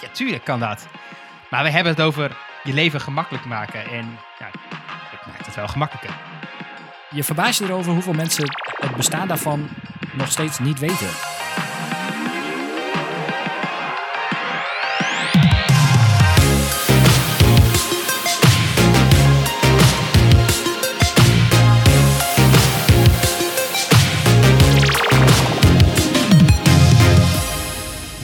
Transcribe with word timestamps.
Ja, 0.00 0.08
tuurlijk 0.12 0.44
kan 0.44 0.60
dat. 0.60 0.86
Maar 1.50 1.62
we 1.62 1.70
hebben 1.70 1.92
het 1.92 2.02
over 2.02 2.36
je 2.64 2.72
leven 2.72 3.00
gemakkelijk 3.00 3.44
maken. 3.44 3.84
En 3.84 4.18
ja, 4.38 4.46
ik 5.12 5.26
maak 5.26 5.46
het 5.46 5.54
wel 5.54 5.68
gemakkelijker. 5.68 6.14
Je 7.10 7.24
verbaast 7.24 7.58
je 7.58 7.64
erover 7.64 7.92
hoeveel 7.92 8.12
mensen 8.12 8.56
het 8.80 8.96
bestaan 8.96 9.28
daarvan 9.28 9.68
nog 10.12 10.30
steeds 10.30 10.58
niet 10.58 10.78
weten. 10.78 11.08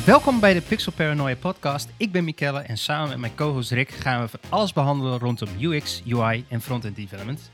Welkom 0.06 0.40
bij 0.40 0.54
de 0.54 0.60
Pixel 0.60 0.92
Paranoia 0.92 1.36
podcast. 1.36 1.88
Ik 1.96 2.12
ben 2.12 2.24
Mikelle 2.24 2.60
en 2.60 2.78
samen 2.78 3.08
met 3.08 3.18
mijn 3.18 3.34
co-host 3.34 3.70
Rick 3.70 3.90
gaan 3.90 4.20
we 4.20 4.28
van 4.28 4.40
alles 4.48 4.72
behandelen 4.72 5.18
rondom 5.18 5.48
UX, 5.60 6.02
UI 6.08 6.44
en 6.48 6.60
front-end 6.60 6.96
development. 6.96 7.50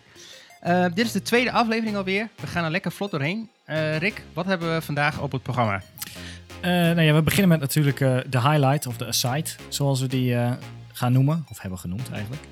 Uh, 0.66 0.84
dit 0.94 1.06
is 1.06 1.12
de 1.12 1.22
tweede 1.22 1.52
aflevering 1.52 1.96
alweer. 1.96 2.28
We 2.40 2.46
gaan 2.46 2.64
er 2.64 2.70
lekker 2.70 2.92
vlot 2.92 3.10
doorheen. 3.10 3.48
Uh, 3.66 3.96
Rick, 3.96 4.22
wat 4.32 4.46
hebben 4.46 4.74
we 4.74 4.82
vandaag 4.82 5.20
op 5.20 5.32
het 5.32 5.42
programma? 5.42 5.82
Uh, 6.62 6.70
nou 6.70 7.00
ja, 7.00 7.14
we 7.14 7.22
beginnen 7.22 7.48
met 7.48 7.60
natuurlijk 7.60 7.98
de 7.98 8.40
highlight 8.40 8.86
of 8.86 8.96
de 8.96 9.06
aside, 9.06 9.50
zoals 9.68 10.00
we 10.00 10.06
die 10.06 10.36
gaan 10.92 11.12
noemen, 11.12 11.46
of 11.50 11.60
hebben 11.60 11.78
genoemd 11.78 12.10
eigenlijk. 12.10 12.42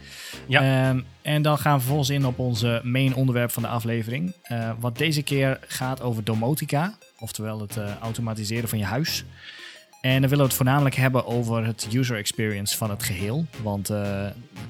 Ja. 0.46 0.88
Um, 0.88 1.04
en 1.22 1.42
dan 1.42 1.58
gaan 1.58 1.72
we 1.72 1.78
vervolgens 1.78 2.10
in 2.10 2.26
op 2.26 2.38
onze 2.38 2.80
main 2.84 3.14
onderwerp 3.14 3.50
van 3.50 3.62
de 3.62 3.68
aflevering. 3.68 4.34
wat 4.78 4.98
deze 4.98 5.22
keer 5.22 5.58
gaat 5.66 6.02
over 6.02 6.24
domotica, 6.24 6.94
oftewel 7.18 7.60
het 7.60 7.78
automatiseren 8.00 8.68
van 8.68 8.78
je 8.78 8.84
huis. 8.84 9.24
En 10.00 10.20
dan 10.20 10.20
willen 10.20 10.36
we 10.38 10.42
het 10.42 10.54
voornamelijk 10.54 10.94
hebben 10.94 11.26
over 11.26 11.64
het 11.64 11.88
user 11.92 12.16
experience 12.16 12.76
van 12.76 12.90
het 12.90 13.02
geheel. 13.02 13.46
Want 13.62 13.90
uh, 13.90 14.28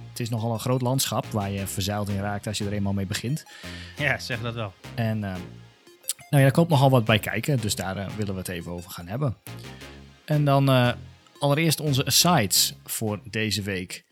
het 0.08 0.20
is 0.20 0.28
nogal 0.28 0.52
een 0.52 0.60
groot 0.60 0.82
landschap 0.82 1.26
waar 1.26 1.50
je 1.50 1.66
verzeild 1.66 2.08
in 2.08 2.20
raakt 2.20 2.46
als 2.46 2.58
je 2.58 2.64
er 2.64 2.72
eenmaal 2.72 2.92
mee 2.92 3.06
begint. 3.06 3.44
Ja, 3.96 4.18
zeg 4.18 4.40
dat 4.40 4.54
wel. 4.54 4.72
En 4.94 5.16
uh, 5.16 5.22
nou 5.22 5.36
ja, 6.30 6.38
daar 6.38 6.50
komt 6.50 6.68
nogal 6.68 6.90
wat 6.90 7.04
bij 7.04 7.18
kijken, 7.18 7.60
dus 7.60 7.74
daar 7.74 7.96
uh, 7.96 8.08
willen 8.08 8.32
we 8.32 8.40
het 8.40 8.48
even 8.48 8.72
over 8.72 8.90
gaan 8.90 9.06
hebben. 9.06 9.36
En 10.24 10.44
dan 10.44 10.94
allereerst 11.38 11.80
onze 11.80 12.04
asides 12.04 12.74
voor 12.84 13.20
deze 13.24 13.62
week. 13.62 14.04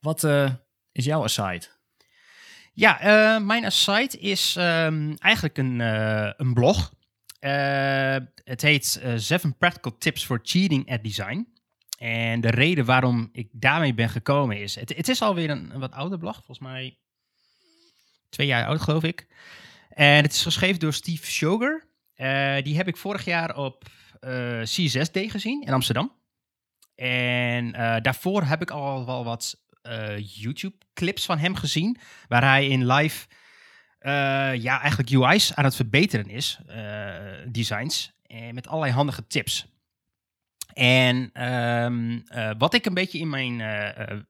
Wat 0.00 0.24
is 0.92 1.04
jouw 1.04 1.22
aside? 1.22 1.62
Ja, 2.72 3.38
mijn 3.38 3.64
aside 3.64 4.18
is 4.18 4.56
um, 4.58 5.16
eigenlijk 5.16 5.58
een, 5.58 5.80
een 6.40 6.54
blog. 6.54 6.92
Uh, 7.44 8.16
het 8.44 8.62
heet 8.62 9.00
uh, 9.04 9.12
Seven 9.16 9.56
Practical 9.56 9.98
Tips 9.98 10.24
for 10.24 10.40
Cheating 10.42 10.90
at 10.90 11.02
Design. 11.02 11.48
En 11.98 12.40
de 12.40 12.50
reden 12.50 12.84
waarom 12.84 13.28
ik 13.32 13.48
daarmee 13.52 13.94
ben 13.94 14.08
gekomen 14.08 14.60
is... 14.60 14.74
Het, 14.74 14.96
het 14.96 15.08
is 15.08 15.22
alweer 15.22 15.50
een, 15.50 15.70
een 15.74 15.80
wat 15.80 15.92
ouder 15.92 16.18
blog, 16.18 16.34
volgens 16.34 16.58
mij 16.58 16.98
twee 18.28 18.46
jaar 18.46 18.66
oud 18.66 18.80
geloof 18.80 19.02
ik. 19.02 19.26
En 19.88 20.22
het 20.22 20.32
is 20.32 20.42
geschreven 20.42 20.80
door 20.80 20.92
Steve 20.92 21.30
Sugar. 21.30 21.84
Uh, 22.16 22.62
die 22.62 22.76
heb 22.76 22.88
ik 22.88 22.96
vorig 22.96 23.24
jaar 23.24 23.56
op 23.56 23.84
C6D 24.66 25.20
gezien 25.26 25.62
in 25.62 25.72
Amsterdam. 25.72 26.12
En 26.94 27.72
daarvoor 28.02 28.42
heb 28.42 28.62
ik 28.62 28.70
al 28.70 29.06
wel 29.06 29.24
wat 29.24 29.60
YouTube-clips 30.18 31.24
van 31.24 31.38
hem 31.38 31.54
gezien... 31.54 31.98
waar 32.28 32.42
hij 32.42 32.66
in 32.66 32.86
live 32.86 33.26
ja, 34.62 34.80
eigenlijk 34.80 35.10
UI's 35.10 35.54
aan 35.54 35.64
het 35.64 35.76
verbeteren 35.76 36.28
is, 36.28 36.58
uh, 36.70 37.14
designs, 37.48 38.12
en 38.26 38.54
met 38.54 38.68
allerlei 38.68 38.92
handige 38.92 39.26
tips. 39.26 39.66
En 40.72 41.30
uh, 41.34 42.50
wat 42.58 42.74
ik 42.74 42.86
een 42.86 42.94
beetje 42.94 43.18
in 43.18 43.28
mijn, 43.28 43.62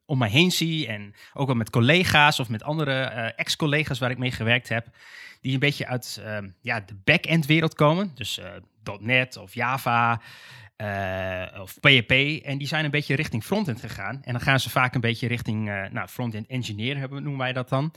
om 0.05 0.19
mij 0.19 0.31
heen 0.31 0.51
zie, 0.51 0.87
en 0.87 1.15
ook 1.35 1.47
wel 1.47 1.57
met 1.57 1.71
collega's 1.71 2.41
of 2.41 2.49
met 2.49 2.63
andere 2.63 2.93
ex-collega's 3.37 3.99
waar 3.99 4.11
ik 4.11 4.19
mee 4.19 4.31
gewerkt 4.31 4.69
heb, 4.69 4.87
die 5.41 5.53
een 5.53 5.59
beetje 5.59 5.87
uit 5.87 6.21
ehm, 6.25 6.49
ja, 6.61 6.81
de 6.81 6.95
back-end 7.05 7.47
wereld 7.47 7.75
komen, 7.75 8.13
dus 8.15 8.41
.NET 9.01 9.37
of 9.37 9.55
Java 9.55 10.21
of 11.61 11.81
PHP, 11.81 12.11
en 12.45 12.59
die 12.59 12.67
zijn 12.67 12.85
een 12.85 12.91
beetje 12.91 13.15
richting 13.15 13.45
frontend 13.45 13.81
gegaan. 13.81 14.21
En 14.23 14.33
dan 14.33 14.43
gaan 14.43 14.61
ze 14.61 14.71
vaak 14.71 14.95
een 14.95 15.01
beetje 15.01 15.29
richting 15.29 15.65
nou, 15.91 16.09
front-end 16.09 16.47
engineer, 16.47 17.09
noemen 17.11 17.39
wij 17.39 17.53
dat 17.53 17.69
dan. 17.69 17.93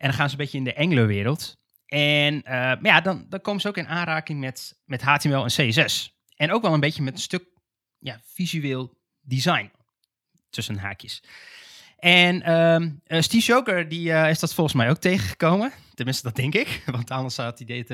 En 0.00 0.08
dan 0.08 0.12
gaan 0.12 0.26
ze 0.26 0.32
een 0.32 0.40
beetje 0.40 0.58
in 0.58 0.64
de 0.64 0.76
Angular-wereld. 0.76 1.56
En 1.86 2.34
uh, 2.34 2.42
maar 2.50 2.86
ja, 2.86 3.00
dan, 3.00 3.26
dan 3.28 3.40
komen 3.40 3.60
ze 3.60 3.68
ook 3.68 3.76
in 3.76 3.88
aanraking 3.88 4.40
met, 4.40 4.80
met 4.84 5.02
HTML 5.02 5.42
en 5.44 5.68
CSS. 5.68 6.20
En 6.36 6.52
ook 6.52 6.62
wel 6.62 6.72
een 6.72 6.80
beetje 6.80 7.02
met 7.02 7.12
een 7.12 7.20
stuk 7.20 7.44
ja, 7.98 8.20
visueel 8.24 8.98
design. 9.20 9.70
Tussen 10.50 10.78
haakjes. 10.78 11.22
En 11.98 12.52
um, 12.52 13.00
uh, 13.06 13.20
Steve 13.20 13.46
Joker 13.46 13.88
die, 13.88 14.08
uh, 14.08 14.30
is 14.30 14.38
dat 14.38 14.54
volgens 14.54 14.76
mij 14.76 14.90
ook 14.90 14.98
tegengekomen. 14.98 15.72
Tenminste, 15.94 16.22
dat 16.22 16.36
denk 16.36 16.54
ik. 16.54 16.82
Want 16.96 17.10
anders 17.10 17.36
had 17.36 17.58
hij 17.58 17.66
dit, 17.66 17.88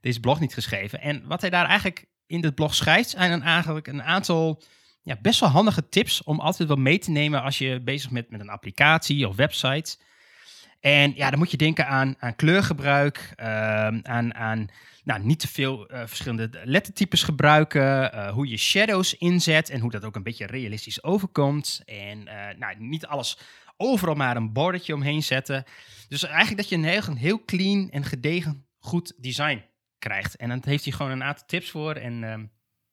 deze 0.00 0.20
blog 0.20 0.40
niet 0.40 0.54
geschreven. 0.54 1.00
En 1.00 1.26
wat 1.26 1.40
hij 1.40 1.50
daar 1.50 1.66
eigenlijk 1.66 2.06
in 2.26 2.40
dit 2.40 2.54
blog 2.54 2.74
schrijft... 2.74 3.10
zijn 3.10 3.30
dan 3.30 3.42
eigenlijk 3.42 3.86
een 3.86 4.02
aantal 4.02 4.62
ja, 5.02 5.16
best 5.22 5.40
wel 5.40 5.48
handige 5.48 5.88
tips... 5.88 6.22
om 6.22 6.40
altijd 6.40 6.68
wel 6.68 6.76
mee 6.76 6.98
te 6.98 7.10
nemen 7.10 7.42
als 7.42 7.58
je 7.58 7.80
bezig 7.80 8.10
bent 8.10 8.30
met 8.30 8.40
een 8.40 8.50
applicatie 8.50 9.28
of 9.28 9.36
website... 9.36 9.98
En 10.80 11.12
ja, 11.14 11.30
dan 11.30 11.38
moet 11.38 11.50
je 11.50 11.56
denken 11.56 11.86
aan, 11.86 12.14
aan 12.18 12.36
kleurgebruik, 12.36 13.34
uh, 13.40 13.46
aan, 14.02 14.34
aan 14.34 14.68
nou, 15.04 15.24
niet 15.24 15.38
te 15.38 15.48
veel 15.48 15.92
uh, 15.92 16.02
verschillende 16.06 16.50
lettertypes 16.64 17.22
gebruiken, 17.22 18.14
uh, 18.14 18.30
hoe 18.30 18.48
je 18.48 18.56
shadows 18.56 19.14
inzet 19.14 19.70
en 19.70 19.80
hoe 19.80 19.90
dat 19.90 20.04
ook 20.04 20.16
een 20.16 20.22
beetje 20.22 20.46
realistisch 20.46 21.02
overkomt. 21.02 21.82
En 21.84 22.18
uh, 22.18 22.34
nou, 22.58 22.74
niet 22.78 23.06
alles 23.06 23.38
overal 23.76 24.14
maar 24.14 24.36
een 24.36 24.52
bordetje 24.52 24.94
omheen 24.94 25.22
zetten. 25.22 25.64
Dus 26.08 26.22
eigenlijk 26.22 26.56
dat 26.56 26.68
je 26.68 26.76
een 26.76 26.84
heel, 26.84 27.02
een 27.06 27.16
heel 27.16 27.44
clean 27.44 27.90
en 27.90 28.04
gedegen 28.04 28.66
goed 28.78 29.12
design 29.16 29.64
krijgt. 29.98 30.36
En 30.36 30.48
dan 30.48 30.62
heeft 30.64 30.84
hij 30.84 30.92
gewoon 30.92 31.12
een 31.12 31.24
aantal 31.24 31.46
tips 31.46 31.70
voor 31.70 31.94
en... 31.94 32.24
Ehm, 32.24 32.44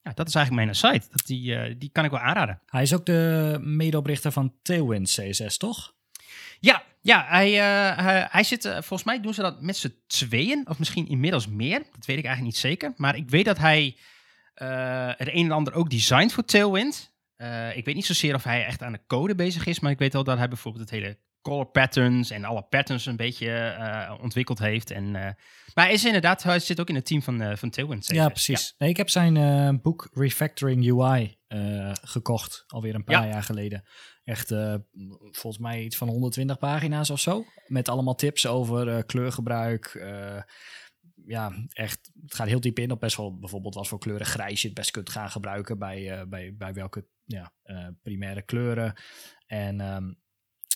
ja, 0.02 0.14
dat 0.14 0.28
is 0.28 0.36
eigenlijk 0.36 0.66
mijn 0.66 0.76
site. 0.76 1.08
Dat 1.12 1.26
die, 1.26 1.78
die 1.78 1.90
kan 1.92 2.06
ik 2.06 2.12
wel 2.12 2.20
aanraden. 2.20 2.62
Hij 2.66 2.82
is 2.82 2.94
ook 2.94 3.06
de 3.06 3.58
medeoprichter 3.62 4.32
van 4.32 4.54
Tailwind 4.62 5.10
CSS, 5.10 5.58
toch? 5.58 5.97
Ja, 6.60 6.84
ja 7.02 7.26
hij, 7.28 7.52
uh, 7.52 8.26
hij, 8.32 8.44
zit, 8.44 8.66
uh, 8.66 8.72
volgens 8.72 9.04
mij 9.04 9.22
doen 9.22 9.34
ze 9.34 9.42
dat 9.42 9.62
met 9.62 9.78
z'n 9.78 9.96
tweeën, 10.08 10.68
of 10.70 10.80
misschien 10.80 11.08
inmiddels 11.08 11.48
meer. 11.48 11.78
Dat 11.78 12.06
weet 12.06 12.18
ik 12.18 12.26
eigenlijk 12.26 12.42
niet 12.42 12.58
zeker. 12.58 12.94
Maar 12.96 13.16
ik 13.16 13.30
weet 13.30 13.46
dat 13.46 13.58
hij 13.58 13.98
uh, 14.56 14.68
er 15.08 15.36
een 15.36 15.46
en 15.46 15.52
ander 15.52 15.74
ook 15.74 15.90
designt 15.90 16.34
voor 16.34 16.46
Tailwind. 16.46 17.14
ik 17.76 17.86
weet 17.86 17.96
niet 17.96 18.06
zozeer 18.06 18.36
of 18.36 18.44
hij 18.44 18.66
echt 18.66 18.82
aan 18.82 18.92
de 18.92 19.06
code 19.08 19.36
bezig 19.36 19.66
is, 19.66 19.80
maar 19.80 19.92
ik 19.92 20.00
weet 20.00 20.14
wel 20.14 20.24
dat 20.24 20.38
hij 20.38 20.48
bijvoorbeeld 20.48 20.90
het 20.90 21.00
hele 21.00 21.18
color 21.42 21.66
patterns 21.66 22.30
en 22.30 22.44
alle 22.44 22.62
patterns 22.62 23.06
een 23.06 23.16
beetje 23.16 24.18
ontwikkeld 24.22 24.60
heeft. 24.60 24.92
En, 24.92 25.12
maar 25.74 25.86
hij 25.86 25.94
is 25.94 26.06
inderdaad, 26.06 26.44
hij 26.44 26.60
zit 26.60 26.80
ook 26.80 26.90
in 26.90 26.96
het 26.96 27.06
team 27.06 27.22
van, 27.22 27.58
van 27.58 27.70
Tailwind. 27.70 28.08
Ja, 28.08 28.30
precies. 28.30 28.68
Ja. 28.68 28.76
Nee, 28.78 28.90
ik 28.90 28.98
heb 28.98 29.10
zijn 29.10 29.82
boek 29.82 30.10
Refactoring 30.14 30.88
UI 30.88 31.38
gekocht, 32.02 32.64
alweer 32.68 32.96
een 32.96 33.04
paar 33.04 33.26
ja. 33.26 33.32
jaar 33.32 33.44
geleden. 33.44 33.84
Echt 34.28 34.52
uh, 34.52 34.76
volgens 35.20 35.58
mij 35.58 35.84
iets 35.84 35.98
van 35.98 36.08
120 36.08 36.58
pagina's 36.58 37.10
of 37.10 37.20
zo. 37.20 37.46
Met 37.68 37.90
allemaal 37.90 38.16
tips 38.16 38.48
over 38.48 38.88
uh, 38.88 39.00
kleurgebruik. 39.06 39.94
Uh, 39.94 40.42
ja, 41.26 41.52
echt. 41.70 42.12
Het 42.24 42.36
gaat 42.36 42.48
heel 42.48 42.60
diep 42.60 42.80
in 42.80 42.92
op 42.92 43.00
best 43.00 43.18
wel 43.18 43.40
bijvoorbeeld 43.40 43.76
wat 43.76 43.88
voor 43.88 44.00
kleuren 44.00 44.26
grijs 44.26 44.62
je 44.62 44.68
het 44.68 44.78
best 44.78 44.92
kunt 44.92 45.10
gaan 45.10 45.30
gebruiken. 45.30 45.80
Bij, 45.80 46.28
bij, 46.28 46.56
bij 46.58 46.74
welke 46.74 47.06
ja, 47.26 47.54
primaire 48.04 48.42
kleuren. 48.42 48.94
En 49.46 49.80
um, 49.80 50.20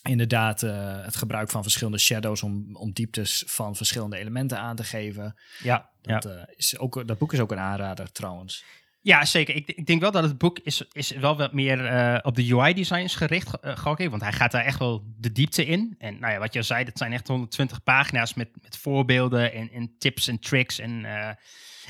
inderdaad 0.03 0.61
het 0.61 1.15
gebruik 1.15 1.49
van 1.49 1.61
verschillende 1.61 1.99
shadows 1.99 2.43
om, 2.43 2.75
om 2.75 2.91
dieptes 2.91 3.43
van 3.47 3.75
verschillende 3.75 4.17
elementen 4.17 4.59
aan 4.59 4.75
te 4.75 4.83
geven. 4.83 5.39
Ja, 5.63 5.89
dat, 6.01 6.23
ja. 6.23 6.47
is 6.55 6.77
ook, 6.77 7.07
dat 7.07 7.17
boek 7.17 7.33
is 7.33 7.39
ook 7.39 7.51
een 7.51 7.59
aanrader 7.59 8.11
trouwens. 8.11 8.63
Ja, 9.03 9.25
zeker. 9.25 9.55
Ik, 9.55 9.71
ik, 9.71 9.85
denk 9.85 10.01
wel 10.01 10.11
dat 10.11 10.23
het 10.23 10.37
boek 10.37 10.59
is, 10.59 10.83
is 10.91 11.11
wel 11.11 11.37
wat 11.37 11.53
meer 11.53 11.91
uh, 11.91 12.17
op 12.21 12.35
de 12.35 12.53
UI-designs 12.53 13.15
gericht, 13.15 13.57
uh, 13.61 14.09
want 14.09 14.21
hij 14.21 14.31
gaat 14.31 14.51
daar 14.51 14.65
echt 14.65 14.79
wel 14.79 15.03
de 15.17 15.31
diepte 15.31 15.65
in. 15.65 15.95
En 15.97 16.19
nou 16.19 16.33
ja, 16.33 16.39
wat 16.39 16.53
je 16.53 16.61
zei, 16.61 16.83
dat 16.83 16.97
zijn 16.97 17.13
echt 17.13 17.27
120 17.27 17.83
pagina's 17.83 18.33
met, 18.33 18.49
met 18.61 18.77
voorbeelden 18.77 19.53
en, 19.53 19.71
en 19.71 19.95
tips 19.97 20.27
en 20.27 20.39
tricks. 20.39 20.79
En, 20.79 21.03
uh, 21.03 21.27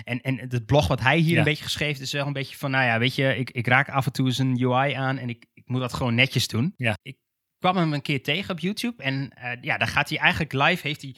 en, 0.03 0.21
en 0.21 0.39
het 0.39 0.65
blog 0.65 0.87
wat 0.87 0.99
hij 0.99 1.17
hier 1.17 1.31
ja. 1.31 1.37
een 1.37 1.43
beetje 1.43 1.63
geschreven 1.63 2.01
is 2.01 2.11
wel 2.11 2.27
een 2.27 2.33
beetje 2.33 2.57
van, 2.57 2.71
nou 2.71 2.85
ja, 2.85 2.99
weet 2.99 3.15
je, 3.15 3.35
ik, 3.37 3.51
ik 3.51 3.67
raak 3.67 3.89
af 3.89 4.05
en 4.05 4.11
toe 4.11 4.25
eens 4.25 4.37
een 4.37 4.63
UI 4.63 4.93
aan 4.93 5.17
en 5.17 5.29
ik, 5.29 5.45
ik 5.53 5.63
moet 5.65 5.81
dat 5.81 5.93
gewoon 5.93 6.15
netjes 6.15 6.47
doen. 6.47 6.73
Ja. 6.77 6.97
Ik 7.01 7.17
kwam 7.59 7.77
hem 7.77 7.93
een 7.93 8.01
keer 8.01 8.23
tegen 8.23 8.51
op 8.51 8.59
YouTube 8.59 9.03
en 9.03 9.33
ja, 9.61 9.77
daar 9.77 9.87
gaat 9.87 10.09
hij 10.09 10.17
eigenlijk 10.17 10.53
live, 10.53 10.87
heeft 10.87 11.01
hij 11.01 11.15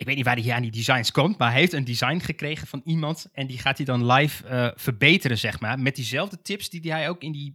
ik 0.00 0.06
weet 0.06 0.16
niet 0.16 0.24
waar 0.24 0.36
hij 0.36 0.52
aan 0.52 0.62
die 0.62 0.70
designs 0.70 1.10
komt, 1.10 1.38
maar 1.38 1.50
hij 1.50 1.60
heeft 1.60 1.72
een 1.72 1.84
design 1.84 2.18
gekregen 2.18 2.66
van 2.66 2.80
iemand 2.84 3.26
en 3.32 3.46
die 3.46 3.58
gaat 3.58 3.76
hij 3.76 3.86
dan 3.86 4.12
live 4.12 4.44
uh, 4.44 4.70
verbeteren, 4.74 5.38
zeg 5.38 5.60
maar, 5.60 5.78
met 5.78 5.96
diezelfde 5.96 6.42
tips 6.42 6.70
die 6.70 6.92
hij 6.92 7.08
ook 7.08 7.22
in 7.22 7.32
die 7.32 7.54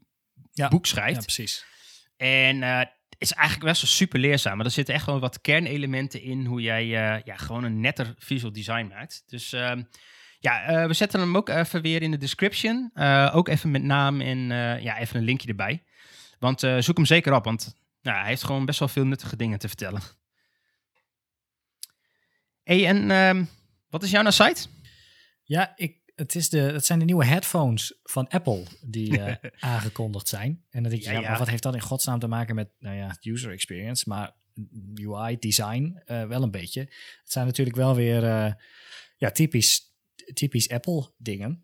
ja, 0.52 0.68
boek 0.68 0.86
schrijft. 0.86 1.16
Ja, 1.16 1.22
precies. 1.22 1.66
En 2.18 2.56
uh, 2.56 2.78
het 2.80 2.90
is 3.18 3.32
eigenlijk 3.32 3.70
best 3.70 3.82
wel 3.82 3.92
super 3.92 4.20
leerzaam, 4.20 4.58
maar 4.58 4.66
er 4.66 4.72
zitten 4.72 4.94
echt 4.94 5.06
wel 5.06 5.20
wat 5.20 5.42
kernelementen 5.42 6.22
in 6.22 6.46
hoe 6.46 6.62
jij 6.62 6.84
uh, 6.86 7.22
ja, 7.24 7.36
gewoon 7.36 7.64
een 7.64 7.80
netter 7.80 8.14
visual 8.18 8.52
design 8.52 8.88
maakt. 8.88 9.24
Dus 9.26 9.54
ehm, 9.54 9.84
Ja, 10.40 10.88
we 10.88 10.94
zetten 10.94 11.20
hem 11.20 11.38
ook 11.38 11.50
even 11.50 11.82
weer 11.82 12.02
in 12.02 12.12
de 12.12 12.18
description. 12.18 12.92
ook 13.32 13.48
even 13.48 13.72
met 13.72 13.84
naam 13.84 14.22
en 14.22 14.38
ja, 14.82 14.98
even 14.98 15.18
een 15.18 15.24
linkje 15.24 15.48
erbij. 15.48 15.84
Want 16.40 16.60
zoek 16.60 16.96
hem 16.96 17.06
zeker 17.06 17.34
op, 17.34 17.44
want 17.44 17.76
nou, 18.02 18.18
hij 18.18 18.28
heeft 18.28 18.44
gewoon 18.44 18.66
best 18.66 18.80
wel 18.80 18.88
veel 18.88 19.06
nuttige 19.06 19.36
dingen 19.36 19.60
te 19.60 19.68
vertellen. 19.68 20.02
Hey, 22.66 22.86
en 22.88 23.12
ehm, 23.12 23.46
wat 23.90 24.04
is 24.04 24.12
jouw 24.12 24.22
nou 24.22 24.34
site? 24.34 24.68
Ja, 25.44 25.74
ik, 25.76 25.98
het, 26.16 26.36
is 26.36 26.50
de, 26.50 26.60
het 26.60 26.86
zijn 26.86 27.00
de 27.00 27.06
nieuwe 27.06 27.26
headphones 27.26 28.00
van 28.04 28.28
Apple 28.28 28.64
die 28.82 29.18
uh, 29.18 29.34
aangekondigd 29.60 30.28
zijn. 30.28 30.64
En 30.70 30.82
dan 30.82 30.92
denk 30.92 31.04
je, 31.04 31.12
ja, 31.12 31.22
Maar 31.22 31.38
wat 31.38 31.50
heeft 31.50 31.64
dat 31.64 31.74
in 31.74 31.82
godsnaam 31.82 32.20
te 32.20 32.28
maken 32.28 32.56
met 32.56 32.70
nou 32.80 32.96
ja, 32.96 33.18
user 33.22 33.52
experience? 33.52 34.10
Maar 34.10 34.36
UI, 34.94 35.38
design, 35.40 36.02
uh, 36.06 36.24
wel 36.28 36.44
een 36.44 36.52
beetje. 36.52 36.80
Het 36.80 37.32
zijn 37.32 37.46
natuurlijk 37.46 37.76
wel 37.76 37.96
weer 37.96 38.24
uh, 38.24 38.52
ja, 39.18 39.32
typisch, 39.32 39.94
typisch 40.34 40.70
Apple 40.70 41.12
dingen. 41.18 41.62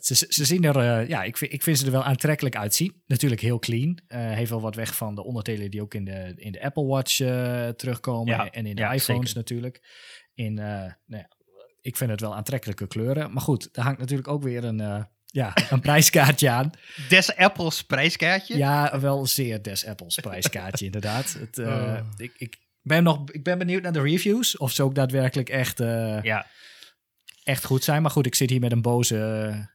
Ze, 0.00 0.26
ze, 0.28 0.44
zien 0.44 0.64
er, 0.64 1.08
ja, 1.08 1.22
ik 1.22 1.36
vind, 1.36 1.52
ik 1.52 1.62
vind 1.62 1.78
ze 1.78 1.84
er 1.84 1.90
wel 1.90 2.04
aantrekkelijk 2.04 2.56
uitzien. 2.56 3.02
Natuurlijk 3.06 3.40
heel 3.40 3.58
clean. 3.58 4.00
heeft 4.06 4.50
wel 4.50 4.60
wat 4.60 4.74
weg 4.74 4.96
van 4.96 5.14
de 5.14 5.24
onderdelen 5.24 5.70
die 5.70 5.82
ook 5.82 5.94
in 5.94 6.04
de, 6.04 6.32
in 6.36 6.52
de 6.52 6.62
Apple 6.62 6.84
Watch 6.84 7.16
terugkomen. 7.76 8.50
en 8.50 8.66
in 8.66 8.76
de 8.76 8.90
iPhones 8.92 9.32
natuurlijk. 9.32 9.82
In, 10.34 10.54
nou 10.54 10.94
ja, 11.06 11.28
ik 11.84 11.96
vind 11.96 12.10
het 12.10 12.20
wel 12.20 12.34
aantrekkelijke 12.34 12.86
kleuren. 12.86 13.32
Maar 13.32 13.42
goed, 13.42 13.68
daar 13.72 13.84
hangt 13.84 14.00
natuurlijk 14.00 14.28
ook 14.28 14.42
weer 14.42 14.64
een, 14.64 14.80
uh, 14.80 15.02
ja, 15.26 15.52
een 15.70 15.80
prijskaartje 15.80 16.50
aan. 16.50 16.70
Des 17.08 17.36
Apples 17.36 17.84
prijskaartje? 17.84 18.56
Ja, 18.56 19.00
wel 19.00 19.26
zeer 19.26 19.62
Des 19.62 19.86
Apples 19.86 20.14
prijskaartje, 20.14 20.84
inderdaad. 20.90 21.32
Het, 21.32 21.58
uh, 21.58 22.00
ik, 22.16 22.32
ik, 22.36 22.56
ben 22.82 23.02
nog, 23.02 23.30
ik 23.30 23.42
ben 23.42 23.58
benieuwd 23.58 23.82
naar 23.82 23.92
de 23.92 24.00
reviews. 24.00 24.56
Of 24.56 24.72
ze 24.72 24.82
ook 24.82 24.94
daadwerkelijk 24.94 25.48
echt, 25.48 25.78
ja. 26.22 26.46
echt 27.42 27.64
goed 27.64 27.84
zijn. 27.84 28.02
Maar 28.02 28.10
goed, 28.10 28.26
ik 28.26 28.34
zit 28.34 28.50
hier 28.50 28.60
met 28.60 28.72
een 28.72 28.82
boze 28.82 29.68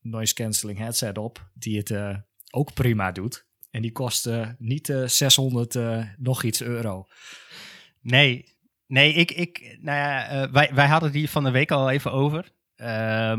noise 0.00 0.34
cancelling 0.34 0.78
headset 0.78 1.18
op. 1.18 1.50
Die 1.54 1.78
het 1.78 2.20
ook 2.50 2.74
prima 2.74 3.12
doet. 3.12 3.46
En 3.70 3.82
die 3.82 3.92
kost 3.92 4.28
niet 4.58 4.94
600 5.06 5.78
nog 6.16 6.42
iets 6.42 6.62
euro. 6.62 7.06
Nee, 8.00 8.56
Nee, 8.88 9.12
ik, 9.12 9.30
ik, 9.30 9.78
nou 9.80 9.98
ja, 9.98 10.32
uh, 10.32 10.52
wij, 10.52 10.70
wij 10.74 10.86
hadden 10.86 11.12
die 11.12 11.30
van 11.30 11.44
de 11.44 11.50
week 11.50 11.70
al 11.70 11.90
even 11.90 12.12
over. 12.12 12.52
Uh, 12.76 13.38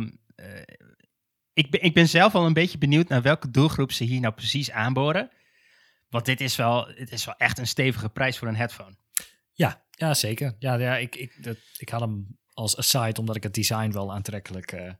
ik, 1.53 1.71
ben, 1.71 1.81
ik 1.81 1.93
ben 1.93 2.09
zelf 2.09 2.35
al 2.35 2.45
een 2.45 2.53
beetje 2.53 2.77
benieuwd 2.77 3.07
naar 3.07 3.21
welke 3.21 3.51
doelgroep 3.51 3.91
ze 3.91 4.03
hier 4.03 4.19
nou 4.19 4.33
precies 4.33 4.71
aanboren. 4.71 5.29
Want 6.09 6.25
dit 6.25 6.41
is 6.41 6.55
wel, 6.55 6.87
het 6.87 7.11
is 7.11 7.25
wel 7.25 7.35
echt 7.35 7.57
een 7.57 7.67
stevige 7.67 8.09
prijs 8.09 8.37
voor 8.37 8.47
een 8.47 8.55
headphone. 8.55 8.95
Ja, 9.53 9.85
ja 9.89 10.13
zeker. 10.13 10.55
Ja, 10.59 10.73
ja 10.73 10.97
ik, 10.97 11.15
ik, 11.15 11.43
dat, 11.43 11.57
ik 11.77 11.89
had 11.89 11.99
hem 11.99 12.37
als 12.53 12.77
aside 12.77 13.19
omdat 13.19 13.35
ik 13.35 13.43
het 13.43 13.53
design 13.53 13.91
wel 13.91 14.13
aantrekkelijk 14.13 14.71
uh, 14.71 14.91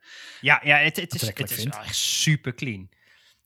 Ja, 0.42 0.62
ja 0.63 0.78
het, 0.78 0.95
het, 0.95 1.16
is, 1.16 1.22
het 1.22 1.52
is 1.52 1.63
wel 1.63 1.84
echt 1.84 1.95
super 1.95 2.56
clean. 2.56 2.90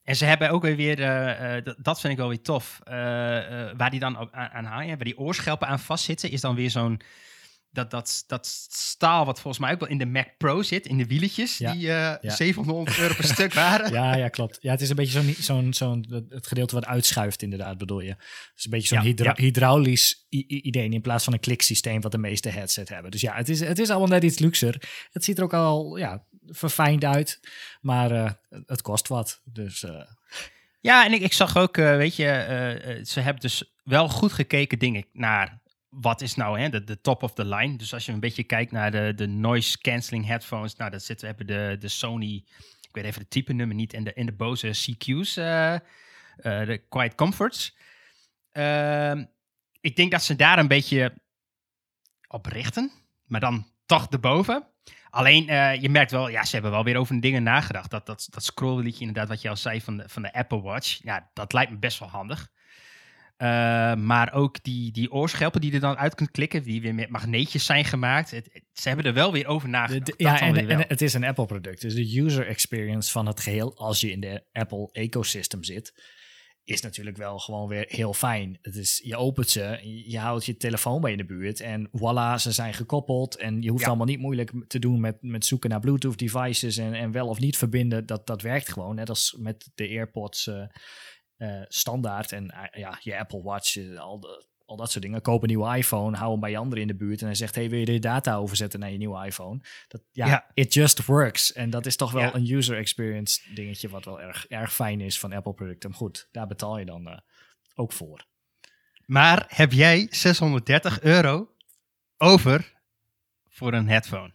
En 0.04 0.16
ze 0.16 0.24
hebben 0.24 0.50
ook 0.50 0.62
weer, 0.62 0.98
uh, 0.98 1.72
dat 1.76 2.00
vind 2.00 2.12
ik 2.12 2.18
wel 2.18 2.28
weer 2.28 2.42
tof, 2.42 2.80
uh, 2.84 2.92
waar 3.76 3.90
die 3.90 4.00
dan 4.00 4.16
aan, 4.16 4.50
aan 4.50 4.64
haaien, 4.64 4.96
waar 4.96 5.04
die 5.04 5.18
oorschelpen 5.18 5.68
aan 5.68 5.80
vastzitten, 5.80 6.30
is 6.30 6.40
dan 6.40 6.54
weer 6.54 6.70
zo'n, 6.70 7.00
dat, 7.70 7.90
dat, 7.90 8.24
dat 8.26 8.46
staal 8.70 9.24
wat 9.24 9.40
volgens 9.40 9.62
mij 9.62 9.72
ook 9.72 9.80
wel 9.80 9.88
in 9.88 9.98
de 9.98 10.06
Mac 10.06 10.28
Pro 10.38 10.62
zit, 10.62 10.86
in 10.86 10.98
de 10.98 11.06
wieletjes, 11.06 11.56
die 11.56 11.78
ja. 11.78 12.18
700 12.22 12.98
euro 12.98 13.14
per 13.14 13.24
stuk 13.24 13.54
waren. 13.54 13.92
Ja, 13.92 14.16
ja, 14.16 14.28
klopt. 14.28 14.58
Ja, 14.60 14.70
het 14.70 14.80
is 14.80 14.88
een 14.88 14.96
beetje 14.96 15.22
zo'n, 15.22 15.34
zo'n, 15.38 15.74
zo'n 15.74 16.26
het 16.28 16.46
gedeelte 16.46 16.74
wat 16.74 16.86
uitschuift 16.86 17.42
inderdaad, 17.42 17.78
bedoel 17.78 18.00
je. 18.00 18.08
Het 18.08 18.52
is 18.56 18.64
een 18.64 18.70
beetje 18.70 18.94
zo'n 18.94 19.04
hydra 19.04 19.34
hydraulisch 19.36 20.26
idee 20.28 20.88
in 20.88 21.00
plaats 21.00 21.24
van 21.24 21.32
een 21.32 21.40
kliksysteem 21.40 22.00
wat 22.00 22.12
de 22.12 22.18
meeste 22.18 22.48
headset 22.48 22.88
hebben. 22.88 23.10
Dus 23.10 23.20
ja, 23.20 23.34
het 23.34 23.48
is, 23.48 23.60
het 23.60 23.78
is 23.78 23.90
allemaal 23.90 24.08
net 24.08 24.22
iets 24.22 24.38
luxer. 24.38 24.82
Het 25.10 25.24
ziet 25.24 25.38
er 25.38 25.44
ook 25.44 25.54
al, 25.54 25.96
ja, 25.96 26.26
verfijnd 26.46 27.04
uit. 27.04 27.40
Maar 27.80 28.12
uh, 28.12 28.30
het 28.66 28.82
kost 28.82 29.08
wat. 29.08 29.40
Dus, 29.44 29.82
uh... 29.82 30.02
Ja, 30.80 31.04
en 31.04 31.12
ik, 31.12 31.20
ik 31.20 31.32
zag 31.32 31.56
ook, 31.56 31.76
uh, 31.76 31.96
weet 31.96 32.16
je, 32.16 33.00
ze 33.06 33.20
hebben 33.20 33.42
dus 33.42 33.74
wel 33.84 34.08
goed 34.08 34.32
gekeken 34.32 34.78
dingen 34.78 35.06
naar 35.12 35.62
wat 35.88 36.20
is 36.20 36.34
nou 36.34 36.60
hè, 36.60 36.68
de, 36.68 36.84
de 36.84 37.00
top 37.00 37.22
of 37.22 37.32
the 37.32 37.44
line. 37.44 37.76
Dus 37.76 37.94
als 37.94 38.06
je 38.06 38.12
een 38.12 38.20
beetje 38.20 38.44
kijkt 38.44 38.72
naar 38.72 38.90
de, 38.90 39.12
de 39.16 39.26
noise 39.26 39.78
cancelling 39.78 40.26
headphones, 40.26 40.76
nou, 40.76 40.90
dat 40.90 41.02
zitten, 41.02 41.28
we 41.28 41.34
hebben 41.36 41.56
de, 41.56 41.76
de 41.78 41.88
Sony, 41.88 42.44
ik 42.80 42.88
weet 42.92 43.04
even 43.04 43.20
de 43.20 43.28
type 43.28 43.52
nummer 43.52 43.76
niet, 43.76 43.92
en 43.92 44.04
de, 44.04 44.12
en 44.12 44.26
de 44.26 44.32
Bose 44.32 44.68
CQ's, 44.68 45.34
de 45.34 46.82
Quiet 46.88 47.14
Comforts. 47.14 47.76
Ehm, 48.52 49.24
ik 49.80 49.96
denk 49.96 50.10
dat 50.10 50.22
ze 50.22 50.36
daar 50.36 50.58
een 50.58 50.68
beetje 50.68 51.14
op 52.28 52.46
richten, 52.46 52.92
maar 53.24 53.40
dan 53.40 53.66
toch 53.86 54.06
erboven. 54.10 54.66
Alleen, 55.14 55.50
uh, 55.50 55.74
je 55.80 55.88
merkt 55.88 56.10
wel, 56.10 56.28
ja, 56.28 56.44
ze 56.44 56.52
hebben 56.52 56.70
wel 56.70 56.84
weer 56.84 56.96
over 56.96 57.20
dingen 57.20 57.42
nagedacht. 57.42 57.90
Dat, 57.90 58.06
dat, 58.06 58.28
dat 58.30 58.44
scrollliedje 58.44 59.00
inderdaad, 59.00 59.28
wat 59.28 59.42
je 59.42 59.48
al 59.48 59.56
zei 59.56 59.80
van 59.80 59.96
de, 59.96 60.04
van 60.06 60.22
de 60.22 60.32
Apple 60.32 60.60
Watch. 60.60 61.00
Ja, 61.02 61.30
dat 61.32 61.52
lijkt 61.52 61.70
me 61.70 61.78
best 61.78 61.98
wel 61.98 62.08
handig. 62.08 62.48
Uh, 63.38 63.48
maar 63.94 64.32
ook 64.32 64.62
die, 64.62 64.92
die 64.92 65.12
oorschelpen 65.12 65.60
die 65.60 65.70
je 65.70 65.76
er 65.76 65.82
dan 65.82 65.96
uit 65.96 66.14
kunt 66.14 66.30
klikken, 66.30 66.62
die 66.62 66.82
weer 66.82 66.94
met 66.94 67.08
magneetjes 67.08 67.64
zijn 67.64 67.84
gemaakt. 67.84 68.30
Het, 68.30 68.62
ze 68.72 68.88
hebben 68.88 69.06
er 69.06 69.14
wel 69.14 69.32
weer 69.32 69.46
over 69.46 69.68
nagedacht. 69.68 70.06
De, 70.06 70.14
ja, 70.16 70.40
en, 70.40 70.68
en, 70.68 70.84
het 70.88 71.02
is 71.02 71.14
een 71.14 71.24
Apple-product. 71.24 71.80
Dus 71.80 71.94
de 71.94 72.20
user 72.20 72.46
experience 72.46 73.10
van 73.10 73.26
het 73.26 73.40
geheel, 73.40 73.76
als 73.76 74.00
je 74.00 74.10
in 74.10 74.20
de 74.20 74.42
Apple-ecosystem 74.52 75.64
zit, 75.64 75.94
is 76.64 76.80
natuurlijk 76.80 77.16
wel 77.16 77.38
gewoon 77.38 77.68
weer 77.68 77.84
heel 77.88 78.14
fijn. 78.14 78.58
Het 78.62 78.76
is, 78.76 79.00
je 79.04 79.16
opent 79.16 79.48
ze, 79.48 79.80
je 80.06 80.18
houdt 80.18 80.44
je 80.44 80.56
telefoon 80.56 81.00
bij 81.00 81.10
in 81.10 81.16
de 81.16 81.24
buurt 81.24 81.60
en 81.60 81.88
voilà, 81.88 82.34
ze 82.36 82.52
zijn 82.52 82.74
gekoppeld. 82.74 83.36
En 83.36 83.62
je 83.62 83.70
hoeft 83.70 83.84
allemaal 83.84 84.06
niet 84.06 84.18
moeilijk 84.18 84.52
te 84.66 84.78
doen 84.78 85.00
met, 85.00 85.16
met 85.20 85.44
zoeken 85.44 85.70
naar 85.70 85.80
Bluetooth 85.80 86.18
devices 86.18 86.76
en, 86.76 86.94
en 86.94 87.10
wel 87.10 87.28
of 87.28 87.38
niet 87.38 87.56
verbinden. 87.56 88.06
Dat, 88.06 88.26
dat 88.26 88.42
werkt 88.42 88.72
gewoon, 88.72 88.94
net 88.94 89.08
als 89.08 89.36
met 89.38 89.70
de 89.74 89.88
AirPods 89.88 90.46
uh, 90.46 90.66
uh, 91.36 91.62
standaard 91.68 92.32
en 92.32 92.44
uh, 92.44 92.80
ja, 92.80 92.98
je 93.00 93.18
Apple 93.18 93.42
Watch, 93.42 93.96
al 93.96 94.20
de, 94.20 94.46
al 94.64 94.76
dat 94.76 94.90
soort 94.90 95.04
dingen. 95.04 95.22
Koop 95.22 95.42
een 95.42 95.48
nieuwe 95.48 95.76
iPhone, 95.76 96.16
hou 96.16 96.30
hem 96.30 96.40
bij 96.40 96.50
je 96.50 96.56
andere 96.56 96.80
in 96.80 96.86
de 96.86 96.94
buurt 96.94 97.20
en 97.20 97.26
hij 97.26 97.34
zegt, 97.34 97.54
hey, 97.54 97.70
wil 97.70 97.78
je 97.78 97.84
de 97.84 97.98
data 97.98 98.36
overzetten 98.36 98.80
naar 98.80 98.90
je 98.90 98.98
nieuwe 98.98 99.26
iPhone? 99.26 99.60
Dat, 99.88 100.02
ja, 100.12 100.50
it 100.54 100.74
just 100.74 101.06
works. 101.06 101.52
En 101.52 101.70
dat 101.70 101.86
is 101.86 101.96
toch 101.96 102.12
wel 102.12 102.34
een 102.34 102.50
user 102.50 102.76
experience 102.76 103.54
dingetje 103.54 103.88
wat 103.88 104.04
wel 104.04 104.20
erg, 104.20 104.46
erg 104.46 104.74
fijn 104.74 105.00
is 105.00 105.18
van 105.18 105.32
Apple 105.32 105.54
producten. 105.54 105.94
Goed, 105.94 106.28
daar 106.32 106.46
betaal 106.46 106.78
je 106.78 106.84
dan 106.84 107.08
uh, 107.08 107.18
ook 107.74 107.92
voor. 107.92 108.26
Maar 109.06 109.44
heb 109.48 109.72
jij 109.72 110.06
630 110.10 111.00
euro 111.00 111.48
over 112.16 112.72
voor 113.48 113.72
een 113.72 113.88
headphone? 113.88 114.32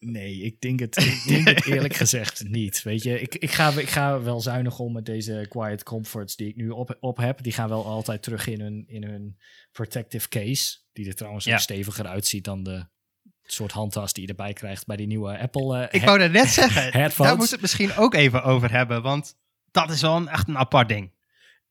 Nee, 0.00 0.40
ik 0.40 0.60
denk 0.60 0.80
het, 0.80 0.96
ik 0.96 1.22
denk 1.26 1.48
het 1.48 1.66
eerlijk 1.66 1.94
gezegd 2.04 2.48
niet. 2.48 2.82
Weet 2.82 3.02
je, 3.02 3.20
ik, 3.20 3.34
ik, 3.34 3.50
ga, 3.50 3.72
ik 3.72 3.88
ga 3.88 4.22
wel 4.22 4.40
zuinig 4.40 4.78
om 4.78 4.92
met 4.92 5.06
deze 5.06 5.46
Quiet 5.48 5.82
Comforts 5.82 6.36
die 6.36 6.48
ik 6.48 6.56
nu 6.56 6.70
op, 6.70 6.96
op 7.00 7.16
heb. 7.16 7.42
Die 7.42 7.52
gaan 7.52 7.68
wel 7.68 7.86
altijd 7.86 8.22
terug 8.22 8.46
in 8.46 8.60
hun, 8.60 8.84
in 8.88 9.04
hun 9.04 9.38
protective 9.72 10.28
case. 10.28 10.78
Die 10.92 11.06
er 11.06 11.14
trouwens 11.14 11.44
ja. 11.44 11.58
steviger 11.58 12.06
uitziet 12.06 12.44
dan 12.44 12.62
de 12.62 12.86
soort 13.42 13.72
handtas 13.72 14.12
die 14.12 14.22
je 14.22 14.28
erbij 14.28 14.52
krijgt 14.52 14.86
bij 14.86 14.96
die 14.96 15.06
nieuwe 15.06 15.38
Apple. 15.38 15.78
Uh, 15.78 15.86
ik 15.90 16.02
wou 16.02 16.18
dat 16.18 16.30
net 16.30 16.48
zeggen. 16.48 16.92
Daar 17.16 17.36
moet 17.36 17.50
het 17.50 17.60
misschien 17.60 17.96
ook 17.96 18.14
even 18.14 18.42
over 18.42 18.70
hebben. 18.70 19.02
Want 19.02 19.36
dat 19.70 19.90
is 19.90 20.00
wel 20.00 20.16
een, 20.16 20.28
echt 20.28 20.48
een 20.48 20.58
apart 20.58 20.88
ding 20.88 21.12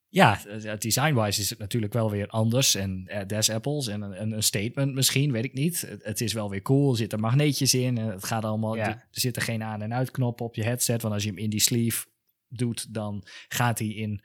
ja, 0.10 0.40
design-wise 0.78 1.42
is 1.42 1.50
het 1.50 1.60
natuurlijk 1.60 1.94
wel 1.94 2.12
weer 2.12 2.28
anders. 2.28 2.76
En 2.76 3.08
uh, 3.08 3.26
des 3.26 3.50
apples 3.50 3.88
en 3.88 4.02
een, 4.02 4.32
een, 4.32 4.44
statement 4.44 4.94
misschien, 4.94 5.32
weet 5.32 5.46
ik 5.46 5.54
niet. 5.54 5.98
Het, 6.02 6.22
is 6.22 6.34
wel 6.34 6.50
weer 6.50 6.62
cool, 6.62 6.92
er 6.92 6.98
zitten 6.98 7.20
magneetjes 7.20 7.74
in. 7.74 7.98
En 7.98 8.08
het 8.08 8.24
gaat 8.24 8.44
allemaal, 8.44 8.78
er 8.78 9.08
zitten 9.12 9.42
geen 9.42 9.64
aan- 9.64 9.82
en 9.82 9.94
uitknoppen 9.94 10.46
op 10.46 10.56
je 10.56 10.64
headset. 10.64 11.02
Want 11.02 11.14
als 11.14 11.24
je 11.24 11.30
hem 11.30 11.38
in 11.38 11.50
die 11.50 11.60
sleeve 11.60 12.06
doet, 12.48 12.94
dan 12.94 13.24
gaat 13.48 13.80
hij 13.80 13.88
in 13.88 14.24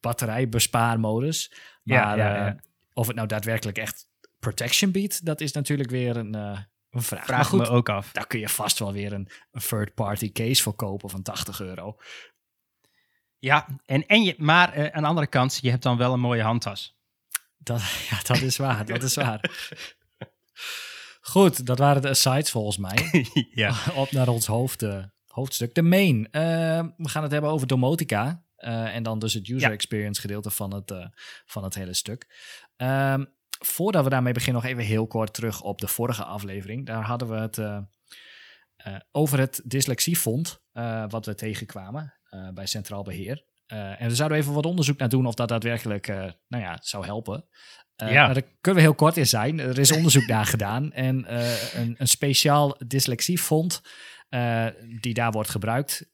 batterijbespaarmodus. 0.00 1.52
Maar 1.82 1.96
ja, 1.98 2.14
ja, 2.14 2.48
uh, 2.48 2.58
of 2.92 3.06
het 3.06 3.16
nou 3.16 3.28
daadwerkelijk 3.28 3.78
echt 3.78 4.08
protection 4.38 4.90
biedt, 4.90 5.24
dat 5.24 5.40
is 5.40 5.52
natuurlijk 5.52 5.90
weer 5.90 6.16
een, 6.16 6.36
uh, 6.36 6.58
een 6.90 7.02
vraag. 7.02 7.24
Vraag 7.24 7.48
goed, 7.48 7.58
me 7.58 7.68
ook 7.68 7.88
af. 7.88 8.12
Daar 8.12 8.26
kun 8.26 8.40
je 8.40 8.48
vast 8.48 8.78
wel 8.78 8.92
weer 8.92 9.12
een, 9.12 9.28
een 9.50 9.60
third-party 9.60 10.32
case 10.32 10.62
voor 10.62 10.74
kopen 10.74 11.10
van 11.10 11.22
80 11.22 11.60
euro. 11.60 11.96
Ja, 13.42 13.66
en, 13.84 14.06
en 14.06 14.22
je, 14.22 14.34
maar 14.38 14.78
uh, 14.78 14.86
aan 14.86 15.02
de 15.02 15.08
andere 15.08 15.26
kant, 15.26 15.58
je 15.62 15.70
hebt 15.70 15.82
dan 15.82 15.96
wel 15.96 16.12
een 16.12 16.20
mooie 16.20 16.42
handtas. 16.42 16.96
Dat, 17.58 17.80
ja, 18.10 18.18
dat 18.22 18.40
is 18.40 18.56
waar, 18.56 18.86
dat 18.86 19.02
is 19.02 19.14
waar. 19.14 19.50
Goed, 21.20 21.66
dat 21.66 21.78
waren 21.78 22.02
de 22.02 22.08
asides 22.08 22.50
volgens 22.50 22.76
mij. 22.76 23.26
ja. 23.62 23.74
Op 23.94 24.10
naar 24.10 24.28
ons 24.28 24.46
hoofd, 24.46 24.82
uh, 24.82 25.04
hoofdstuk. 25.26 25.74
De 25.74 25.82
main. 25.82 26.18
Uh, 26.18 26.22
we 26.96 27.08
gaan 27.08 27.22
het 27.22 27.32
hebben 27.32 27.50
over 27.50 27.66
domotica. 27.66 28.44
en 28.56 29.02
dan 29.02 29.18
dus 29.18 29.34
het 29.34 29.48
user 29.48 29.70
experience 29.70 30.20
gedeelte 30.20 30.50
van 30.50 30.74
het, 30.74 30.94
van 31.44 31.64
het 31.64 31.74
hele 31.74 31.94
stuk. 31.94 32.26
Ehm, 32.76 33.24
voordat 33.58 34.04
we 34.04 34.10
daarmee 34.10 34.32
beginnen, 34.32 34.62
nog 34.62 34.70
even 34.70 34.84
heel 34.84 35.06
kort 35.06 35.34
terug 35.34 35.62
op 35.62 35.80
de 35.80 35.88
vorige 35.88 36.24
aflevering. 36.24 36.86
Daar 36.86 37.04
hadden 37.04 37.28
we 37.28 37.36
het 37.36 37.86
over 39.12 39.38
het 39.38 39.60
dyslexiefonds, 39.64 40.58
wat 41.08 41.26
we 41.26 41.34
tegenkwamen. 41.34 42.14
Eh, 42.32 42.48
bij 42.54 42.66
Centraal 42.66 43.02
Beheer. 43.02 43.44
en 43.66 44.08
we 44.08 44.14
zouden 44.14 44.38
even 44.38 44.52
wat 44.52 44.66
onderzoek 44.66 44.98
naar 44.98 45.08
doen 45.08 45.26
of 45.26 45.34
dat 45.34 45.48
daadwerkelijk 45.48 46.06
nou 46.48 46.62
ja, 46.62 46.78
zou 46.82 47.04
helpen. 47.04 47.44
Ja. 47.96 48.32
Daar 48.32 48.42
kunnen 48.60 48.82
we 48.82 48.88
heel 48.88 48.94
kort 48.94 49.16
in 49.16 49.26
zijn. 49.26 49.58
Er 49.58 49.78
is 49.78 49.92
onderzoek 49.92 50.26
naar 50.26 50.46
gedaan. 50.46 50.92
En 50.92 51.34
een, 51.80 51.94
een, 51.98 52.08
speciaal 52.08 52.76
dyslexiefonds 52.86 53.82
die 55.00 55.14
daar 55.14 55.30
wordt 55.30 55.50
gebruikt, 55.50 56.10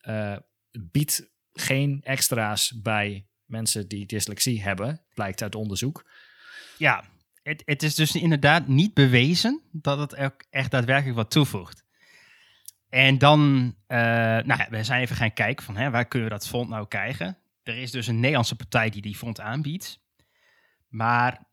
biedt 0.70 1.30
geen 1.52 2.00
extra's 2.02 2.80
bij 2.82 3.26
mensen 3.44 3.88
die 3.88 4.06
dyslexie 4.06 4.62
hebben, 4.62 5.04
blijkt 5.14 5.42
uit 5.42 5.54
onderzoek. 5.54 6.10
Ja, 6.78 7.04
het, 7.42 7.62
het 7.64 7.82
is 7.82 7.94
dus 7.94 8.14
inderdaad 8.14 8.68
niet 8.68 8.94
bewezen 8.94 9.62
dat 9.72 9.98
het 9.98 10.16
ook 10.16 10.44
echt 10.50 10.70
daadwerkelijk 10.70 11.16
wat 11.16 11.30
toevoegt. 11.30 11.86
En 12.88 13.18
dan, 13.18 13.74
nou 13.86 14.46
ja, 14.46 14.66
we 14.70 14.84
zijn 14.84 15.02
even 15.02 15.16
gaan 15.16 15.32
kijken 15.32 15.64
van 15.64 15.76
hè, 15.76 15.90
waar 15.90 16.04
kunnen 16.04 16.28
we 16.28 16.34
dat 16.34 16.48
fonds 16.48 16.70
nou 16.70 16.86
krijgen. 16.88 17.36
Er 17.62 17.78
is 17.78 17.90
dus 17.90 18.06
een 18.06 18.20
Nederlandse 18.20 18.56
partij 18.56 18.90
die 18.90 19.02
die 19.02 19.16
fonds 19.16 19.40
aanbiedt. 19.40 20.00
Maar 20.88 21.46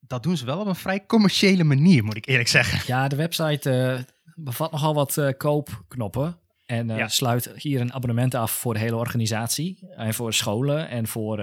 dat 0.00 0.22
doen 0.22 0.36
ze 0.36 0.44
wel 0.44 0.60
op 0.60 0.66
een 0.66 0.74
vrij 0.74 1.06
commerciële 1.06 1.64
manier, 1.64 2.04
moet 2.04 2.16
ik 2.16 2.26
eerlijk 2.26 2.48
zeggen. 2.48 2.80
Ja, 2.86 3.08
de 3.08 3.16
website 3.16 3.70
uh, 3.70 4.32
bevat 4.34 4.72
nogal 4.72 4.94
wat 4.94 5.16
uh, 5.16 5.28
koopknoppen. 5.36 6.38
En 6.66 6.88
uh, 6.88 7.08
sluit 7.08 7.52
hier 7.56 7.80
een 7.80 7.92
abonnement 7.92 8.34
af 8.34 8.50
voor 8.52 8.74
de 8.74 8.80
hele 8.80 8.96
organisatie. 8.96 9.88
En 9.96 10.14
voor 10.14 10.34
scholen 10.34 10.88
en 10.88 11.06
voor 11.06 11.38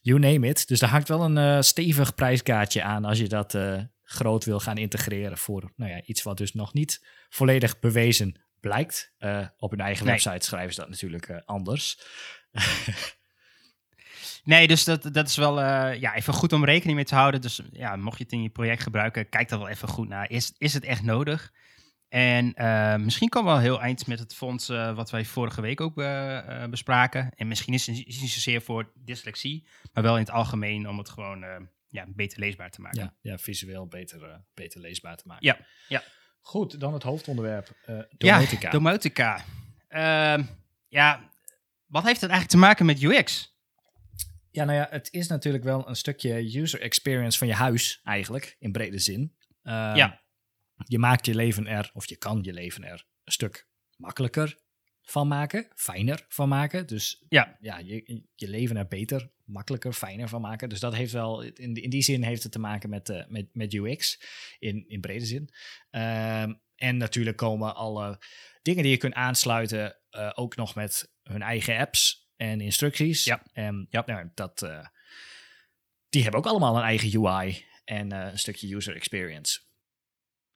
you 0.00 0.18
name 0.18 0.48
it. 0.48 0.68
Dus 0.68 0.78
daar 0.78 0.90
hangt 0.90 1.08
wel 1.08 1.24
een 1.24 1.64
stevig 1.64 2.14
prijskaartje 2.14 2.82
aan 2.82 3.04
als 3.04 3.18
je 3.18 3.28
dat 3.28 3.58
groot 4.10 4.44
wil 4.44 4.60
gaan 4.60 4.76
integreren 4.76 5.38
voor 5.38 5.72
nou 5.76 5.90
ja, 5.90 6.02
iets 6.02 6.22
wat 6.22 6.36
dus 6.36 6.52
nog 6.52 6.72
niet 6.72 7.06
volledig 7.28 7.78
bewezen 7.78 8.40
blijkt. 8.60 9.12
op 9.58 9.70
hun 9.70 9.80
eigen 9.80 10.06
website 10.06 10.46
schrijven 10.46 10.74
ze 10.74 10.80
dat 10.80 10.88
natuurlijk 10.88 11.42
anders. 11.44 12.00
Nee, 14.44 14.68
dus 14.68 14.84
dat, 14.84 15.08
dat 15.12 15.28
is 15.28 15.36
wel 15.36 15.58
uh, 15.58 16.00
ja, 16.00 16.14
even 16.14 16.34
goed 16.34 16.52
om 16.52 16.64
rekening 16.64 16.96
mee 16.96 17.04
te 17.04 17.14
houden. 17.14 17.40
Dus 17.40 17.60
ja, 17.72 17.96
mocht 17.96 18.18
je 18.18 18.24
het 18.24 18.32
in 18.32 18.42
je 18.42 18.48
project 18.48 18.82
gebruiken, 18.82 19.28
kijk 19.28 19.48
daar 19.48 19.58
wel 19.58 19.68
even 19.68 19.88
goed 19.88 20.08
naar. 20.08 20.30
Is, 20.30 20.54
is 20.58 20.74
het 20.74 20.84
echt 20.84 21.02
nodig? 21.02 21.52
En 22.08 22.54
misschien 23.04 23.28
komen 23.28 23.52
we 23.52 23.60
wel 23.60 23.70
heel 23.70 23.80
eind 23.82 24.06
met 24.06 24.18
het 24.18 24.34
fonds 24.34 24.68
wat 24.68 25.10
wij 25.10 25.24
vorige 25.24 25.60
week 25.60 25.80
ook 25.80 25.94
bespraken. 26.70 27.30
En 27.34 27.48
misschien 27.48 27.74
is 27.74 27.86
het 27.86 27.96
niet 27.96 28.30
zozeer 28.30 28.62
voor 28.62 28.92
dyslexie, 28.94 29.66
maar 29.92 30.02
wel 30.02 30.14
in 30.14 30.20
het 30.20 30.30
algemeen 30.30 30.88
om 30.88 30.98
het 30.98 31.08
gewoon 31.08 31.68
ja, 31.88 32.06
beter 32.08 32.38
leesbaar 32.38 32.70
te 32.70 32.80
maken. 32.80 33.00
Ja, 33.00 33.14
ja 33.20 33.38
visueel 33.38 33.86
beter, 33.86 34.44
beter 34.54 34.80
leesbaar 34.80 35.16
te 35.16 35.26
maken. 35.26 35.46
Ja, 35.46 35.58
ja. 35.88 36.02
Goed, 36.40 36.80
dan 36.80 36.92
het 36.92 37.02
hoofdonderwerp. 37.02 37.76
domotica. 38.16 38.66
Ja, 38.66 38.70
domotica. 38.70 39.44
Ehm, 39.88 40.42
ja, 40.88 41.30
wat 41.86 42.04
heeft 42.04 42.20
het 42.20 42.30
eigenlijk 42.30 42.50
te 42.50 42.56
maken 42.56 42.86
met 42.86 43.02
UX? 43.02 43.56
Ja, 44.50 44.64
nou 44.64 44.78
ja, 44.78 44.86
het 44.90 45.08
is 45.12 45.28
natuurlijk 45.28 45.64
wel 45.64 45.88
een 45.88 45.96
stukje 45.96 46.58
user 46.60 46.80
experience 46.80 47.38
van 47.38 47.46
je 47.46 47.54
huis, 47.54 48.00
eigenlijk, 48.02 48.56
in 48.58 48.72
brede 48.72 48.98
zin. 48.98 49.36
Uh, 49.62 49.92
ja. 49.94 50.22
Je 50.84 50.98
maakt 50.98 51.26
je 51.26 51.34
leven 51.34 51.66
er, 51.66 51.90
of 51.92 52.06
je 52.06 52.16
kan 52.16 52.38
je 52.42 52.52
leven 52.52 52.84
er, 52.84 53.06
een 53.24 53.32
stuk 53.32 53.68
makkelijker 53.96 54.58
van 55.10 55.28
maken, 55.28 55.66
fijner 55.74 56.24
van 56.28 56.48
maken. 56.48 56.86
Dus 56.86 57.24
ja, 57.28 57.56
ja 57.60 57.78
je, 57.78 58.22
je 58.34 58.48
leven 58.48 58.76
er 58.76 58.86
beter, 58.86 59.30
makkelijker, 59.44 59.92
fijner 59.92 60.28
van 60.28 60.40
maken. 60.40 60.68
Dus 60.68 60.80
dat 60.80 60.94
heeft 60.94 61.12
wel, 61.12 61.42
in, 61.42 61.74
in 61.74 61.90
die 61.90 62.02
zin 62.02 62.22
heeft 62.22 62.42
het 62.42 62.52
te 62.52 62.58
maken 62.58 62.90
met, 62.90 63.08
uh, 63.08 63.26
met, 63.28 63.48
met 63.52 63.74
UX, 63.74 64.22
in, 64.58 64.88
in 64.88 65.00
brede 65.00 65.26
zin. 65.26 65.50
Uh, 65.90 66.42
en 66.74 66.96
natuurlijk 66.96 67.36
komen 67.36 67.74
alle 67.74 68.18
dingen 68.62 68.82
die 68.82 68.92
je 68.92 68.98
kunt 68.98 69.14
aansluiten 69.14 69.96
uh, 70.10 70.30
ook 70.34 70.56
nog 70.56 70.74
met 70.74 71.12
hun 71.22 71.42
eigen 71.42 71.78
apps 71.78 72.30
en 72.36 72.60
instructies. 72.60 73.24
Ja. 73.24 73.42
En 73.52 73.86
ja. 73.90 74.02
Nou, 74.06 74.30
dat, 74.34 74.62
uh, 74.62 74.86
die 76.08 76.22
hebben 76.22 76.40
ook 76.40 76.46
allemaal 76.46 76.76
een 76.76 76.82
eigen 76.82 77.24
UI 77.24 77.64
en 77.84 78.10
een 78.10 78.38
stukje 78.38 78.74
user 78.74 78.94
experience. 78.94 79.60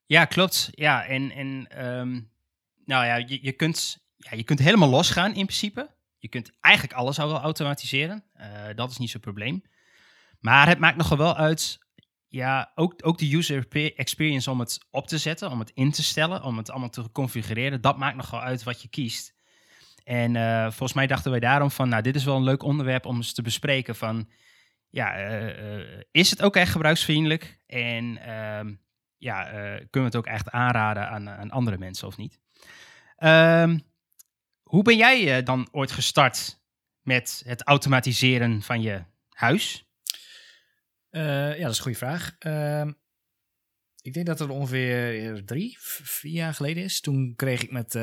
Ja, 0.06 0.24
klopt. 0.24 0.68
Ja, 0.70 1.06
en, 1.06 1.30
en 1.30 1.84
um, 1.86 2.32
nou 2.84 3.06
ja, 3.06 3.16
je, 3.16 3.38
je, 3.42 3.52
kunt, 3.52 4.06
ja, 4.30 4.36
je 4.36 4.42
kunt 4.42 4.58
helemaal 4.58 4.88
losgaan 4.88 5.34
in 5.34 5.46
principe. 5.46 5.90
Je 6.18 6.28
kunt 6.28 6.52
eigenlijk 6.60 6.94
alles 6.94 7.18
al 7.18 7.28
wel 7.28 7.40
automatiseren. 7.40 8.24
Uh, 8.36 8.46
dat 8.74 8.90
is 8.90 8.98
niet 8.98 9.10
zo'n 9.10 9.20
probleem. 9.20 9.62
Maar 10.40 10.68
het 10.68 10.78
maakt 10.78 10.96
nogal 10.96 11.16
wel 11.16 11.36
uit, 11.36 11.78
ja, 12.28 12.72
ook, 12.74 12.94
ook 13.02 13.18
de 13.18 13.36
user 13.36 13.66
experience 13.96 14.50
om 14.50 14.60
het 14.60 14.86
op 14.90 15.06
te 15.06 15.18
zetten, 15.18 15.50
om 15.50 15.58
het 15.58 15.70
in 15.74 15.90
te 15.90 16.02
stellen, 16.02 16.42
om 16.42 16.56
het 16.56 16.70
allemaal 16.70 16.90
te 16.90 17.12
configureren. 17.12 17.80
Dat 17.80 17.98
maakt 17.98 18.16
nogal 18.16 18.40
uit 18.40 18.62
wat 18.62 18.82
je 18.82 18.88
kiest. 18.88 19.34
En 20.04 20.34
uh, 20.34 20.62
volgens 20.62 20.92
mij 20.92 21.06
dachten 21.06 21.30
wij 21.30 21.40
daarom 21.40 21.70
van, 21.70 21.88
nou, 21.88 22.02
dit 22.02 22.14
is 22.14 22.24
wel 22.24 22.36
een 22.36 22.42
leuk 22.42 22.62
onderwerp 22.62 23.06
om 23.06 23.16
eens 23.16 23.32
te 23.32 23.42
bespreken 23.42 23.96
van, 23.96 24.28
ja, 24.90 25.30
uh, 25.30 25.84
is 26.10 26.30
het 26.30 26.42
ook 26.42 26.56
echt 26.56 26.72
gebruiksvriendelijk? 26.72 27.58
En 27.66 28.18
ehm, 28.18 28.74
ja, 29.18 29.44
kunnen 29.50 29.88
we 29.90 30.00
het 30.00 30.16
ook 30.16 30.26
echt 30.26 30.50
aanraden 30.50 31.08
aan, 31.08 31.30
aan 31.30 31.50
andere 31.50 31.78
mensen 31.78 32.06
of 32.06 32.16
niet? 32.16 32.40
Um, 33.18 33.91
hoe 34.72 34.82
ben 34.82 34.96
jij 34.96 35.42
dan 35.42 35.68
ooit 35.72 35.90
gestart 35.90 36.60
met 37.00 37.42
het 37.44 37.62
automatiseren 37.62 38.62
van 38.62 38.82
je 38.82 39.04
huis? 39.28 39.86
ja, 41.10 41.56
dat 41.56 41.70
is 41.70 41.76
een 41.76 41.82
goede 41.82 41.98
vraag. 41.98 42.36
Ehm, 42.38 42.92
ik 44.00 44.12
denk 44.12 44.26
dat 44.26 44.38
het 44.38 44.50
ongeveer 44.50 45.44
drie, 45.44 45.76
vier 45.80 46.32
jaar 46.32 46.54
geleden 46.54 46.82
is. 46.82 47.00
Toen 47.00 47.32
kreeg 47.36 47.62
ik 47.62 47.70
met 47.70 47.94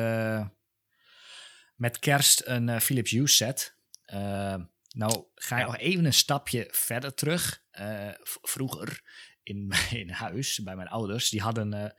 met 1.76 2.00
kerst 2.00 2.42
een 2.46 2.82
Philips 2.82 3.12
Hue 3.12 3.28
set. 3.28 3.76
Uh, 4.14 4.56
nou, 4.90 5.24
ga 5.36 5.58
je 5.58 5.66
nog 5.66 5.78
even 5.78 6.06
een 6.06 6.14
stapje 6.14 6.68
verder 6.72 7.14
terug. 7.14 7.64
Uh, 7.80 8.10
vroeger 8.24 9.02
in, 9.44 9.74
in 10.02 10.10
huis 10.10 10.60
bij 10.64 10.76
mijn 10.76 10.88
ouders, 10.88 11.30
die 11.30 11.42
hadden, 11.42 11.70
nou, 11.70 11.94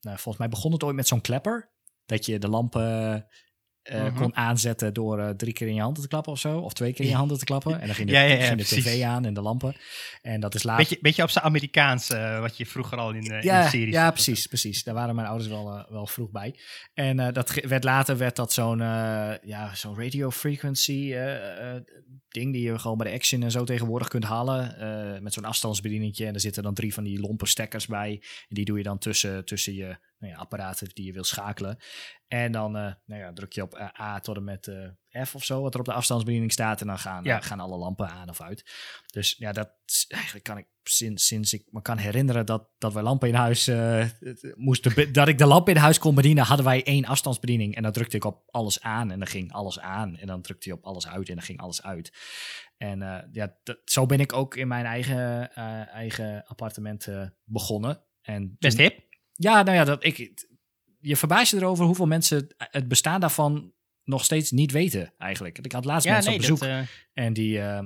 volgens 0.00 0.36
mij 0.36 0.48
begon 0.48 0.72
het 0.72 0.82
ooit 0.82 0.96
met 0.96 1.08
zo'n 1.08 1.20
klepper. 1.20 1.70
Dat 2.06 2.26
je 2.26 2.38
de 2.38 2.48
lampen 2.48 3.26
uh, 3.84 4.16
kon 4.16 4.36
aanzetten 4.36 4.94
door 4.94 5.18
uh, 5.18 5.28
drie 5.28 5.52
keer 5.52 5.68
in 5.68 5.74
je 5.74 5.80
handen 5.80 6.02
te 6.02 6.08
klappen 6.08 6.32
of 6.32 6.38
zo. 6.38 6.58
Of 6.58 6.72
twee 6.72 6.92
keer 6.92 7.04
in 7.04 7.10
je 7.10 7.16
handen 7.16 7.38
te 7.38 7.44
klappen. 7.44 7.80
En 7.80 7.86
dan 7.86 7.94
ging 7.94 8.08
de, 8.08 8.14
ja, 8.16 8.22
ja, 8.22 8.34
ja, 8.34 8.46
ging 8.46 8.58
de 8.58 8.64
tv 8.64 9.02
aan 9.02 9.24
en 9.24 9.34
de 9.34 9.40
lampen. 9.40 9.76
En 10.22 10.40
dat 10.40 10.54
is 10.54 10.62
later... 10.62 10.82
Beetje, 10.82 10.98
beetje 11.00 11.22
op 11.22 11.30
zijn 11.30 11.44
Amerikaans, 11.44 12.10
uh, 12.10 12.40
wat 12.40 12.56
je 12.56 12.66
vroeger 12.66 12.98
al 12.98 13.12
in, 13.12 13.24
de 13.24 13.66
series 13.70 13.94
Ja, 13.94 14.10
precies, 14.10 14.46
precies. 14.46 14.82
Daar 14.82 14.94
waren 14.94 15.14
mijn 15.14 15.26
ouders 15.26 15.50
wel, 15.50 15.86
wel 15.88 16.06
vroeg 16.06 16.30
bij. 16.30 16.58
En 16.94 17.32
dat 17.32 17.52
werd 17.54 17.84
later 17.84 18.16
werd 18.16 18.36
dat 18.36 18.52
zo'n 18.52 18.78
ja, 18.78 19.74
zo'n 19.74 19.98
radio 19.98 20.30
frequency 20.30 21.14
ding 22.32 22.52
die 22.52 22.62
je 22.62 22.78
gewoon 22.78 22.96
bij 22.96 23.10
de 23.10 23.16
Action 23.16 23.42
en 23.42 23.50
zo 23.50 23.64
tegenwoordig 23.64 24.08
kunt 24.08 24.24
halen. 24.24 25.22
met 25.22 25.32
zo'n 25.32 25.44
afstandsbedieningje. 25.44 26.26
En 26.26 26.34
er 26.34 26.40
zitten 26.40 26.62
dan 26.62 26.74
drie 26.74 26.94
van 26.94 27.04
die 27.04 27.20
lompe 27.20 27.46
stekkers 27.46 27.86
bij. 27.86 28.10
En 28.48 28.54
die 28.54 28.64
doe 28.64 28.78
je 28.78 28.84
dan 28.84 28.98
tussen, 28.98 29.44
tussen 29.44 29.74
je 29.74 29.96
nou 30.20 30.32
ja, 30.32 30.38
apparaten 30.38 30.88
die 30.92 31.06
je 31.06 31.12
wil 31.12 31.24
schakelen. 31.24 31.78
En 32.28 32.52
dan 32.52 32.76
uh, 32.76 32.92
nou 33.04 33.20
ja, 33.20 33.32
druk 33.32 33.52
je 33.52 33.62
op 33.62 33.74
eh, 33.74 34.00
A 34.00 34.20
tot 34.20 34.36
en 34.36 34.44
met 34.44 34.72
F 35.24 35.34
of 35.34 35.44
zo, 35.44 35.62
wat 35.62 35.74
er 35.74 35.80
op 35.80 35.86
de 35.86 35.92
afstandsbediening 35.92 36.52
staat. 36.52 36.80
En 36.80 36.86
dan 36.86 36.98
gaan, 36.98 37.24
ja. 37.24 37.40
gaan 37.40 37.60
alle 37.60 37.76
lampen 37.76 38.10
aan 38.10 38.28
of 38.28 38.40
uit. 38.40 38.64
Dus 39.06 39.34
ja, 39.38 39.52
dat 39.52 39.70
eigenlijk 40.08 40.44
kan 40.44 40.58
ik 40.58 40.66
sinds, 40.82 41.26
sinds 41.26 41.52
ik 41.52 41.64
me 41.70 41.82
kan 41.82 41.96
herinneren 41.96 42.46
dat, 42.46 42.68
dat 42.78 42.92
wij 42.92 43.02
lampen 43.02 43.28
in 43.28 43.34
huis 43.34 43.70
moesten. 44.54 45.12
Dat 45.12 45.28
ik 45.28 45.38
de 45.38 45.46
lamp 45.46 45.68
in 45.68 45.76
huis 45.76 45.98
kon 45.98 46.14
bedienen, 46.14 46.44
hadden 46.44 46.66
wij 46.66 46.84
één 46.84 47.04
afstandsbediening. 47.04 47.74
En 47.74 47.82
dan 47.82 47.92
drukte 47.92 48.16
ik 48.16 48.24
op 48.24 48.42
alles 48.50 48.80
aan 48.80 49.10
en 49.10 49.18
dan 49.18 49.28
ging 49.28 49.52
alles 49.52 49.80
aan. 49.80 50.16
En 50.16 50.26
dan 50.26 50.42
drukte 50.42 50.68
je 50.68 50.74
op 50.74 50.84
alles 50.84 51.06
uit 51.08 51.28
en 51.28 51.34
dan 51.34 51.44
ging 51.44 51.60
alles 51.60 51.82
uit. 51.82 52.12
En 52.76 53.28
ja, 53.32 53.56
zo 53.84 54.06
ben 54.06 54.20
ik 54.20 54.32
ook 54.32 54.56
in 54.56 54.68
mijn 54.68 54.84
eigen, 54.84 55.54
eigen 55.86 56.44
appartement 56.46 57.08
begonnen. 57.44 58.02
En 58.22 58.56
Best 58.58 58.78
hip. 58.78 59.08
Ja, 59.32 59.62
nou 59.62 59.76
ja, 59.76 59.84
dat, 59.84 60.04
ik, 60.04 60.46
je 61.00 61.16
verbaast 61.16 61.50
je 61.52 61.56
erover 61.56 61.84
hoeveel 61.84 62.06
mensen 62.06 62.54
het 62.56 62.88
bestaan 62.88 63.20
daarvan 63.20 63.72
nog 64.10 64.24
steeds 64.24 64.50
niet 64.50 64.72
weten, 64.72 65.12
eigenlijk. 65.18 65.58
Ik 65.58 65.72
had 65.72 65.84
laatst 65.84 66.08
mensen 66.08 66.32
op 66.32 66.38
bezoek 66.38 66.62
uh... 66.62 66.80
en 67.12 67.32
die, 67.32 67.58
uh, 67.58 67.80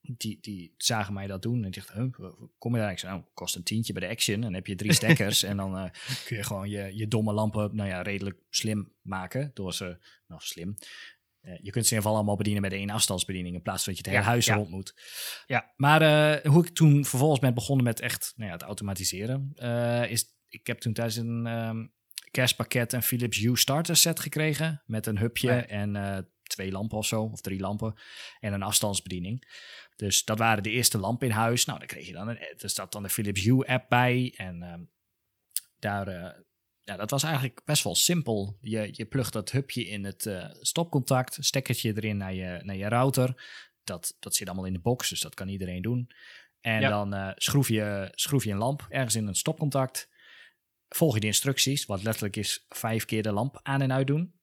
die, 0.00 0.38
die 0.40 0.74
zagen 0.76 1.14
mij 1.14 1.26
dat 1.26 1.42
doen. 1.42 1.64
En 1.64 1.70
die 1.70 1.82
dachten, 1.82 2.14
huh, 2.18 2.30
kom 2.58 2.74
je 2.74 2.80
daar? 2.80 2.90
Ik 2.90 2.98
zei, 2.98 3.12
nou, 3.12 3.24
kost 3.34 3.56
een 3.56 3.62
tientje 3.62 3.92
bij 3.92 4.02
de 4.02 4.14
Action. 4.14 4.36
En 4.36 4.42
dan 4.42 4.54
heb 4.54 4.66
je 4.66 4.74
drie 4.74 4.92
stekkers 5.02 5.42
en 5.42 5.56
dan 5.56 5.76
uh, 5.76 5.90
kun 6.24 6.36
je 6.36 6.42
gewoon 6.42 6.70
je, 6.70 6.96
je 6.96 7.08
domme 7.08 7.32
lampen, 7.32 7.76
nou 7.76 7.88
ja, 7.88 8.02
redelijk 8.02 8.38
slim 8.50 8.92
maken. 9.02 9.50
Door 9.54 9.74
ze, 9.74 9.98
nou 10.26 10.40
slim, 10.44 10.76
je 11.40 11.70
kunt 11.70 11.86
ze 11.86 11.94
in 11.94 11.96
ieder 11.96 11.96
geval 11.96 12.14
allemaal 12.14 12.36
bedienen 12.36 12.62
met 12.62 12.72
één 12.72 12.90
afstandsbediening 12.90 13.54
in 13.54 13.62
plaats 13.62 13.84
van 13.84 13.92
dat 13.92 14.02
je 14.02 14.10
het 14.10 14.18
hele 14.18 14.30
huis 14.30 14.46
ja. 14.46 14.54
rond 14.54 14.70
moet. 14.70 14.94
Ja. 15.46 15.72
Maar 15.76 16.02
uh, 16.02 16.52
hoe 16.52 16.66
ik 16.66 16.74
toen 16.74 17.04
vervolgens 17.04 17.40
ben 17.40 17.54
begonnen 17.54 17.84
met 17.84 18.00
echt 18.00 18.32
nou 18.36 18.48
ja, 18.48 18.54
het 18.54 18.64
automatiseren, 18.64 19.52
is 20.08 20.34
ik 20.48 20.66
heb 20.66 20.78
toen 20.78 20.92
thuis 20.92 21.16
een 21.16 21.46
um, 21.46 21.92
kerstpakket 22.34 22.92
een 22.92 23.02
Philips 23.02 23.38
Hue 23.38 23.56
starter 23.56 23.96
set 23.96 24.20
gekregen 24.20 24.82
met 24.86 25.06
een 25.06 25.18
hubje 25.18 25.52
en 25.52 25.94
uh, 25.94 26.18
twee 26.42 26.72
lampen 26.72 26.98
of 26.98 27.06
zo, 27.06 27.22
of 27.22 27.40
drie 27.40 27.60
lampen 27.60 27.94
en 28.40 28.52
een 28.52 28.62
afstandsbediening. 28.62 29.52
Dus 29.96 30.24
dat 30.24 30.38
waren 30.38 30.62
de 30.62 30.70
eerste 30.70 30.98
lampen 30.98 31.26
in 31.26 31.32
huis. 31.32 31.64
Nou, 31.64 31.78
dan 31.78 31.88
kreeg 31.88 32.06
je 32.06 32.12
dan 32.12 32.28
een, 32.28 32.38
er 32.38 32.70
staat 32.70 32.92
dan 32.92 33.02
de 33.02 33.08
Philips 33.08 33.44
Hue 33.44 33.66
app 33.66 33.88
bij 33.88 34.34
en 34.36 34.62
um, 34.62 34.90
daar 35.78 36.34
ja, 36.84 36.96
dat 36.96 37.10
was 37.10 37.22
eigenlijk 37.22 37.60
best 37.64 37.84
wel 37.84 37.94
simpel. 37.94 38.58
Je, 38.60 38.88
je 38.92 39.04
plugt 39.04 39.32
dat 39.32 39.50
hubje 39.50 39.84
in 39.84 40.04
het 40.04 40.26
uh, 40.26 40.46
stopcontact, 40.60 41.36
stekkertje 41.40 41.92
erin 41.96 42.16
naar 42.16 42.34
je, 42.34 42.60
naar 42.62 42.76
je 42.76 42.88
router. 42.88 43.42
Dat, 43.84 44.16
dat 44.18 44.34
zit 44.34 44.46
allemaal 44.46 44.66
in 44.66 44.72
de 44.72 44.80
box, 44.80 45.08
dus 45.08 45.20
dat 45.20 45.34
kan 45.34 45.48
iedereen 45.48 45.82
doen. 45.82 46.10
En 46.60 46.80
dan 46.80 47.14
uh, 47.14 47.30
schroef, 47.34 47.68
je, 47.68 48.12
schroef 48.14 48.44
je 48.44 48.50
een 48.50 48.58
lamp 48.58 48.86
ergens 48.88 49.14
in 49.14 49.26
een 49.26 49.34
stopcontact. 49.34 50.08
Volg 50.94 51.14
je 51.14 51.20
de 51.20 51.26
instructies, 51.26 51.86
wat 51.86 52.02
letterlijk 52.02 52.36
is 52.36 52.64
vijf 52.68 53.04
keer 53.04 53.22
de 53.22 53.32
lamp 53.32 53.60
aan 53.62 53.82
en 53.82 53.92
uit 53.92 54.06
doen. 54.06 54.34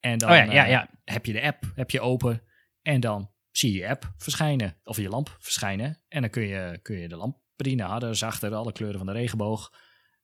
En 0.00 0.18
dan 0.18 0.30
oh 0.30 0.36
ja, 0.36 0.42
ja, 0.42 0.64
ja. 0.64 0.88
heb 1.04 1.26
je 1.26 1.32
de 1.32 1.42
app 1.42 1.64
heb 1.74 1.90
je 1.90 2.00
open 2.00 2.42
en 2.82 3.00
dan 3.00 3.30
zie 3.50 3.72
je 3.72 3.78
je 3.78 3.88
app 3.88 4.12
verschijnen, 4.16 4.80
of 4.84 4.96
je 4.96 5.08
lamp 5.08 5.36
verschijnen. 5.40 6.02
En 6.08 6.20
dan 6.20 6.30
kun 6.30 6.46
je, 6.46 6.78
kun 6.82 6.98
je 6.98 7.08
de 7.08 7.16
lamp 7.16 7.38
bedienen, 7.56 7.86
harder, 7.86 8.16
zachter, 8.16 8.54
alle 8.54 8.72
kleuren 8.72 8.98
van 8.98 9.06
de 9.06 9.12
regenboog. 9.12 9.72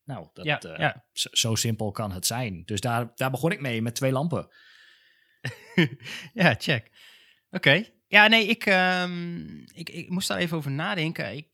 Nou, 0.05 0.29
dat, 0.33 0.45
ja, 0.45 0.61
uh, 0.67 0.79
ja. 0.79 1.05
Zo, 1.13 1.29
zo, 1.33 1.55
simpel 1.55 1.91
kan 1.91 2.13
het 2.13 2.27
zijn. 2.27 2.63
Dus 2.65 2.81
daar, 2.81 3.13
daar 3.15 3.31
begon 3.31 3.53
ik 3.53 3.61
mee 3.61 3.83
met 3.83 3.95
twee 3.95 4.13
lampen. 4.13 4.49
ja, 6.33 6.55
check. 6.59 6.91
Oké. 7.51 7.85
Ja, 8.07 8.27
nee, 8.27 8.47
ik, 8.47 8.67
um, 8.67 9.65
ik, 9.75 9.89
ik 9.89 10.11
moest 10.11 10.29
daar 10.29 10.39
even 10.39 10.57
over 10.57 10.71
nadenken. 10.71 11.37
Ik, 11.37 11.49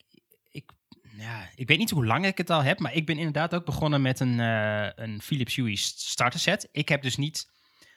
ja, 1.19 1.49
ik 1.55 1.69
weet 1.69 1.79
niet 1.79 1.91
hoe 1.91 2.07
lang 2.07 2.27
ik 2.27 2.39
het 2.39 2.51
al 2.51 2.63
heb, 2.63 2.79
maar 2.79 2.95
ik 2.95 3.07
ben 3.07 3.17
inderdaad 3.17 3.55
ook 3.55 3.65
begonnen 3.65 4.03
met 4.03 4.21
een, 4.21 4.39
uh, 4.39 4.89
een 4.95 5.23
Philips 5.23 5.57
Hue 5.57 5.77
starter 5.77 6.41
set. 6.41 6.69
Ik 6.73 6.89
heb 6.89 7.03
dus 7.03 7.17
niet 7.17 7.49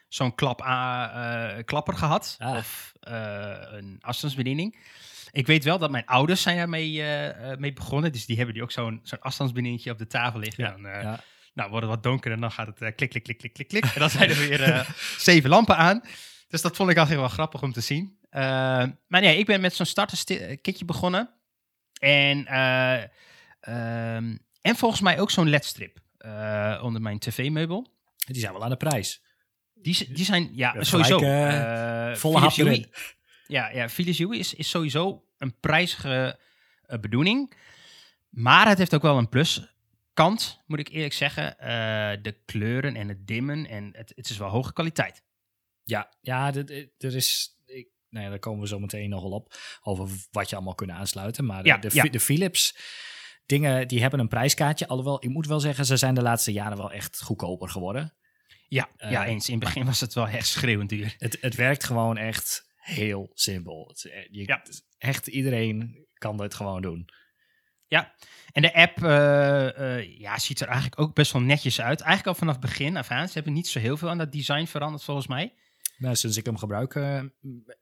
zo'n 0.08 0.36
klap, 0.36 0.62
uh, 0.62 1.50
klapper 1.66 1.94
gehad 1.94 2.36
ah. 2.40 2.56
of 2.56 2.92
een 3.00 3.98
afstandsbediening. 4.02 4.78
Ik 5.32 5.48
weet 5.48 5.64
wel 5.64 5.78
dat 5.78 5.92
mijn 5.92 6.06
ouders 6.06 6.42
zijn 6.42 6.58
daarmee 6.58 7.04
mee 7.58 7.74
begonnen. 7.74 8.12
Dus 8.12 8.26
die 8.26 8.36
hebben 8.36 8.54
die 8.54 8.64
ook 8.64 8.72
zo'n 8.72 9.00
zo'n 9.04 9.22
afstandsbedieningetje 9.22 9.92
op 9.92 9.98
de 9.98 10.08
tafel 10.08 10.40
liggen. 10.40 10.64
Ja, 10.64 10.72
dan, 10.72 10.82
ja. 10.82 11.24
Nou, 11.54 11.70
wordt 11.70 11.86
het 11.86 11.96
wat 11.96 12.04
donker 12.04 12.32
en 12.32 12.40
dan 12.40 12.52
gaat 12.52 12.68
het 12.68 12.96
klik, 12.96 13.10
klik, 13.10 13.24
klik, 13.24 13.38
klik, 13.38 13.54
klik, 13.54 13.68
klik. 13.68 13.84
En 13.84 14.00
dan 14.00 14.10
zijn 14.10 14.30
er 14.30 14.38
weer 14.38 14.88
zeven 15.18 15.50
lampen 15.50 15.78
aan. 15.78 16.02
Dus 16.48 16.62
dat 16.62 16.76
vond 16.76 16.90
ik 16.90 16.98
altijd 16.98 17.20
wel 17.20 17.28
grappig 17.28 17.62
om 17.62 17.72
te 17.72 17.82
zien. 17.82 18.18
maar 18.30 19.22
nee, 19.22 19.38
ik 19.38 19.46
ben 19.46 19.62
met 19.62 19.74
zo'n 19.74 19.86
starterkitje 19.86 20.86
begonnen. 20.86 21.39
En, 22.00 22.38
um, 23.74 24.40
en 24.62 24.76
volgens 24.76 25.02
mij 25.02 25.20
ook 25.20 25.32
zo'n 25.32 25.50
ledstrip 25.50 26.00
onder 26.82 27.02
mijn 27.02 27.20
tv-meubel. 27.20 27.88
Die 28.16 28.40
zijn 28.40 28.54
wel 28.54 28.64
aan 28.64 28.70
de 28.70 28.78
prijs. 28.78 29.22
Die, 29.74 30.14
die 30.14 30.26
zijn, 30.26 30.50
ja, 30.56 30.84
sowieso. 30.84 31.18
volle 32.16 32.38
hap 32.38 32.58
erin. 32.58 32.92
Ja, 33.48 33.70
ja 33.70 33.90
Philips 33.90 34.18
Hue 34.18 34.38
is, 34.38 34.54
is 34.54 34.70
sowieso 34.70 35.26
een 35.38 35.60
prijzige 35.60 36.40
bedoeling. 37.00 37.54
Maar 38.30 38.68
het 38.68 38.78
heeft 38.78 38.96
ook 38.96 39.02
wel 39.02 39.18
een 39.18 39.30
pluskant, 39.30 40.62
moet 40.66 40.80
ik 40.80 40.90
eerlijk 40.90 41.14
zeggen. 41.14 41.56
Uh, 41.60 41.68
de 42.24 42.36
kleuren 42.46 42.96
en 42.96 43.08
het 43.08 43.28
dimmen 43.28 43.66
en 43.68 43.90
het, 43.92 44.12
het 44.16 44.30
is 44.30 44.38
wel 44.38 44.50
hoge 44.50 44.74
kwaliteit. 44.74 45.24
Ja, 45.84 46.14
ja 46.22 46.54
er 46.98 47.16
is... 47.16 47.58
Nou 48.10 48.24
ja, 48.24 48.30
daar 48.30 48.40
komen 48.40 48.62
we 48.62 48.68
zo 48.68 48.80
meteen 48.80 49.10
nog 49.10 49.22
wel 49.22 49.32
op. 49.32 49.54
Over 49.82 50.10
wat 50.32 50.50
je 50.50 50.56
allemaal 50.56 50.76
kunnen 50.76 50.96
aansluiten. 50.96 51.46
Maar 51.46 51.64
de, 51.64 52.10
de, 52.10 52.20
Philips 52.20 52.78
dingen, 53.46 53.88
die 53.88 54.02
hebben 54.02 54.20
een 54.20 54.28
prijskaartje. 54.28 54.88
Alhoewel, 54.88 55.24
ik 55.24 55.30
moet 55.30 55.48
wel 55.48 55.60
zeggen, 55.60 55.86
ze 55.86 55.98
zijn 55.98 56.16
de 56.16 56.22
laatste 56.22 56.52
jaren 56.52 56.78
wel 56.78 56.92
echt 56.92 57.22
goedkoper 57.22 57.70
geworden. 57.70 58.14
Ja, 58.68 58.90
uh, 58.98 59.12
ja 59.12 59.26
eens. 59.26 59.50
In 59.50 59.56
het 59.56 59.64
begin 59.64 59.86
was 59.86 60.00
het 60.00 60.14
wel 60.14 60.28
echt 60.28 60.48
schreeuwend 60.48 60.90
duur. 60.90 61.16
Het, 61.18 61.38
het 61.42 61.56
werkt 61.56 61.84
gewoon 61.84 62.18
echt 62.18 62.68
heel 62.76 63.32
simpel. 63.34 63.96
Eh, 64.02 64.28
je, 64.32 64.48
ja. 64.48 64.62
Echt 64.98 65.28
iedereen 65.28 66.08
kan 66.14 66.38
dit 66.38 66.54
gewoon 66.54 66.82
doen. 66.82 67.10
Ja, 67.88 68.14
en 68.52 68.62
de 68.62 68.74
app 68.74 69.04
uh, 69.04 69.88
uh, 69.88 70.20
ja, 70.20 70.40
ziet 70.40 70.60
er 70.60 70.68
eigenlijk 70.68 71.02
ook 71.02 71.16
best 71.16 71.32
wel 71.32 71.42
netjes 71.42 71.82
uit. 71.82 72.02
Eigenlijk 72.02 72.28
al 72.28 72.36
vanaf 72.36 72.56
het 72.56 72.66
begin 72.66 72.98
af 72.98 73.10
aan. 73.10 73.28
Ze 73.28 73.34
hebben 73.34 73.54
niet 73.54 73.68
zo 73.68 73.80
heel 73.80 73.98
veel 73.98 74.10
aan 74.10 74.18
dat 74.18 74.32
design 74.32 74.66
veranderd 74.66 75.04
volgens 75.04 75.28
mij. 75.28 75.54
Nou, 76.00 76.16
sinds 76.16 76.38
ik 76.38 76.46
hem 76.46 76.58
gebruik, 76.58 76.96
uh, 76.96 77.22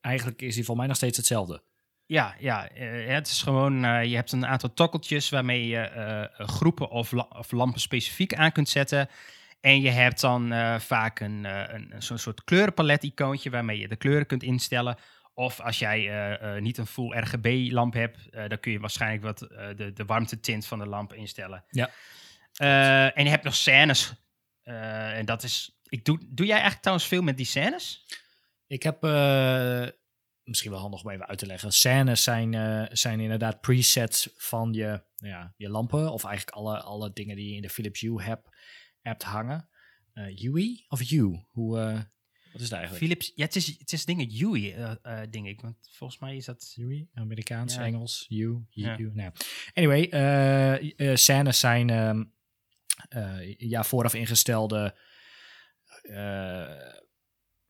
eigenlijk 0.02 0.42
is 0.42 0.56
hij 0.56 0.64
voor 0.64 0.76
mij 0.76 0.88
nog 0.88 0.96
steeds 0.96 1.18
hetzelfde. 1.18 1.64
Ja, 2.06 2.36
ja 2.40 2.70
het 3.08 3.28
is 3.28 3.42
gewoon, 3.42 3.74
je 4.10 4.16
hebt 4.16 4.32
een 4.32 4.46
aantal 4.46 4.74
tokkeltjes 4.74 5.30
waarmee 5.30 5.68
je 5.68 6.30
groepen 6.38 6.90
of, 6.90 7.12
la 7.12 7.28
of 7.30 7.52
lampen 7.52 7.82
specifiek 7.82 8.34
aan 8.34 8.52
kunt 8.52 8.70
zetten. 8.70 9.10
En 9.62 9.82
je 9.82 9.90
hebt 9.90 10.22
dan 10.22 10.54
vaak 10.80 11.20
een, 11.20 11.44
een, 11.44 11.94
zo'n 11.98 12.18
soort 12.18 12.44
kleurenpalet-icoontje 12.44 13.50
waarmee 13.50 13.80
je 13.80 13.88
de 13.88 13.96
kleuren 13.96 14.26
kunt 14.26 14.44
instellen. 14.44 14.98
Of 15.34 15.60
als 15.60 15.80
jij 15.80 16.60
niet 16.60 16.78
een 16.78 16.86
full 16.86 17.18
RGB-lamp 17.20 17.94
hebt, 17.94 18.32
dan 18.32 18.60
kun 18.60 18.72
je 18.72 18.80
waarschijnlijk 18.80 19.24
wat 19.24 19.40
de, 19.78 19.92
de 19.94 20.06
warmtetint 20.06 20.66
van 20.66 20.80
de 20.80 20.88
lamp 20.88 21.14
instellen. 21.14 21.64
Ja. 21.70 21.90
en 23.14 23.24
je 23.24 23.30
hebt 23.30 23.44
nog 23.44 23.56
scènes. 23.56 24.14
en 24.64 25.26
dat 25.26 25.44
is. 25.44 25.77
Ik 25.90 26.06
doe, 26.06 26.18
doe 26.28 26.46
jij 26.46 26.56
eigenlijk 26.56 26.82
trouwens 26.82 27.08
veel 27.08 27.22
met 27.22 27.38
die 27.38 27.46
scènes? 27.46 28.06
Ik 28.68 28.84
heb 28.84 29.02
misschien 30.44 30.72
wel 30.72 30.80
handig 30.80 31.04
om 31.04 31.10
even 31.10 31.28
uit 31.28 31.38
te 31.38 31.46
leggen. 31.46 31.74
Scènes 31.74 32.24
zijn, 32.24 32.54
zijn 32.98 33.20
inderdaad 33.20 33.62
presets 33.62 34.30
van 34.36 34.74
je, 34.74 35.04
nou 35.18 35.34
ja, 35.34 35.54
je 35.58 35.70
lampen. 35.70 36.12
Of 36.12 36.24
eigenlijk 36.24 36.58
alle, 36.58 36.82
alle 36.82 37.14
dingen 37.14 37.36
die 37.36 37.50
je 37.50 37.56
in 37.56 37.62
de 37.62 37.70
Philips 37.70 38.02
Hue 38.02 38.22
hebt 38.22 38.50
hebt 39.02 39.24
hangen. 39.24 39.70
Uh, 40.14 40.84
of 40.88 41.04
You? 41.04 41.44
Hoe, 41.52 41.78
uh, 41.80 41.94
wat 42.52 42.62
is 42.62 42.70
het 42.70 42.72
eigenlijk? 42.72 43.04
Philips, 43.04 43.32
ja, 43.36 43.46
het 43.46 43.56
is, 43.56 43.68
het 43.80 43.94
is 43.94 44.06
dingen 44.06 44.26
Yui, 44.26 44.76
uh, 44.76 44.92
denk 45.30 45.46
ik. 45.46 45.62
Want 45.62 45.76
volgens 45.92 46.20
mij 46.20 46.36
is 46.36 46.46
dat... 46.46 46.74
Yui, 46.76 47.10
Amerikaans, 47.14 47.76
ja. 47.76 47.86
Engels, 47.86 48.26
You, 48.30 48.66
You, 48.70 48.98
ja. 48.98 49.12
Nou. 49.14 49.32
Anyway, 49.74 51.16
scènes 51.16 51.60
zijn 51.60 51.90
um, 51.90 52.34
ja, 53.58 53.84
vooraf 53.84 54.14
ingestelde 54.14 54.96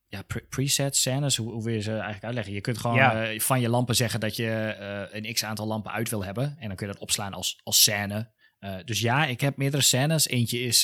ja, 0.09 0.21
pre 0.27 0.41
presets, 0.49 1.01
scènes, 1.01 1.35
hoe, 1.35 1.51
hoe 1.51 1.63
wil 1.63 1.73
je 1.73 1.81
ze 1.81 1.91
eigenlijk 1.91 2.23
uitleggen? 2.23 2.53
Je 2.53 2.61
kunt 2.61 2.77
gewoon 2.77 2.95
ja. 2.95 3.39
van 3.39 3.61
je 3.61 3.69
lampen 3.69 3.95
zeggen 3.95 4.19
dat 4.19 4.35
je 4.35 4.75
een 5.11 5.33
x 5.33 5.43
aantal 5.43 5.67
lampen 5.67 5.91
uit 5.91 6.09
wil 6.09 6.23
hebben. 6.23 6.55
En 6.59 6.67
dan 6.67 6.75
kun 6.75 6.87
je 6.87 6.93
dat 6.93 7.01
opslaan 7.01 7.33
als, 7.33 7.59
als 7.63 7.81
scène. 7.81 8.35
Uh, 8.59 8.75
dus 8.85 8.99
ja, 8.99 9.25
ik 9.25 9.41
heb 9.41 9.57
meerdere 9.57 9.83
scènes. 9.83 10.27
Eentje 10.27 10.59
is 10.59 10.81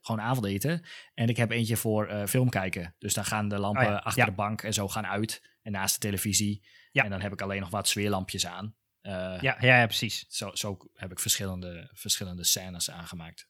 gewoon 0.00 0.20
avondeten. 0.20 0.82
En 1.14 1.28
ik 1.28 1.36
heb 1.36 1.50
eentje 1.50 1.76
voor 1.76 2.28
film 2.28 2.48
kijken. 2.48 2.94
Dus 2.98 3.14
dan 3.14 3.24
gaan 3.24 3.48
de 3.48 3.58
lampen 3.58 3.84
oh 3.84 3.90
ja. 3.90 3.96
achter 3.96 4.22
ja. 4.22 4.28
de 4.28 4.36
bank 4.36 4.62
en 4.62 4.74
zo 4.74 4.88
gaan 4.88 5.06
uit. 5.06 5.56
En 5.62 5.72
naast 5.72 5.94
de 5.94 6.00
televisie. 6.00 6.66
En 6.92 7.10
dan 7.10 7.20
heb 7.20 7.32
ik 7.32 7.40
alleen 7.40 7.60
nog 7.60 7.70
wat 7.70 7.88
sfeerlampjes 7.88 8.46
aan. 8.46 8.74
ja, 9.00 9.38
ja, 9.40 9.56
ja, 9.60 9.86
precies. 9.86 10.24
Zo, 10.28 10.50
zo 10.52 10.76
heb 10.94 11.10
ik 11.10 11.20
verschillende, 11.20 11.90
verschillende 11.92 12.44
scènes 12.44 12.90
aangemaakt. 12.90 13.48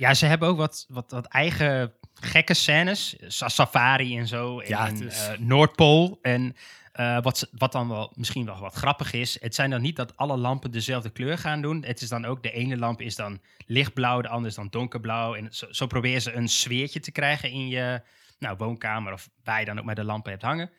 Ja, 0.00 0.14
ze 0.14 0.26
hebben 0.26 0.48
ook 0.48 0.56
wat, 0.56 0.86
wat, 0.88 1.10
wat 1.10 1.26
eigen 1.26 1.92
gekke 2.14 2.54
scènes. 2.54 3.16
Safari 3.26 4.18
en 4.18 4.26
zo. 4.26 4.60
En, 4.60 4.68
ja, 4.68 4.88
is... 4.88 5.28
Noordpool. 5.38 6.18
En 6.22 6.56
uh, 6.94 7.22
wat, 7.22 7.48
wat 7.52 7.72
dan 7.72 7.88
wel 7.88 8.12
misschien 8.14 8.44
wel 8.44 8.58
wat 8.58 8.74
grappig 8.74 9.12
is, 9.12 9.40
het 9.40 9.54
zijn 9.54 9.70
dan 9.70 9.80
niet 9.80 9.96
dat 9.96 10.16
alle 10.16 10.36
lampen 10.36 10.70
dezelfde 10.70 11.10
kleur 11.10 11.38
gaan 11.38 11.62
doen. 11.62 11.84
Het 11.84 12.00
is 12.00 12.08
dan 12.08 12.24
ook, 12.24 12.42
de 12.42 12.52
ene 12.52 12.76
lamp 12.76 13.00
is 13.00 13.16
dan 13.16 13.40
lichtblauw, 13.66 14.20
de 14.20 14.28
andere 14.28 14.48
is 14.48 14.54
dan 14.54 14.68
donkerblauw. 14.70 15.34
En 15.34 15.48
zo, 15.50 15.66
zo 15.70 15.86
proberen 15.86 16.22
ze 16.22 16.32
een 16.32 16.48
sfeertje 16.48 17.00
te 17.00 17.12
krijgen 17.12 17.50
in 17.50 17.68
je 17.68 18.02
nou, 18.38 18.56
woonkamer 18.56 19.12
of 19.12 19.28
waar 19.44 19.60
je 19.60 19.66
dan 19.66 19.78
ook 19.78 19.84
met 19.84 19.96
de 19.96 20.04
lampen 20.04 20.30
hebt 20.30 20.42
hangen. 20.42 20.70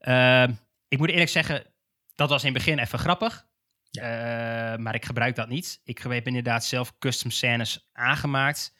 Uh, 0.00 0.56
ik 0.88 0.98
moet 0.98 1.10
eerlijk 1.10 1.30
zeggen, 1.30 1.64
dat 2.14 2.28
was 2.28 2.44
in 2.44 2.52
het 2.52 2.64
begin 2.64 2.78
even 2.78 2.98
grappig. 2.98 3.45
Ja. 3.96 4.72
Uh, 4.72 4.78
maar 4.78 4.94
ik 4.94 5.04
gebruik 5.04 5.34
dat 5.34 5.48
niet. 5.48 5.80
Ik 5.84 5.98
heb 5.98 6.26
inderdaad 6.26 6.64
zelf 6.64 6.98
custom 6.98 7.30
scènes 7.30 7.88
aangemaakt. 7.92 8.74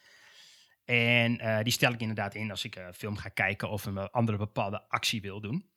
En 0.84 1.62
die 1.62 1.72
stel 1.72 1.92
ik 1.92 2.00
inderdaad 2.00 2.34
in 2.34 2.50
als 2.50 2.64
ik 2.64 2.78
film 2.94 3.16
ga 3.16 3.28
kijken 3.28 3.70
of 3.70 3.84
een 3.84 3.98
andere 3.98 4.38
bepaalde 4.38 4.82
actie 4.88 5.20
wil 5.20 5.40
doen. 5.40 5.70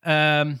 Um, 0.00 0.60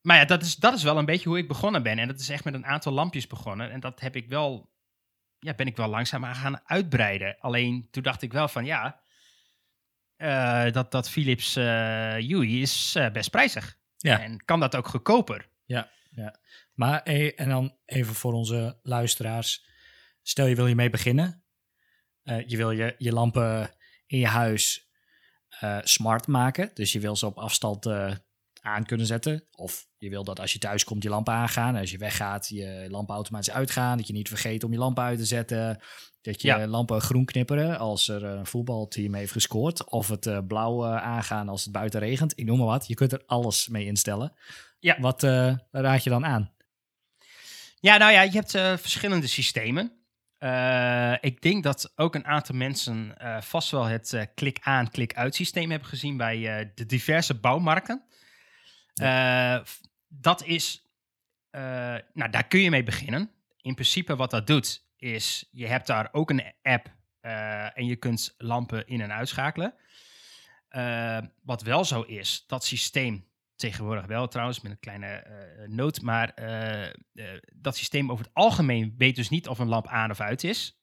maar 0.00 0.16
ja, 0.16 0.24
dat 0.24 0.42
is, 0.42 0.56
dat 0.56 0.74
is 0.74 0.82
wel 0.82 0.98
een 0.98 1.04
beetje 1.04 1.28
hoe 1.28 1.38
ik 1.38 1.48
begonnen 1.48 1.82
ben. 1.82 1.98
En 1.98 2.06
dat 2.08 2.20
is 2.20 2.28
echt 2.28 2.44
met 2.44 2.54
een 2.54 2.66
aantal 2.66 2.92
lampjes 2.92 3.26
begonnen. 3.26 3.70
En 3.70 3.80
dat 3.80 4.00
heb 4.00 4.16
ik 4.16 4.28
wel, 4.28 4.70
ja, 5.38 5.54
ben 5.54 5.66
ik 5.66 5.76
wel 5.76 5.88
langzaam 5.88 6.24
aan 6.24 6.34
gaan 6.34 6.60
uitbreiden. 6.64 7.36
Alleen 7.38 7.88
toen 7.90 8.02
dacht 8.02 8.22
ik 8.22 8.32
wel 8.32 8.48
van 8.48 8.64
ja, 8.64 9.00
uh, 10.18 10.72
dat, 10.72 10.90
dat 10.90 11.10
Philips 11.10 11.54
Hue 11.54 12.46
is 12.46 12.98
best 13.12 13.30
prijzig. 13.30 13.78
Ja. 13.96 14.20
En 14.20 14.44
kan 14.44 14.60
dat 14.60 14.76
ook 14.76 14.88
goedkoper. 14.88 15.48
Ja, 15.64 15.90
ja. 16.10 16.38
Maar 16.80 17.02
en 17.02 17.48
dan 17.48 17.76
even 17.84 18.14
voor 18.14 18.32
onze 18.32 18.78
luisteraars. 18.82 19.66
Stel 20.22 20.46
je 20.46 20.54
wil 20.54 20.66
je 20.66 20.74
mee 20.74 20.90
beginnen. 20.90 21.44
je 22.22 22.56
wil 22.56 22.70
je, 22.70 22.94
je 22.98 23.12
lampen 23.12 23.70
in 24.06 24.18
je 24.18 24.26
huis 24.26 24.90
smart 25.82 26.26
maken. 26.26 26.70
Dus 26.74 26.92
je 26.92 27.00
wil 27.00 27.16
ze 27.16 27.26
op 27.26 27.38
afstand 27.38 27.86
aan 28.60 28.86
kunnen 28.86 29.06
zetten. 29.06 29.46
Of 29.50 29.86
je 29.98 30.10
wil 30.10 30.24
dat 30.24 30.40
als 30.40 30.52
je 30.52 30.58
thuis 30.58 30.84
komt 30.84 31.02
je 31.02 31.08
lampen 31.08 31.32
aangaan. 31.32 31.76
Als 31.76 31.90
je 31.90 31.98
weggaat 31.98 32.48
je 32.48 32.86
lampen 32.90 33.14
automatisch 33.14 33.50
uitgaan. 33.50 33.96
Dat 33.96 34.06
je 34.06 34.12
niet 34.12 34.28
vergeet 34.28 34.64
om 34.64 34.72
je 34.72 34.78
lampen 34.78 35.04
uit 35.04 35.18
te 35.18 35.26
zetten. 35.26 35.80
Dat 36.20 36.42
je 36.42 36.48
ja. 36.48 36.66
lampen 36.66 37.00
groen 37.00 37.24
knipperen 37.24 37.78
als 37.78 38.08
er 38.08 38.24
een 38.24 38.46
voetbalteam 38.46 39.14
heeft 39.14 39.32
gescoord. 39.32 39.84
Of 39.84 40.08
het 40.08 40.46
blauw 40.46 40.86
aangaan 40.86 41.48
als 41.48 41.62
het 41.62 41.72
buiten 41.72 42.00
regent. 42.00 42.38
Ik 42.38 42.46
noem 42.46 42.58
maar 42.58 42.66
wat. 42.66 42.86
Je 42.86 42.94
kunt 42.94 43.12
er 43.12 43.22
alles 43.26 43.68
mee 43.68 43.84
instellen. 43.84 44.32
Ja. 44.78 45.00
Wat 45.00 45.22
raad 45.70 46.04
je 46.04 46.10
dan 46.10 46.26
aan? 46.26 46.58
Ja, 47.80 47.96
nou 47.96 48.12
ja, 48.12 48.22
je 48.22 48.30
hebt 48.30 48.50
verschillende 48.80 49.26
systemen. 49.26 50.00
Uh, 50.38 51.14
ik 51.20 51.42
denk 51.42 51.62
dat 51.62 51.92
ook 51.96 52.14
een 52.14 52.26
aantal 52.26 52.54
mensen 52.54 53.14
uh, 53.22 53.40
vast 53.40 53.70
wel 53.70 53.84
het 53.84 54.12
uh, 54.12 54.22
klik-aan, 54.34 54.90
klik-uit 54.90 55.34
systeem 55.34 55.70
hebben 55.70 55.88
gezien 55.88 56.16
bij 56.16 56.70
de 56.74 56.86
diverse 56.86 57.40
bouwmarkten. 57.40 58.04
Ja. 58.94 59.64
dat 60.08 60.44
is, 60.44 60.90
nou 62.12 62.30
daar 62.30 62.46
kun 62.46 62.60
je 62.60 62.70
mee 62.70 62.82
beginnen. 62.82 63.30
In 63.62 63.74
principe 63.74 64.16
wat 64.16 64.30
dat 64.30 64.46
doet, 64.46 64.84
is 64.96 65.48
je 65.50 65.66
hebt 65.66 65.86
daar 65.86 66.08
ook 66.12 66.30
een 66.30 66.52
app 66.62 66.94
en 67.74 67.86
je 67.86 67.96
kunt 67.96 68.34
lampen 68.38 68.86
in- 68.86 69.00
en 69.00 69.12
uitschakelen. 69.12 69.74
wat 71.42 71.62
wel 71.62 71.84
zo 71.84 72.02
is, 72.02 72.44
dat 72.46 72.64
systeem 72.64 73.29
tegenwoordig 73.60 74.06
wel 74.06 74.28
trouwens, 74.28 74.60
met 74.60 74.72
een 74.72 74.78
kleine 74.78 75.26
uh, 75.26 75.68
noot. 75.68 76.00
Maar 76.02 76.32
uh, 76.38 76.86
uh, 77.12 77.38
dat 77.54 77.76
systeem 77.76 78.10
over 78.10 78.24
het 78.24 78.34
algemeen 78.34 78.94
weet 78.98 79.16
dus 79.16 79.28
niet 79.28 79.48
of 79.48 79.58
een 79.58 79.68
lamp 79.68 79.86
aan 79.86 80.10
of 80.10 80.20
uit 80.20 80.44
is. 80.44 80.80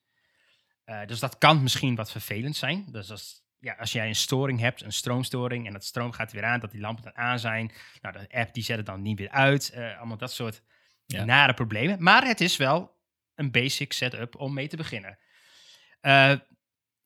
dus 1.06 1.20
dat 1.20 1.38
kan 1.38 1.64
misschien 1.64 1.96
wat 1.96 2.12
vervelend 2.12 2.56
zijn. 2.56 2.86
Dus 2.92 3.12
als, 3.12 3.44
ja, 3.60 3.74
als 3.74 3.92
jij 3.92 4.08
een 4.08 4.16
storing 4.16 4.60
hebt, 4.60 4.82
een 4.82 4.94
stroomstoring, 4.94 5.66
en 5.66 5.74
dat 5.74 5.84
stroom 5.84 6.12
gaat 6.12 6.32
weer 6.32 6.44
aan, 6.44 6.60
dat 6.60 6.72
die 6.72 6.82
lampen 6.82 7.04
dan 7.04 7.16
aan 7.16 7.40
zijn. 7.40 7.72
Nou, 8.02 8.18
de 8.18 8.38
app 8.38 8.54
die 8.54 8.64
zet 8.64 8.78
het 8.78 8.86
dan 8.86 9.02
niet 9.02 9.18
weer 9.18 9.30
uit. 9.30 9.74
allemaal 9.98 10.18
dat 10.18 10.34
soort 10.34 10.62
ja. 11.06 11.26
nare 11.26 11.54
problemen. 11.54 12.04
Maar 12.04 12.26
het 12.26 12.42
is 12.42 12.58
wel 12.58 12.96
een 13.36 13.52
basic 13.52 13.94
setup 13.94 14.36
om 14.36 14.54
mee 14.54 14.68
te 14.68 14.78
beginnen. 14.78 15.18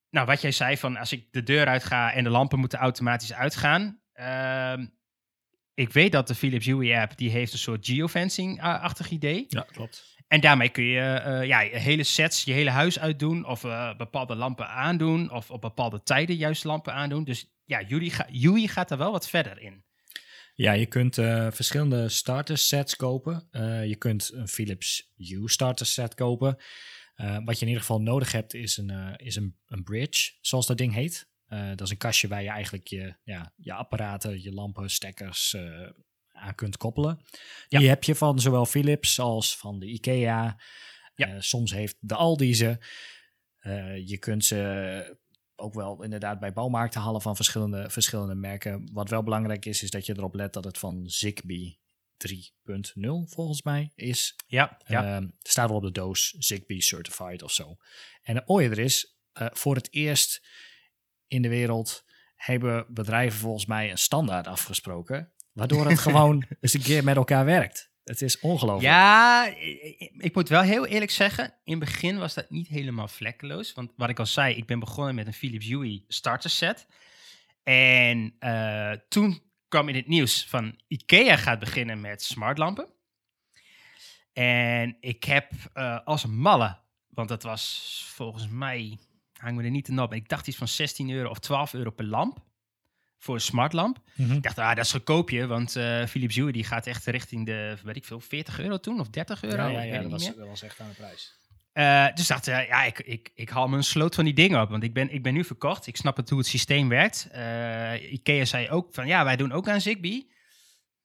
nou, 0.10 0.26
wat 0.26 0.42
jij 0.42 0.52
zei 0.52 0.78
van 0.78 0.98
als 0.98 1.12
ik 1.12 1.28
de 1.32 1.44
deur 1.44 1.68
uit 1.68 1.84
ga 1.84 2.14
en 2.14 2.24
de 2.24 2.30
lampen 2.30 2.60
moeten 2.60 2.80
automatisch 2.80 3.34
uitgaan. 3.34 4.02
Ehm, 4.14 4.86
ik 5.82 5.94
weet 5.94 6.12
dat 6.12 6.28
de 6.28 6.36
Philips 6.36 6.66
Hue 6.66 6.98
app, 6.98 7.18
die 7.18 7.30
heeft 7.30 7.54
een 7.54 7.60
soort 7.60 7.86
geofencing-achtig 7.86 9.10
idee. 9.10 9.46
Ja, 9.48 9.62
klopt. 9.72 10.16
En 10.28 10.42
daarmee 10.42 10.70
kun 10.70 10.84
je 10.84 11.24
uh, 11.26 11.48
ja, 11.48 11.60
hele 11.60 12.04
sets, 12.04 12.44
je 12.44 12.54
hele 12.54 12.70
huis 12.70 13.00
uitdoen, 13.00 13.46
of 13.46 13.64
uh, 13.64 13.96
bepaalde 13.98 14.36
lampen 14.36 14.68
aandoen, 14.68 15.32
of 15.32 15.52
op 15.52 15.62
bepaalde 15.62 16.04
tijden 16.04 16.36
juist 16.36 16.64
lampen 16.64 16.94
aandoen. 16.94 17.24
Dus 17.24 17.52
ja, 17.66 17.86
Hue, 17.88 18.10
ga, 18.10 18.28
Hue 18.32 18.68
gaat 18.68 18.92
er 18.92 18.98
wel 18.98 19.12
wat 19.12 19.30
verder 19.30 19.62
in. 19.62 19.84
Ja, 20.56 20.72
je 20.72 20.86
kunt 20.86 21.18
uh, 21.18 21.48
verschillende 21.52 22.10
starter 22.10 22.58
sets 22.58 22.96
kopen. 22.96 23.48
je 23.88 23.96
kunt 23.98 24.32
een 24.34 24.48
Philips 24.48 25.12
Hue 25.18 25.50
starter 25.50 25.86
set 25.86 26.14
kopen. 26.14 26.58
wat 27.46 27.56
je 27.56 27.62
in 27.62 27.68
ieder 27.68 27.82
geval 27.82 28.02
nodig 28.02 28.32
hebt 28.32 28.54
is 28.54 28.78
een, 28.78 29.16
is 29.18 29.36
een, 29.36 29.56
een 29.68 29.84
bridge, 29.84 30.32
zoals 30.42 30.68
dat 30.68 30.78
ding 30.78 30.94
heet. 30.94 31.30
Uh, 31.54 31.70
dat 31.70 31.82
is 31.82 31.90
een 31.90 31.98
kastje 31.98 32.28
waar 32.28 32.44
je 32.44 32.50
eigenlijk 32.50 32.88
je, 32.88 33.16
ja, 33.24 33.54
je 33.56 33.74
apparaten, 33.74 34.42
je 34.42 34.54
lampen, 34.54 34.90
stekkers 34.90 35.54
uh, 35.54 35.90
aan 36.32 36.56
kunt 36.56 36.78
koppelen. 36.78 37.22
Ja. 37.68 37.80
Die 37.80 37.90
heb 37.90 38.04
je 38.04 38.16
van 38.16 38.40
zowel 38.40 38.66
Philips 38.66 39.20
als 39.20 39.58
van 39.58 39.80
de 39.80 39.86
IKEA. 39.86 40.60
Ja. 41.16 41.28
Uh, 41.28 41.36
soms 41.40 41.72
heeft 41.72 41.98
de 42.00 42.16
Aldi 42.16 42.56
ze. 42.56 42.78
je 44.06 44.18
kunt 44.20 44.46
ze 44.46 45.20
ook 45.56 45.74
wel 45.74 46.04
inderdaad 46.04 46.40
bij 46.40 46.54
bouwmarkten 46.54 47.02
halen 47.02 47.22
van 47.22 47.36
verschillende, 47.36 47.90
verschillende 47.90 48.36
merken. 48.36 48.90
Wat 48.94 49.10
wel 49.10 49.24
belangrijk 49.24 49.66
is, 49.66 49.84
is 49.84 49.90
dat 49.90 50.06
je 50.06 50.14
erop 50.18 50.36
let 50.36 50.54
dat 50.54 50.64
het 50.64 50.78
van 50.78 51.04
Zigbee 51.06 51.80
3.0 52.28 52.34
volgens 53.26 53.62
mij 53.62 53.92
is. 53.96 54.36
Ja, 54.48 54.78
ja. 54.88 55.20
Uh, 55.20 55.28
staat 55.40 55.68
wel 55.68 55.78
op 55.78 55.84
de 55.84 55.92
doos 55.92 56.36
Zigbee 56.38 56.82
Certified 56.82 57.44
of 57.44 57.52
zo. 57.52 57.78
En 58.22 58.36
het 58.36 58.48
mooie 58.48 58.70
er 58.70 58.80
is, 58.80 59.16
voor 59.34 59.76
het 59.76 59.94
eerst 59.94 60.42
in 61.32 61.42
de 61.42 61.50
wereld 61.50 62.06
hebben 62.36 62.86
bedrijven 62.90 63.40
volgens 63.40 63.66
mij 63.66 63.92
een 63.92 63.98
standaard 63.98 64.48
afgesproken. 64.48 65.32
Waardoor 65.54 65.90
het 65.90 66.00
gewoon 66.00 66.46
eens 66.62 66.74
een 66.74 66.82
keer 66.82 67.04
met 67.04 67.16
elkaar 67.16 67.46
werkt. 67.46 67.92
Het 68.04 68.22
is 68.22 68.40
ongelooflijk. 68.40 68.94
Ja, 68.94 69.46
ik 70.18 70.32
moet 70.34 70.50
wel 70.50 70.62
heel 70.62 70.86
eerlijk 70.86 71.12
zeggen. 71.12 71.54
In 71.64 71.80
het 71.80 71.80
begin 71.80 72.18
was 72.18 72.34
dat 72.34 72.50
niet 72.50 72.68
helemaal 72.68 73.08
vlekkeloos. 73.08 73.74
Want 73.74 73.92
wat 73.96 74.10
ik 74.10 74.20
al 74.20 74.26
zei, 74.26 74.56
ik 74.56 74.66
ben 74.66 74.80
begonnen 74.80 75.16
met 75.16 75.28
een 75.28 75.34
Philips 75.34 75.68
Hue 75.68 76.06
starter 76.08 76.50
set. 76.50 76.88
En 77.64 78.36
uh, 78.40 78.92
toen 79.10 79.42
kwam 79.68 79.90
in 79.90 79.96
het 79.96 80.08
nieuws 80.08 80.46
van 80.46 80.80
IKEA 80.88 81.38
gaat 81.38 81.60
beginnen 81.60 82.02
met 82.02 82.24
smartlampen. 82.24 82.88
En 84.34 84.98
ik 85.00 85.24
heb 85.24 85.52
uh, 85.74 86.00
als 86.04 86.26
malle, 86.26 86.78
want 87.10 87.30
dat 87.30 87.44
was 87.44 88.04
volgens 88.16 88.48
mij 88.48 89.00
hang 89.42 89.58
me 89.58 89.64
er 89.64 89.70
niet 89.70 89.86
te 89.86 90.02
op. 90.02 90.14
Ik 90.14 90.30
dacht 90.30 90.48
iets 90.48 90.58
van 90.58 90.68
16 90.68 91.10
euro 91.10 91.30
of 91.30 91.40
12 91.40 91.74
euro 91.74 91.90
per 91.90 92.06
lamp. 92.06 92.40
Voor 93.18 93.36
een 93.36 93.42
smartlamp. 93.42 94.00
Mm 94.14 94.32
Ik 94.32 94.44
dacht, 94.44 94.58
ah, 94.58 94.76
dat 94.76 94.86
is 94.86 94.92
goedkoopje, 94.92 95.48
want 95.48 95.76
uh, 95.76 96.06
Philips 96.06 96.36
Hue 96.36 96.52
die 96.52 96.64
gaat 96.64 96.88
echt 96.88 97.06
richting 97.06 97.46
de, 97.46 97.78
weet 97.84 97.96
ik 97.96 98.06
veel, 98.06 98.20
40 98.20 98.60
euro 98.60 98.80
toen 98.80 99.00
of 99.00 99.10
30 99.10 99.44
euro. 99.44 99.68
Ja, 99.68 99.70
ja, 99.70 99.82
ja 99.82 100.02
dat, 100.02 100.12
was, 100.12 100.36
dat 100.36 100.48
was 100.48 100.62
echt 100.62 100.80
aan 100.80 100.88
de 100.88 100.96
prijs. 100.96 101.40
Uh, 101.74 102.16
dus 102.16 102.28
dacht 102.28 102.48
uh, 102.48 102.68
ja, 102.68 102.84
ik, 102.84 103.00
ik, 103.00 103.32
ik 103.36 103.50
haal 103.50 103.68
me 103.68 103.78
een 103.78 103.84
sloot 103.84 104.16
van 104.16 104.24
die 104.24 104.34
dingen 104.34 104.62
op. 104.62 104.70
Want 104.70 104.84
ik 104.84 104.94
ben, 104.94 105.14
ik 105.14 105.24
ben 105.24 105.34
nu 105.34 105.44
verkocht. 105.44 105.88
Ik 105.88 105.98
snap 105.98 106.18
het 106.18 106.30
hoe 106.30 106.40
het 106.40 106.48
systeem 106.48 106.90
werkt. 106.90 107.30
Ikea 108.12 108.46
zei 108.46 108.70
ook 108.70 108.94
van, 108.94 109.08
ja, 109.08 109.24
wij 109.24 109.36
doen 109.36 109.52
ook 109.52 109.70
aan 109.70 109.82
Zigbee. 109.82 110.32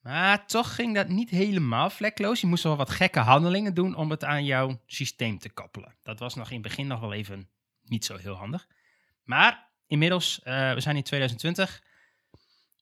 Maar 0.00 0.46
toch 0.46 0.74
ging 0.74 0.94
dat 0.94 1.08
niet 1.08 1.30
helemaal 1.30 1.90
vlekloos. 1.90 2.40
Je 2.40 2.46
moest 2.46 2.62
wel 2.62 2.76
wat 2.76 2.90
gekke 2.90 3.18
handelingen 3.18 3.74
doen 3.74 3.96
om 3.96 4.10
het 4.10 4.24
aan 4.24 4.44
jouw 4.44 4.80
systeem 4.86 5.38
te 5.38 5.50
koppelen. 5.50 5.94
Dat 6.02 6.18
was 6.18 6.34
nog 6.34 6.48
in 6.48 6.54
het 6.54 6.62
begin 6.62 6.86
nog 6.86 7.00
wel 7.00 7.12
even 7.12 7.48
niet 7.88 8.04
zo 8.04 8.16
heel 8.16 8.34
handig. 8.34 8.66
Maar 9.22 9.70
inmiddels, 9.86 10.40
uh, 10.44 10.72
we 10.72 10.80
zijn 10.80 10.96
in 10.96 11.02
2020. 11.02 11.82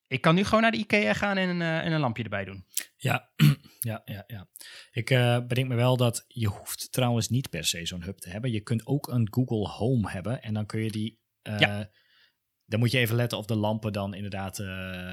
Ik 0.06 0.20
kan 0.20 0.34
nu 0.34 0.44
gewoon 0.44 0.62
naar 0.62 0.70
de 0.70 0.76
IKEA 0.76 1.12
gaan 1.12 1.36
en 1.36 1.48
een, 1.48 1.60
uh, 1.60 1.78
en 1.78 1.92
een 1.92 2.00
lampje 2.00 2.22
erbij 2.22 2.44
doen. 2.44 2.66
Ja, 2.96 3.30
ja, 3.80 4.02
ja. 4.04 4.24
ja. 4.26 4.48
Ik 4.90 5.10
uh, 5.10 5.38
bedenk 5.46 5.68
me 5.68 5.74
wel 5.74 5.96
dat 5.96 6.24
je 6.28 6.46
hoeft 6.46 6.92
trouwens 6.92 7.28
niet 7.28 7.50
per 7.50 7.64
se 7.64 7.86
zo'n 7.86 8.02
hub 8.02 8.18
te 8.18 8.30
hebben. 8.30 8.50
Je 8.50 8.60
kunt 8.60 8.86
ook 8.86 9.08
een 9.08 9.28
Google 9.30 9.68
Home 9.68 10.10
hebben 10.10 10.42
en 10.42 10.54
dan 10.54 10.66
kun 10.66 10.80
je 10.80 10.90
die... 10.90 11.18
ja. 11.42 11.90
Dan 12.66 12.78
moet 12.78 12.90
je 12.90 12.98
even 12.98 13.16
letten 13.16 13.38
of 13.38 13.46
de 13.46 13.56
lampen 13.56 13.92
dan 13.92 14.14
inderdaad 14.14 14.56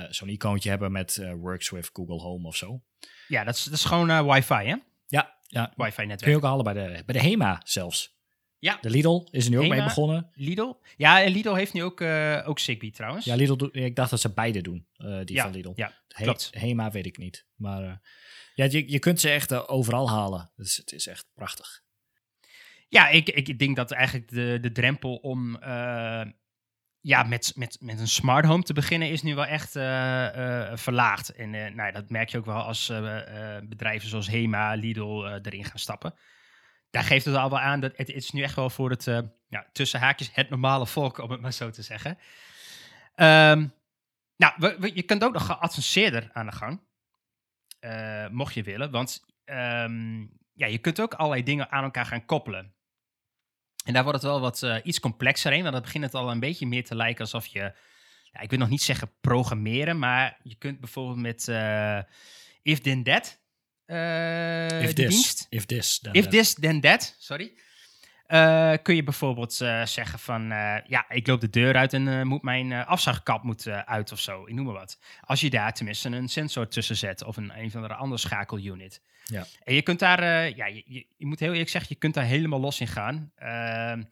zo'n 0.10 0.30
icoontje 0.30 0.70
hebben 0.70 0.92
met 0.92 1.18
Works 1.38 1.70
with 1.70 1.90
Google 1.94 2.20
Home 2.20 2.48
of 2.48 2.56
zo. 2.56 2.84
Ja, 3.28 3.44
dat 3.44 3.56
is, 3.56 3.64
dat 3.64 3.74
is 3.74 3.86
gewoon 3.86 4.34
wifi, 4.34 4.54
hè? 4.54 4.76
Ja, 5.08 5.38
ja. 5.48 5.74
Wifi-netwerk. 5.76 6.22
Kun 6.22 6.32
je 6.32 6.38
ook 6.38 6.44
halen 6.44 6.64
bij 6.64 6.74
de, 6.74 7.04
bij 7.06 7.22
de 7.22 7.28
HEMA 7.28 7.62
zelfs. 7.64 8.21
Ja. 8.62 8.78
De 8.82 8.90
Lidl 8.90 9.28
is 9.32 9.46
er 9.46 9.52
nu 9.52 9.60
ook 9.60 9.68
mee 9.68 9.84
begonnen. 9.84 10.32
Lidl? 10.34 10.74
Ja, 10.98 11.24
en 11.24 11.32
Lidl 11.32 11.54
heeft 11.54 11.74
nu 11.74 11.84
ook, 11.84 12.02
uh, 12.02 12.44
ook 12.46 12.60
Zigbee 12.60 12.92
trouwens. 12.92 13.26
Ja, 13.26 13.36
Lidl 13.36 13.70
ik 13.72 13.96
dacht 13.96 14.10
dat 14.10 14.20
ze 14.22 14.34
beide 14.34 14.62
doen, 14.62 14.88
uh, 14.98 15.20
die 15.26 15.36
ja, 15.36 15.44
van 15.44 15.52
Lidl. 15.52 15.72
Ja, 15.76 15.94
He 16.08 16.24
klopt. 16.24 16.50
Hema 16.52 16.92
weet 16.92 17.06
ik 17.06 17.18
niet. 17.18 17.46
Maar 17.56 17.84
uh, 17.84 17.94
ja, 18.54 18.66
je, 18.66 18.92
je 18.92 19.00
kunt 19.00 19.20
ze 19.20 19.30
echt 19.30 19.68
overal 19.68 20.10
halen. 20.10 20.52
Dus 20.56 20.78
het 20.78 20.92
is 20.92 21.08
echt 21.08 21.26
prachtig. 21.34 21.82
Ja, 22.88 23.10
ik, 23.10 23.30
ik 23.30 23.60
denk 23.60 23.76
dat 23.76 23.92
eigenlijk 23.92 24.30
de, 24.30 24.58
de 24.62 24.72
drempel 24.72 25.16
om 25.16 25.58
ja, 27.02 27.24
met, 27.24 27.52
met, 27.56 27.78
met 27.80 28.00
een 28.00 28.08
smart 28.08 28.46
home 28.46 28.64
te 28.64 28.74
beginnen 28.74 29.10
is 29.10 29.22
nu 29.22 29.36
wel 29.36 29.46
echt 29.46 29.72
verlaagd. 30.82 31.30
En 31.30 31.76
nou, 31.76 31.92
dat 31.92 32.10
merk 32.10 32.30
je 32.30 32.38
ook 32.38 32.46
wel 32.46 32.62
als 32.62 32.92
bedrijven 33.64 34.10
zoals 34.10 34.28
Hema, 34.28 34.74
Lidl 34.74 35.26
erin 35.26 35.66
gaan 35.66 35.80
stappen 35.80 36.14
daar 36.92 37.04
geeft 37.04 37.26
het 37.26 37.36
al 37.36 37.50
wel 37.50 37.60
aan 37.60 37.80
dat 37.80 37.92
het, 37.96 38.10
is 38.10 38.32
nu 38.32 38.42
echt 38.42 38.56
wel 38.56 38.70
voor 38.70 38.90
het, 38.90 39.04
ja, 39.48 39.66
tussen 39.72 40.00
haakjes, 40.00 40.30
het 40.34 40.50
normale 40.50 40.88
volk, 40.88 41.18
om 41.18 41.32
het 41.32 41.42
maar 41.42 41.54
zo 41.54 41.70
te 41.70 41.82
zeggen. 41.82 42.18
Um, 43.16 43.74
nou, 44.36 44.92
je 44.94 45.04
kunt 45.04 45.24
ook 45.24 45.34
nog 45.34 45.46
geadvanceerder 45.46 46.30
aan 46.34 46.46
de 46.46 46.52
gang, 46.52 46.82
uh, 47.82 48.28
mocht 48.28 48.54
je 48.54 48.64
willen, 48.64 48.92
want 48.92 49.26
um, 49.46 50.40
ja, 50.54 50.68
je 50.68 50.78
kunt 50.78 51.02
ook 51.02 51.14
allerlei 51.14 51.44
dingen 51.44 51.72
aan 51.72 51.84
elkaar 51.84 52.06
gaan 52.06 52.26
koppelen. 52.26 52.74
En 53.86 53.94
daar 53.94 54.04
wordt 54.04 54.22
het 54.22 54.32
wel 54.32 54.42
wat 54.42 54.62
uh, 54.62 54.78
iets 54.84 55.00
complexer 55.00 55.52
in, 55.54 55.62
want 55.62 55.74
dan 55.74 55.82
begint 55.82 56.04
het 56.04 56.14
al 56.14 56.32
een 56.32 56.40
beetje 56.40 56.68
meer 56.68 56.86
te 56.86 56.96
lijken 56.96 57.22
alsof 57.22 57.46
je, 57.46 57.74
ik 58.40 58.50
wil 58.50 58.60
nog 58.60 58.70
niet 58.70 58.82
zeggen 58.82 59.12
programmeren, 59.22 60.00
maar 60.00 60.40
je 60.44 60.56
kunt 60.56 60.80
bijvoorbeeld 60.80 61.18
met 61.18 61.48
if 62.62 62.80
then 62.80 63.04
that, 63.04 63.41
if 64.82 64.94
this, 64.94 65.10
dienst. 65.10 65.48
If 65.50 65.66
this, 65.66 66.00
then 66.00 66.14
if 66.14 66.24
that. 66.24 66.32
this, 66.32 66.54
then 66.54 66.82
that. 66.82 67.16
Sorry. 67.20 67.54
Uh, 68.28 68.74
kun 68.82 68.96
je 68.96 69.04
bijvoorbeeld 69.04 69.60
uh, 69.62 69.86
zeggen 69.86 70.20
van, 70.20 70.48
ja, 70.88 71.06
ik 71.10 71.28
loop 71.28 71.42
de 71.42 71.50
deur 71.50 71.76
uit 71.76 71.94
en 71.94 72.28
moet 72.28 72.42
mijn 72.42 72.74
afzuigkap 72.74 73.44
moet 73.44 73.68
uit 73.68 74.12
of 74.12 74.20
zo, 74.20 74.46
ik 74.48 74.54
noem 74.54 74.66
maar 74.66 74.74
wat. 74.74 75.00
Als 75.22 75.42
je 75.42 75.50
daar 75.50 75.74
tenminste 75.74 76.10
een 76.10 76.30
sensor 76.30 76.68
tussen 76.68 76.98
zet 76.98 77.24
of 77.24 77.38
een, 77.38 77.52
een 77.58 77.66
of 77.66 77.76
andere 77.76 77.94
andere 77.94 78.20
schakelunit. 78.20 79.02
Ja. 79.26 79.46
En 79.64 79.74
je 79.74 79.82
kunt 79.82 80.00
daar, 80.00 80.24
ja, 80.56 80.66
je, 80.66 80.84
je, 80.86 81.06
je, 81.18 81.26
moet 81.26 81.40
heel 81.40 81.52
eerlijk 81.52 81.70
zeggen, 81.70 81.90
je 81.94 82.00
kunt 82.00 82.14
daar 82.14 82.24
helemaal 82.24 82.60
los 82.60 82.80
in 82.80 82.88
gaan. 82.88 83.32
Ehm, 83.36 84.04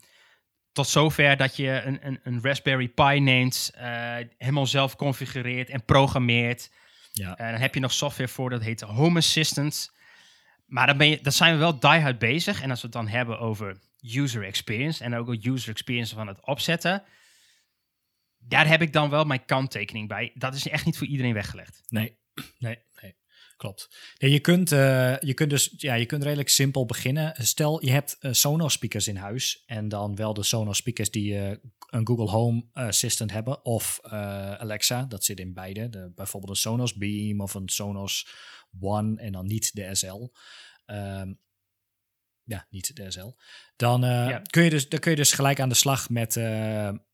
tot 0.71 0.87
zover 0.87 1.37
dat 1.37 1.55
je 1.55 1.81
een, 1.85 1.99
een, 2.01 2.19
een 2.23 2.39
Raspberry 2.41 2.87
Pi 2.87 3.19
neemt, 3.19 3.71
helemaal 4.37 4.67
zelf 4.67 4.95
configureert 4.95 5.69
en 5.69 5.85
programmeert. 5.85 6.69
Ja. 7.11 7.37
En 7.37 7.51
dan 7.51 7.61
heb 7.61 7.73
je 7.73 7.79
nog 7.79 7.93
software 7.93 8.29
voor, 8.29 8.49
dat 8.49 8.61
heet 8.61 8.81
Home 8.81 9.17
Assistant. 9.17 9.91
Maar 10.65 10.87
dan, 10.87 10.97
ben 10.97 11.09
je, 11.09 11.21
dan 11.21 11.31
zijn 11.31 11.53
we 11.53 11.59
wel 11.59 11.79
die-hard 11.79 12.19
bezig. 12.19 12.61
En 12.61 12.69
als 12.69 12.81
we 12.81 12.87
het 12.87 12.95
dan 12.95 13.07
hebben 13.07 13.39
over 13.39 13.79
user 14.01 14.43
experience 14.43 15.03
en 15.03 15.15
ook 15.15 15.45
user 15.45 15.69
experience 15.69 16.15
van 16.15 16.27
het 16.27 16.45
opzetten, 16.45 17.03
daar 18.37 18.67
heb 18.67 18.81
ik 18.81 18.93
dan 18.93 19.09
wel 19.09 19.23
mijn 19.23 19.45
kanttekening 19.45 20.07
bij. 20.07 20.31
Dat 20.33 20.53
is 20.53 20.67
echt 20.67 20.85
niet 20.85 20.97
voor 20.97 21.07
iedereen 21.07 21.33
weggelegd. 21.33 21.81
Nee, 21.87 22.17
nee, 22.33 22.47
nee. 22.57 22.77
Klopt. 23.59 24.13
Je, 24.17 24.39
kunt, 24.39 24.71
uh, 24.71 25.19
je 25.19 25.33
kunt 25.33 25.49
dus 25.49 25.73
ja, 25.77 25.93
je 25.93 26.05
kunt 26.05 26.23
redelijk 26.23 26.49
simpel 26.49 26.85
beginnen. 26.85 27.33
Stel, 27.37 27.85
je 27.85 27.91
hebt 27.91 28.17
uh, 28.21 28.31
Sonos 28.31 28.73
speakers 28.73 29.07
in 29.07 29.15
huis 29.15 29.63
en 29.65 29.89
dan 29.89 30.15
wel 30.15 30.33
de 30.33 30.43
Sonos 30.43 30.77
speakers 30.77 31.11
die 31.11 31.33
uh, 31.33 31.51
een 31.89 32.07
Google 32.07 32.29
Home 32.29 32.65
Assistant 32.73 33.31
hebben 33.31 33.65
of 33.65 33.99
Alexa. 34.01 35.05
Dat 35.05 35.23
zit 35.23 35.39
in 35.39 35.53
beide. 35.53 35.89
De, 35.89 36.11
bijvoorbeeld 36.15 36.51
een 36.51 36.61
Sonos 36.61 36.93
Beam 36.93 37.41
of 37.41 37.53
een 37.53 37.69
Sonos 37.69 38.27
One 38.79 39.21
en 39.21 39.31
dan 39.31 39.45
niet 39.45 39.75
de 39.75 39.95
SL. 39.95 40.27
Um, 40.85 41.39
ja, 42.43 42.67
niet 42.69 42.95
de 42.95 43.11
SL. 43.11 43.31
Dan, 43.75 44.01
ja. 44.01 44.39
kun 44.39 44.63
je 44.63 44.69
dus, 44.69 44.89
dan 44.89 44.99
kun 44.99 45.11
je 45.11 45.17
dus 45.17 45.31
gelijk 45.31 45.59
aan 45.59 45.69
de 45.69 45.75
slag 45.75 46.09
met, 46.09 46.33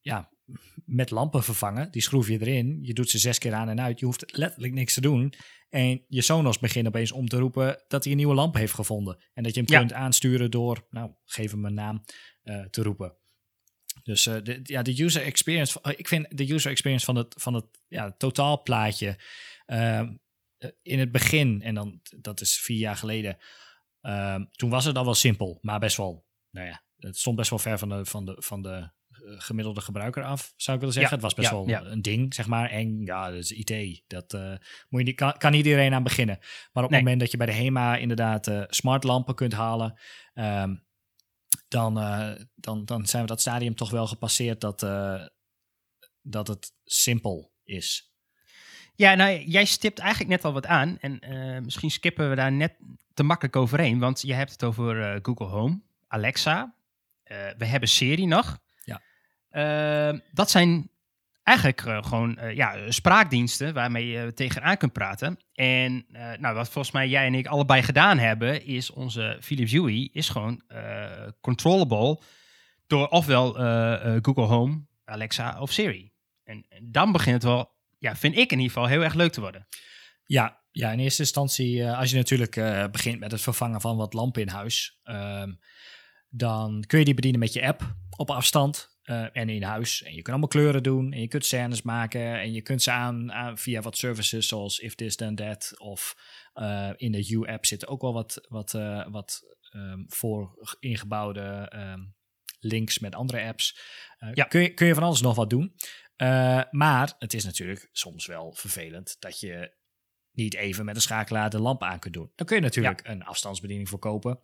ja, 0.01 0.29
met 0.86 1.12
lampen 1.12 1.43
vervangen. 1.43 1.91
Die 1.91 2.01
schroef 2.01 2.27
je 2.27 2.39
erin. 2.39 2.79
Je 2.81 2.93
doet 2.93 3.10
ze 3.10 3.17
zes 3.17 3.38
keer 3.38 3.53
aan 3.53 3.69
en 3.69 3.81
uit. 3.81 3.99
Je 3.99 4.05
hoeft 4.05 4.38
letterlijk 4.38 4.73
niks 4.73 4.93
te 4.93 5.01
doen. 5.01 5.34
En 5.76 6.06
je 6.08 6.22
Sonos 6.22 6.60
begint 6.60 6.88
opeens 6.88 7.12
om 7.12 7.28
te 7.28 7.38
roepen 7.38 7.84
dat 7.88 8.04
hij 8.04 8.12
een 8.12 8.18
nieuwe 8.18 8.34
lamp 8.34 8.56
heeft 8.56 8.74
gevonden. 8.74 9.18
En 9.34 9.44
dat 9.44 9.56
je 9.56 9.64
hem 9.66 9.80
kunt 9.80 9.94
aansturen 9.94 10.52
door, 10.52 10.88
nou, 10.90 11.12
geef 11.26 11.52
hem 11.52 11.66
een 11.66 11.74
naam, 11.74 12.04
uh, 12.44 12.66
te 12.66 12.82
roepen. 12.82 13.16
Dus 14.04 14.26
uh, 14.26 14.36
de, 14.44 14.60
ja, 14.64 14.82
de 14.82 15.04
user 15.04 15.22
experience, 15.22 15.80
uh, 15.84 15.94
ik 15.98 16.08
vind 16.08 16.38
de 16.38 16.54
user 16.54 16.72
experience 16.72 17.06
van 17.06 17.16
het, 17.16 17.36
van 17.38 17.54
het 17.54 17.66
ja, 17.88 18.12
totaalplaatje 18.12 19.20
ehm, 19.66 20.14
in 20.82 21.00
het 21.00 21.12
begin, 21.12 21.62
en 21.62 21.76
dan, 21.76 22.02
dat 22.18 22.42
is 22.42 22.60
vier 22.60 22.78
jaar 22.78 22.98
geleden, 22.98 23.38
ehm, 24.02 24.46
toen 24.52 24.70
was 24.70 24.86
het 24.86 24.98
al 24.98 25.06
wel 25.06 25.14
simpel, 25.14 25.60
maar 25.62 25.80
best 25.80 25.98
wel, 25.98 26.26
nou 26.52 26.68
ja, 26.68 26.84
het 26.98 27.18
stond 27.18 27.36
best 27.36 27.50
wel 27.50 27.60
ver 27.60 27.78
van 27.78 27.90
de, 27.90 28.06
van 28.06 28.26
de, 28.26 28.36
van 28.40 28.62
de 28.62 28.70
eh, 28.70 28.88
gemiddelde 29.23 29.82
gebruiker 29.82 30.23
af, 30.23 30.54
zou 30.56 30.75
ik 30.78 30.80
willen 30.80 30.95
zeggen. 30.95 31.13
het 31.13 31.23
was 31.23 31.34
best 31.34 31.49
wel 31.49 31.69
een 31.69 32.01
ding, 32.01 32.34
zeg 32.34 32.47
maar. 32.47 32.69
En 32.69 33.01
ja, 33.01 33.30
dat 33.30 33.39
is 33.39 33.51
IT. 33.51 34.04
Dat 34.08 34.34
uh, 34.34 34.49
moet 34.89 34.99
je 34.99 35.06
niet, 35.06 35.15
kan, 35.15 35.38
kan 35.38 35.54
iedereen 35.54 35.93
aan 35.93 36.04
beginnen. 36.04 36.38
Maar 36.73 36.84
op 36.84 36.89
het 36.89 36.99
moment 36.99 37.19
dat 37.19 37.32
je 37.32 37.38
bij 37.38 37.45
de 37.45 37.54
HEMA 37.54 37.95
inderdaad 37.95 38.47
uh, 38.47 38.63
smartlampen 38.67 39.36
kunt 39.36 39.54
halen, 39.54 39.99
um, 40.34 40.84
dan, 41.67 41.97
uh, 41.97 42.32
dan, 42.56 42.86
dan 42.86 43.06
zijn 43.06 43.21
we 43.21 43.28
dat 43.28 43.41
stadium 43.41 43.75
toch 43.75 43.89
wel 43.89 44.08
gepasseerd 44.08 44.62
dat, 44.62 44.80
dat 46.21 46.47
het 46.47 46.73
simpel 46.84 47.54
is. 47.63 48.13
Ja, 48.95 49.15
nou, 49.15 49.39
jij 49.39 49.65
stipt 49.65 49.99
eigenlijk 49.99 50.30
net 50.30 50.45
al 50.45 50.54
wat 50.54 50.65
aan. 50.65 50.97
En 50.99 51.19
misschien 51.63 51.91
skippen 51.91 52.30
we 52.30 52.36
daar 52.36 52.51
net 52.51 52.78
te 53.13 53.23
makkelijk 53.23 53.56
overheen. 53.56 53.99
Want 53.99 54.21
je 54.21 54.34
hebt 54.34 54.51
het 54.51 54.63
over 54.63 55.19
Google 55.21 55.47
Home, 55.47 55.82
Alexa. 56.08 56.75
we 57.58 57.65
hebben 57.65 57.89
Siri 57.89 58.25
nog. 58.25 58.63
Ehm, 59.56 60.20
dat 60.32 60.50
zijn 60.50 60.89
eigenlijk 61.44 61.86
uh, 61.86 62.04
gewoon 62.04 62.38
uh, 62.41 62.56
ja, 62.56 62.91
spraakdiensten 62.91 63.74
waarmee 63.74 64.08
je 64.08 64.34
tegenaan 64.34 64.78
kunt 64.78 64.94
praten. 64.94 65.39
En 65.54 66.06
uh, 66.12 66.32
nou, 66.38 66.56
wat 66.56 66.70
volgens 66.70 66.94
mij 66.94 67.08
jij 67.08 67.26
en 67.26 67.34
ik 67.34 67.48
allebei 67.48 67.84
gedaan 67.84 68.18
hebben, 68.18 68.65
is 68.65 68.91
onze 68.91 69.38
Philips 69.41 69.72
Hue 69.72 70.10
is 70.12 70.30
gewoon 70.30 70.62
controllable 71.41 72.22
door 72.88 73.08
ofwel 73.08 73.54
Google 74.22 74.46
Home, 74.46 74.86
Alexa 75.06 75.60
of 75.60 75.72
Siri. 75.72 76.12
En, 76.44 76.65
en, 76.70 76.91
dan 76.91 77.12
begint 77.12 77.36
het 77.36 77.52
wel, 77.52 77.72
ja, 78.00 78.15
vind 78.15 78.38
ik 78.38 78.52
in 78.52 78.58
ieder 78.60 78.74
geval, 78.74 78.89
heel 78.89 79.04
erg 79.04 79.13
leuk 79.13 79.32
te 79.32 79.41
worden. 79.41 79.68
Ja, 80.26 80.62
ja 80.72 80.91
in 80.91 81.00
eerste 81.00 81.22
instantie, 81.22 81.89
als 81.89 82.10
je 82.10 82.15
natuurlijk 82.18 82.56
begint 82.91 83.20
met 83.20 83.32
het 83.32 83.41
vervangen 83.41 83.82
van 83.82 83.98
wat 83.98 84.13
lampen 84.13 84.41
in 84.41 84.50
huis, 84.50 85.00
ehm, 85.04 85.54
dan 86.30 86.84
kun 86.88 87.00
je 87.00 87.06
die 87.06 87.13
bedienen 87.13 87.39
met 87.39 87.54
je 87.54 87.68
app 87.68 87.96
op 88.18 88.30
afstand. 88.30 88.94
Uh, 89.06 89.26
en 89.32 89.50
in 89.50 89.63
huis. 89.63 90.04
En 90.04 90.10
je 90.10 90.15
kunt 90.15 90.30
allemaal 90.30 90.48
kleuren 90.48 90.84
doen. 90.84 91.12
En 91.12 91.22
je 91.22 91.28
kunt 91.28 91.46
scènes 91.46 91.82
maken. 91.82 92.39
En 92.39 92.54
je 92.54 92.62
kunt 92.62 92.82
ze 92.82 92.91
aan, 92.91 93.32
aan 93.32 93.58
via 93.58 93.82
wat 93.82 93.98
services 93.98 94.48
zoals 94.48 94.80
If 94.80 94.96
This 94.96 95.15
Then 95.15 95.36
That. 95.36 95.74
Of 95.78 96.15
uh, 96.56 96.91
in 96.96 97.12
de 97.12 97.30
U-app 97.32 97.65
zitten 97.65 97.88
ook 97.88 98.02
wel 98.02 98.13
wat, 98.13 98.46
wat, 98.48 98.74
uh, 98.74 99.08
wat 99.12 99.41
um, 99.72 100.06
voor 100.08 100.76
ingebouwde 100.80 101.72
um, 101.76 102.15
links 102.60 103.00
met 103.00 103.15
andere 103.15 103.44
apps. 103.44 103.80
ja. 104.34 104.44
kun, 104.44 104.62
je, 104.62 104.74
kun 104.74 104.88
je 104.88 104.94
van 104.94 105.04
alles 105.04 105.22
nog 105.22 105.36
wat 105.36 105.50
doen. 105.50 105.76
maar 106.72 107.13
het 107.20 107.34
is 107.34 107.44
natuurlijk 107.46 107.89
soms 107.91 108.26
wel 108.26 108.54
vervelend 108.54 109.15
dat 109.20 109.39
je 109.39 109.74
niet 110.32 110.56
even 110.56 110.86
met 110.86 110.96
een 110.96 111.02
schakelaar 111.02 111.50
de 111.50 111.60
lamp 111.60 111.84
aan 111.84 112.00
kunt 112.00 112.13
doen. 112.13 112.32
Dan 112.36 112.46
kun 112.46 112.56
je 112.56 112.62
natuurlijk 112.62 113.02
een 113.04 113.24
afstandsbediening 113.24 113.89
voor 113.89 114.00
kopen. 114.00 114.41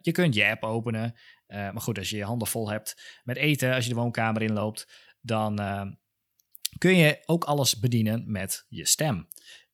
Je 0.00 0.12
kunt 0.12 0.34
je 0.34 0.48
app 0.48 0.62
openen. 0.62 1.14
Uh, 1.52 1.56
maar 1.56 1.80
goed, 1.80 1.98
als 1.98 2.10
je 2.10 2.16
je 2.16 2.24
handen 2.24 2.48
vol 2.48 2.70
hebt 2.70 3.20
met 3.24 3.36
eten, 3.36 3.74
als 3.74 3.84
je 3.84 3.90
de 3.90 4.00
woonkamer 4.00 4.42
inloopt, 4.42 4.88
dan 5.20 5.60
uh, 5.60 5.82
kun 6.78 6.96
je 6.96 7.22
ook 7.26 7.44
alles 7.44 7.78
bedienen 7.78 8.30
met 8.30 8.66
je 8.68 8.86
stem. 8.86 9.28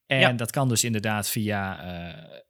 En 0.07 0.21
ja. 0.21 0.33
dat 0.33 0.51
kan 0.51 0.69
dus 0.69 0.85
inderdaad 0.85 1.29
via 1.29 1.81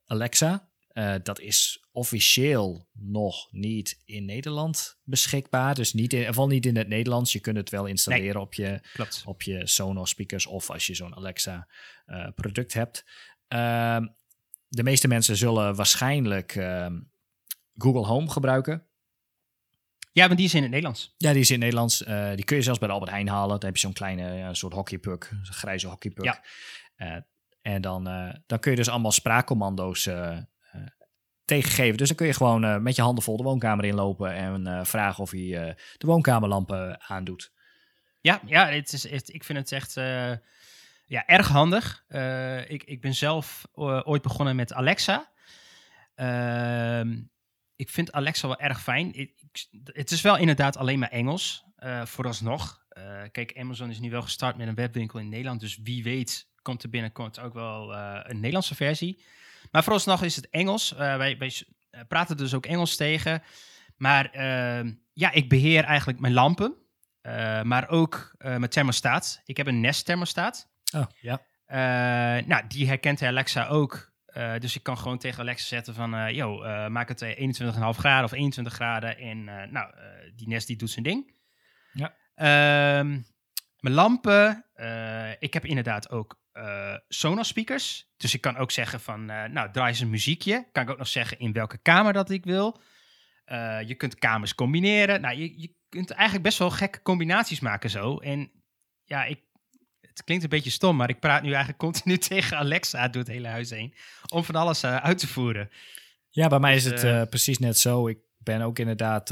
Alexa. 0.07 0.69
Uh, 0.93 1.15
dat 1.23 1.41
is 1.41 1.87
officieel 1.93 2.89
nog 2.93 3.53
niet 3.53 4.03
in 4.05 4.25
Nederland 4.25 4.99
beschikbaar. 5.05 5.75
Dus 5.75 5.93
niet 5.93 6.13
in, 6.13 6.25
geval 6.25 6.47
niet 6.47 6.67
in 6.67 6.77
het 6.77 6.89
Nederlands. 6.89 7.33
Je 7.33 7.41
kunt 7.41 7.57
het 7.57 7.71
wel 7.71 7.87
installeren 7.87 8.35
nee, 8.35 8.41
op, 8.41 8.55
je, 8.55 8.81
op 9.25 9.43
je 9.43 9.67
Sonos 9.67 10.11
speakers 10.11 10.47
of 10.47 10.71
als 10.71 10.87
je 10.87 10.95
zo'n 10.95 11.17
Alexa 11.17 11.69
product 12.35 12.73
hebt. 12.73 13.05
Uh, 13.49 13.99
de 14.69 14.83
meeste 14.83 15.09
mensen 15.09 15.37
zullen 15.37 15.75
waarschijnlijk 15.75 16.55
ehm, 16.55 17.01
Google 17.75 18.07
Home 18.07 18.31
gebruiken. 18.31 18.88
Ja, 20.19 20.27
maar 20.27 20.37
die 20.37 20.47
is 20.47 20.55
in 20.55 20.63
het 20.63 20.71
Nederlands. 20.71 21.15
Ja, 21.17 21.33
die 21.33 21.41
is 21.41 21.49
in 21.49 21.55
het 21.55 21.65
Nederlands. 21.65 22.03
Uh, 22.03 22.35
die 22.35 22.45
kun 22.45 22.57
je 22.57 22.63
zelfs 22.63 22.79
bij 22.79 22.89
de 22.89 22.95
Albert 22.95 23.11
Heijn 23.11 23.29
halen. 23.29 23.49
Dan 23.49 23.65
heb 23.65 23.75
je 23.75 23.81
zo'n 23.81 23.93
kleine 23.93 24.55
soort 24.55 24.73
hockeypuck, 24.73 25.29
een 25.31 25.53
grijze 25.53 25.89
hockeypuck. 25.89 26.41
Ja. 26.97 27.27
en 27.63 27.81
dan, 27.81 28.05
dan 28.47 28.59
kun 28.59 28.71
je 28.71 28.77
dus 28.77 28.89
allemaal 28.89 29.13
spraakcommando's 29.13 30.09
tegengeven. 31.45 31.97
Dus 31.97 32.09
dan 32.09 32.17
kun 32.17 32.27
je 32.27 32.33
gewoon 32.33 32.83
met 32.83 32.97
je 32.97 33.03
handen 33.03 33.25
vol 33.25 33.37
de 33.37 33.43
woonkamer 33.43 33.85
inlopen 33.85 34.33
en 34.35 34.87
vragen 34.87 35.23
of 35.23 35.31
hij 35.31 35.77
de 35.97 36.07
woonkamerlampen 36.07 37.01
aandoet. 37.01 37.53
Ja, 38.21 38.41
ja 38.47 38.69
het 38.69 38.93
is, 38.93 39.11
het, 39.11 39.35
ik 39.35 39.45
vind 39.45 39.59
het 39.59 39.73
echt 39.73 39.95
ja, 41.07 41.27
erg 41.27 41.49
handig. 41.49 42.05
ik, 42.69 42.83
ik 42.85 43.01
ben 43.01 43.15
zelf 43.15 43.67
ooit 44.05 44.23
begonnen 44.23 44.57
met 44.57 44.73
Alexa. 44.73 45.31
Ehm, 46.15 47.17
ik 47.79 47.89
vind 47.89 48.13
Alexa 48.13 48.47
wel 48.49 48.59
erg 48.59 48.83
fijn. 48.83 49.13
Ik, 49.15 49.33
het 49.85 50.11
is 50.11 50.21
wel 50.21 50.37
inderdaad 50.37 50.77
alleen 50.77 50.99
maar 50.99 51.11
Engels, 51.11 51.65
vooralsnog. 52.05 52.85
kijk, 53.33 53.59
Amazon 53.59 53.91
is 53.91 53.99
nu 53.99 54.11
wel 54.11 54.23
gestart 54.23 54.57
met 54.57 54.69
een 54.69 54.75
webwinkel 54.75 55.19
in 55.19 55.29
Nederland. 55.29 55.61
Dus 55.61 55.79
wie 55.83 56.03
weet 56.03 56.49
komt 56.63 56.83
er 56.83 56.91
binnenkort 56.91 57.41
ook 57.41 57.55
wel 57.55 57.95
een 57.95 58.37
Nederlandse 58.37 58.75
versie. 58.75 59.23
Maar 59.71 59.83
vooralsnog 59.83 60.23
is 60.23 60.37
het 60.37 60.51
Engels. 60.51 60.93
Uh, 60.93 60.99
wij, 60.99 61.39
wij 61.39 61.53
eh, 61.91 62.01
praten 62.09 62.37
dus 62.37 62.55
ook 62.55 62.67
Engels 62.67 62.97
tegen. 62.97 63.43
Maar 63.97 64.37
uh, 64.37 64.93
ja, 65.13 65.33
ik 65.33 65.49
beheer 65.49 65.85
eigenlijk 65.85 66.21
mijn 66.21 66.33
lampen. 66.33 66.75
Uh, 67.23 67.63
maar 67.63 67.89
ook 67.89 68.35
mijn 68.39 68.69
thermostaat. 68.69 69.43
Ik 69.45 69.57
heb 69.57 69.67
een 69.67 69.81
Nest 69.81 70.05
thermostaat. 70.05 70.69
Oh, 70.95 71.07
ja. 71.21 71.41
nou, 72.47 72.67
die 72.69 72.87
herkent 72.87 73.23
Alexa 73.23 73.67
ook. 73.67 74.08
Dus 74.59 74.77
ik 74.77 74.83
kan 74.83 74.99
gewoon 74.99 75.19
tegen 75.19 75.41
Alexa 75.41 75.67
zetten 75.67 75.95
van... 75.95 76.35
yo, 76.35 76.59
maak 76.89 77.09
het 77.09 77.25
21,5 77.25 77.31
graden 77.79 78.25
of 78.25 78.33
21 78.33 78.73
graden. 78.73 79.19
En 79.19 79.45
nou, 79.45 79.93
die 80.35 80.49
Nest 80.49 80.67
die 80.67 80.77
doet 80.77 80.91
zijn 80.91 81.05
ding. 81.05 81.37
Ja. 81.93 82.15
Ehm, 82.35 83.21
mijn 83.81 83.95
lampen. 83.95 84.65
ik 85.39 85.55
heb 85.55 85.65
inderdaad 85.65 86.11
ook 86.11 86.41
Sonos 87.09 87.49
speakers. 87.49 88.11
Dus 88.17 88.35
ik 88.35 88.41
kan 88.41 88.57
ook 88.57 88.71
zeggen 88.71 89.01
van, 89.01 89.25
nou, 89.25 89.71
draai 89.73 89.89
eens 89.89 90.01
een 90.01 90.11
muziekje. 90.11 90.69
Kan 90.73 90.83
ik 90.83 90.91
ook 90.91 90.99
nog 90.99 91.09
zeggen 91.09 91.39
in 91.39 91.53
welke 91.53 91.79
kamer 91.79 92.13
dat 92.13 92.31
ik 92.31 92.45
wil. 92.45 92.81
Je 93.87 93.95
kunt 93.97 94.15
kamers 94.15 94.55
combineren. 94.55 95.21
Nou, 95.21 95.37
je, 95.37 95.61
je 95.61 95.75
kunt 95.89 96.11
eigenlijk 96.11 96.45
best 96.45 96.59
wel 96.59 96.71
gekke 96.71 97.03
combinaties 97.03 97.61
maken 97.61 97.91
zo. 97.91 98.17
En 98.19 98.51
ja, 99.05 99.25
ik, 99.25 99.41
het 100.19 100.27
klinkt 100.27 100.45
een 100.45 100.51
beetje 100.51 100.71
stom, 100.71 100.97
maar 100.97 101.09
ik 101.09 101.21
praat 101.21 101.43
nu 101.43 101.49
eigenlijk 101.49 101.79
continu 101.79 102.19
tegen 102.29 102.57
Alexa 102.57 103.09
door 103.09 103.23
het 103.23 103.31
hele 103.31 103.49
huis 103.49 103.71
heen. 103.71 103.95
Om 104.33 104.45
van 104.45 104.55
alles 104.55 104.85
uit 104.85 105.19
te 105.19 105.27
voeren. 105.27 105.71
Ja, 106.29 106.49
bij 106.49 106.59
mij 106.59 106.75
is 106.75 106.85
dus, 106.85 107.03
het 107.03 107.31
precies 107.31 107.59
net 107.59 107.79
zo. 107.79 108.09
Ik 108.09 108.19
ben 108.39 108.61
ook 108.61 108.79
inderdaad... 108.79 109.31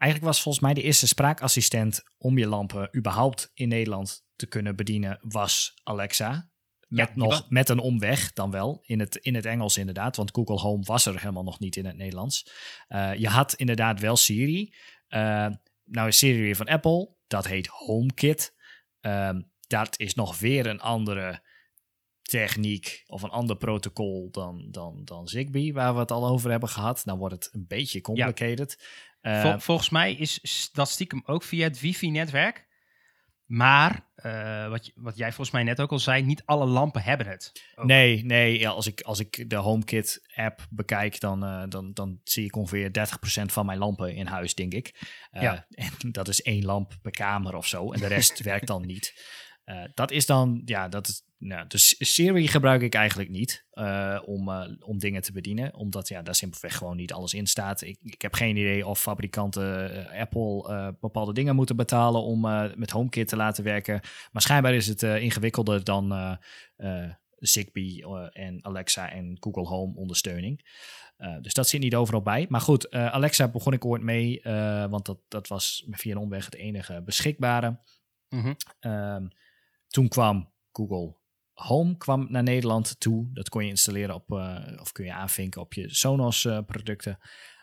Eigenlijk 0.00 0.32
was 0.32 0.42
volgens 0.42 0.64
mij 0.64 0.74
de 0.74 0.82
eerste 0.82 1.06
spraakassistent 1.06 2.02
om 2.18 2.38
je 2.38 2.46
lampen 2.46 2.96
überhaupt 2.96 3.50
in 3.54 3.68
Nederland 3.68 4.24
te 4.36 4.46
kunnen 4.46 4.76
bedienen 4.76 5.18
was 5.22 5.74
Alexa. 5.82 6.50
Met, 6.88 7.16
nog, 7.16 7.46
met 7.48 7.68
een 7.68 7.78
omweg 7.78 8.32
dan 8.32 8.50
wel, 8.50 8.80
in 8.82 9.00
het, 9.00 9.16
in 9.16 9.34
het 9.34 9.46
Engels 9.46 9.76
inderdaad, 9.76 10.16
want 10.16 10.30
Google 10.34 10.58
Home 10.58 10.82
was 10.84 11.06
er 11.06 11.20
helemaal 11.20 11.42
nog 11.42 11.58
niet 11.58 11.76
in 11.76 11.84
het 11.84 11.96
Nederlands. 11.96 12.50
Uh, 12.88 13.14
je 13.14 13.28
had 13.28 13.54
inderdaad 13.54 14.00
wel 14.00 14.16
Siri. 14.16 14.74
Uh, 15.08 15.46
nou 15.84 16.08
is 16.08 16.18
Siri 16.18 16.40
weer 16.40 16.56
van 16.56 16.66
Apple, 16.66 17.14
dat 17.26 17.46
heet 17.46 17.66
HomeKit. 17.66 18.54
Uh, 19.02 19.30
dat 19.66 19.98
is 19.98 20.14
nog 20.14 20.38
weer 20.38 20.66
een 20.66 20.80
andere 20.80 21.42
techniek 22.22 23.02
of 23.06 23.22
een 23.22 23.30
ander 23.30 23.56
protocol 23.56 24.28
dan, 24.30 24.68
dan, 24.70 25.00
dan 25.04 25.28
Zigbee, 25.28 25.72
waar 25.72 25.94
we 25.94 26.00
het 26.00 26.10
al 26.10 26.28
over 26.28 26.50
hebben 26.50 26.68
gehad. 26.68 27.02
Dan 27.04 27.18
wordt 27.18 27.34
het 27.34 27.54
een 27.54 27.66
beetje 27.68 28.00
complicated. 28.00 28.84
Ja. 29.20 29.42
Vol, 29.42 29.58
volgens 29.58 29.90
mij 29.90 30.14
is 30.14 30.70
dat 30.72 30.88
stiekem 30.88 31.22
ook 31.24 31.42
via 31.42 31.64
het 31.64 31.80
wifi-netwerk. 31.80 32.68
Maar, 33.50 34.06
uh, 34.26 34.68
wat, 34.68 34.90
wat 34.94 35.16
jij 35.16 35.26
volgens 35.26 35.50
mij 35.50 35.62
net 35.62 35.80
ook 35.80 35.90
al 35.90 35.98
zei, 35.98 36.22
niet 36.22 36.42
alle 36.44 36.66
lampen 36.66 37.02
hebben 37.02 37.26
het. 37.26 37.52
Ook. 37.74 37.84
Nee, 37.84 38.24
nee 38.24 38.58
ja, 38.58 38.70
als, 38.70 38.86
ik, 38.86 39.00
als 39.00 39.20
ik 39.20 39.50
de 39.50 39.56
HomeKit-app 39.56 40.66
bekijk, 40.70 41.20
dan, 41.20 41.44
uh, 41.44 41.62
dan, 41.68 41.92
dan 41.92 42.20
zie 42.24 42.44
ik 42.44 42.56
ongeveer 42.56 42.90
30% 43.42 43.44
van 43.44 43.66
mijn 43.66 43.78
lampen 43.78 44.14
in 44.14 44.26
huis, 44.26 44.54
denk 44.54 44.72
ik. 44.72 44.94
Uh, 45.32 45.42
ja. 45.42 45.66
En 46.00 46.12
dat 46.12 46.28
is 46.28 46.42
één 46.42 46.64
lamp 46.64 46.98
per 47.02 47.10
kamer 47.10 47.54
of 47.54 47.66
zo. 47.66 47.92
En 47.92 48.00
de 48.00 48.06
rest 48.06 48.40
werkt 48.50 48.66
dan 48.66 48.86
niet. 48.86 49.14
Dat 49.94 50.10
is 50.10 50.26
dan, 50.26 50.62
ja, 50.64 50.88
dat 50.88 51.08
is, 51.08 51.24
nou, 51.40 51.66
dus 51.66 51.94
Siri 51.98 52.48
gebruik 52.48 52.82
ik 52.82 52.94
eigenlijk 52.94 53.30
niet 53.30 53.66
uh, 53.74 54.20
om, 54.24 54.48
uh, 54.48 54.64
om 54.80 54.98
dingen 54.98 55.22
te 55.22 55.32
bedienen, 55.32 55.74
omdat 55.74 56.08
ja, 56.08 56.22
daar 56.22 56.34
simpelweg 56.34 56.76
gewoon 56.76 56.96
niet 56.96 57.12
alles 57.12 57.34
in 57.34 57.46
staat. 57.46 57.82
Ik, 57.82 57.98
ik 58.02 58.22
heb 58.22 58.34
geen 58.34 58.56
idee 58.56 58.86
of 58.86 59.00
fabrikanten 59.00 59.96
uh, 59.96 60.20
Apple 60.20 60.96
bepaalde 61.00 61.32
dingen 61.32 61.54
moeten 61.54 61.76
betalen 61.76 62.22
om 62.22 62.40
met 62.76 62.90
HomeKit 62.90 63.28
te 63.28 63.36
laten 63.36 63.64
werken. 63.64 64.00
Maar 64.32 64.42
schijnbaar 64.42 64.74
is 64.74 64.86
het 64.86 65.02
ingewikkelder 65.02 65.84
dan 65.84 66.38
Zigbee 67.36 68.04
en 68.32 68.64
Alexa 68.64 69.10
en 69.10 69.36
Google 69.40 69.66
Home 69.66 69.96
ondersteuning. 69.96 70.64
dus 71.40 71.54
dat 71.54 71.68
zit 71.68 71.80
niet 71.80 71.94
overal 71.94 72.22
bij. 72.22 72.46
Maar 72.48 72.60
goed, 72.60 72.90
Alexa 72.90 73.48
begon 73.48 73.72
ik 73.72 73.84
ooit 73.84 74.02
mee, 74.02 74.40
want 74.88 75.06
dat, 75.06 75.18
dat 75.28 75.48
was 75.48 75.86
via 75.90 76.12
een 76.12 76.18
omweg 76.18 76.44
het 76.44 76.54
enige 76.54 77.02
beschikbare. 77.02 77.78
Mm 78.28 78.42
-hmm. 78.80 79.30
Toen 79.90 80.08
kwam 80.08 80.52
Google 80.72 81.18
Home 81.52 81.96
kwam 81.96 82.26
naar 82.30 82.42
Nederland 82.42 83.00
toe. 83.00 83.28
Dat 83.32 83.48
kon 83.48 83.62
je 83.62 83.68
installeren 83.68 84.14
op, 84.14 84.30
uh, 84.30 84.56
of 84.80 84.92
kun 84.92 85.04
je 85.04 85.12
aanvinken 85.12 85.60
op 85.60 85.72
je 85.72 85.94
Sonos 85.94 86.44
uh, 86.44 86.58
producten. 86.66 87.18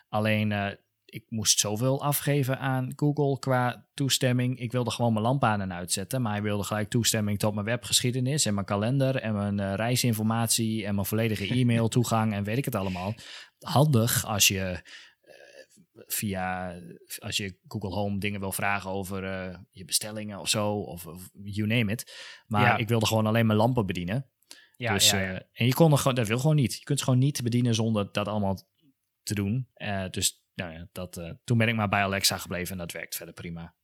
Alleen 0.09 0.51
uh, 0.51 0.67
ik 1.05 1.25
moest 1.29 1.59
zoveel 1.59 2.03
afgeven 2.03 2.59
aan 2.59 2.93
Google 2.95 3.39
qua 3.39 3.87
toestemming. 3.93 4.59
Ik 4.59 4.71
wilde 4.71 4.91
gewoon 4.91 5.13
mijn 5.13 5.25
lamp 5.25 5.43
aan 5.43 5.61
en 5.61 5.73
uitzetten. 5.73 6.21
Maar 6.21 6.31
hij 6.31 6.41
wilde 6.41 6.63
gelijk 6.63 6.89
toestemming 6.89 7.39
tot 7.39 7.53
mijn 7.53 7.65
webgeschiedenis 7.65 8.45
en 8.45 8.53
mijn 8.53 8.65
kalender 8.65 9.15
en 9.15 9.33
mijn 9.33 9.75
reisinformatie 9.75 10.85
en 10.85 10.95
mijn 10.95 11.07
volledige 11.07 11.47
e-mail 11.47 11.87
toegang 11.97 12.33
en 12.33 12.43
weet 12.43 12.57
ik 12.57 12.65
het 12.65 12.75
allemaal. 12.75 13.13
Handig 13.59 14.25
als 14.25 14.47
je 14.47 14.81
via, 16.07 16.75
als 17.19 17.37
je 17.37 17.57
Google 17.67 17.89
Home 17.89 18.19
dingen 18.19 18.39
wil 18.39 18.51
vragen 18.51 18.89
over 18.89 19.23
uh, 19.23 19.55
je 19.71 19.85
bestellingen 19.85 20.39
of 20.39 20.49
zo, 20.49 20.73
of, 20.73 21.05
of, 21.05 21.29
you 21.43 21.67
name 21.67 21.91
it. 21.91 22.13
Maar 22.47 22.61
ja. 22.61 22.77
ik 22.77 22.87
wilde 22.87 23.05
gewoon 23.05 23.25
alleen 23.25 23.45
mijn 23.45 23.59
lampen 23.59 23.85
bedienen. 23.85 24.29
Ja, 24.75 24.93
dus, 24.93 25.09
ja, 25.09 25.19
ja. 25.19 25.31
Uh, 25.31 25.39
en 25.53 25.65
je 25.65 25.73
kon 25.73 25.91
er 25.91 25.97
gewoon, 25.97 26.15
dat 26.15 26.27
wil 26.27 26.39
gewoon 26.39 26.55
niet. 26.55 26.73
Je 26.73 26.83
kunt 26.83 26.99
ze 26.99 27.05
gewoon 27.05 27.19
niet 27.19 27.43
bedienen 27.43 27.75
zonder 27.75 28.11
dat 28.11 28.27
allemaal 28.27 28.67
te 29.23 29.33
doen. 29.33 29.67
Uh, 29.77 30.09
dus 30.09 30.45
nou 30.53 30.73
ja, 30.73 30.87
dat, 30.91 31.21
toen 31.43 31.57
ben 31.57 31.67
ik 31.67 31.75
maar 31.75 31.89
bij 31.89 32.03
Alexa 32.03 32.37
gebleven 32.37 32.71
en 32.71 32.77
dat 32.77 32.91
werkt 32.91 33.15
verder 33.15 33.33
prima. 33.33 33.75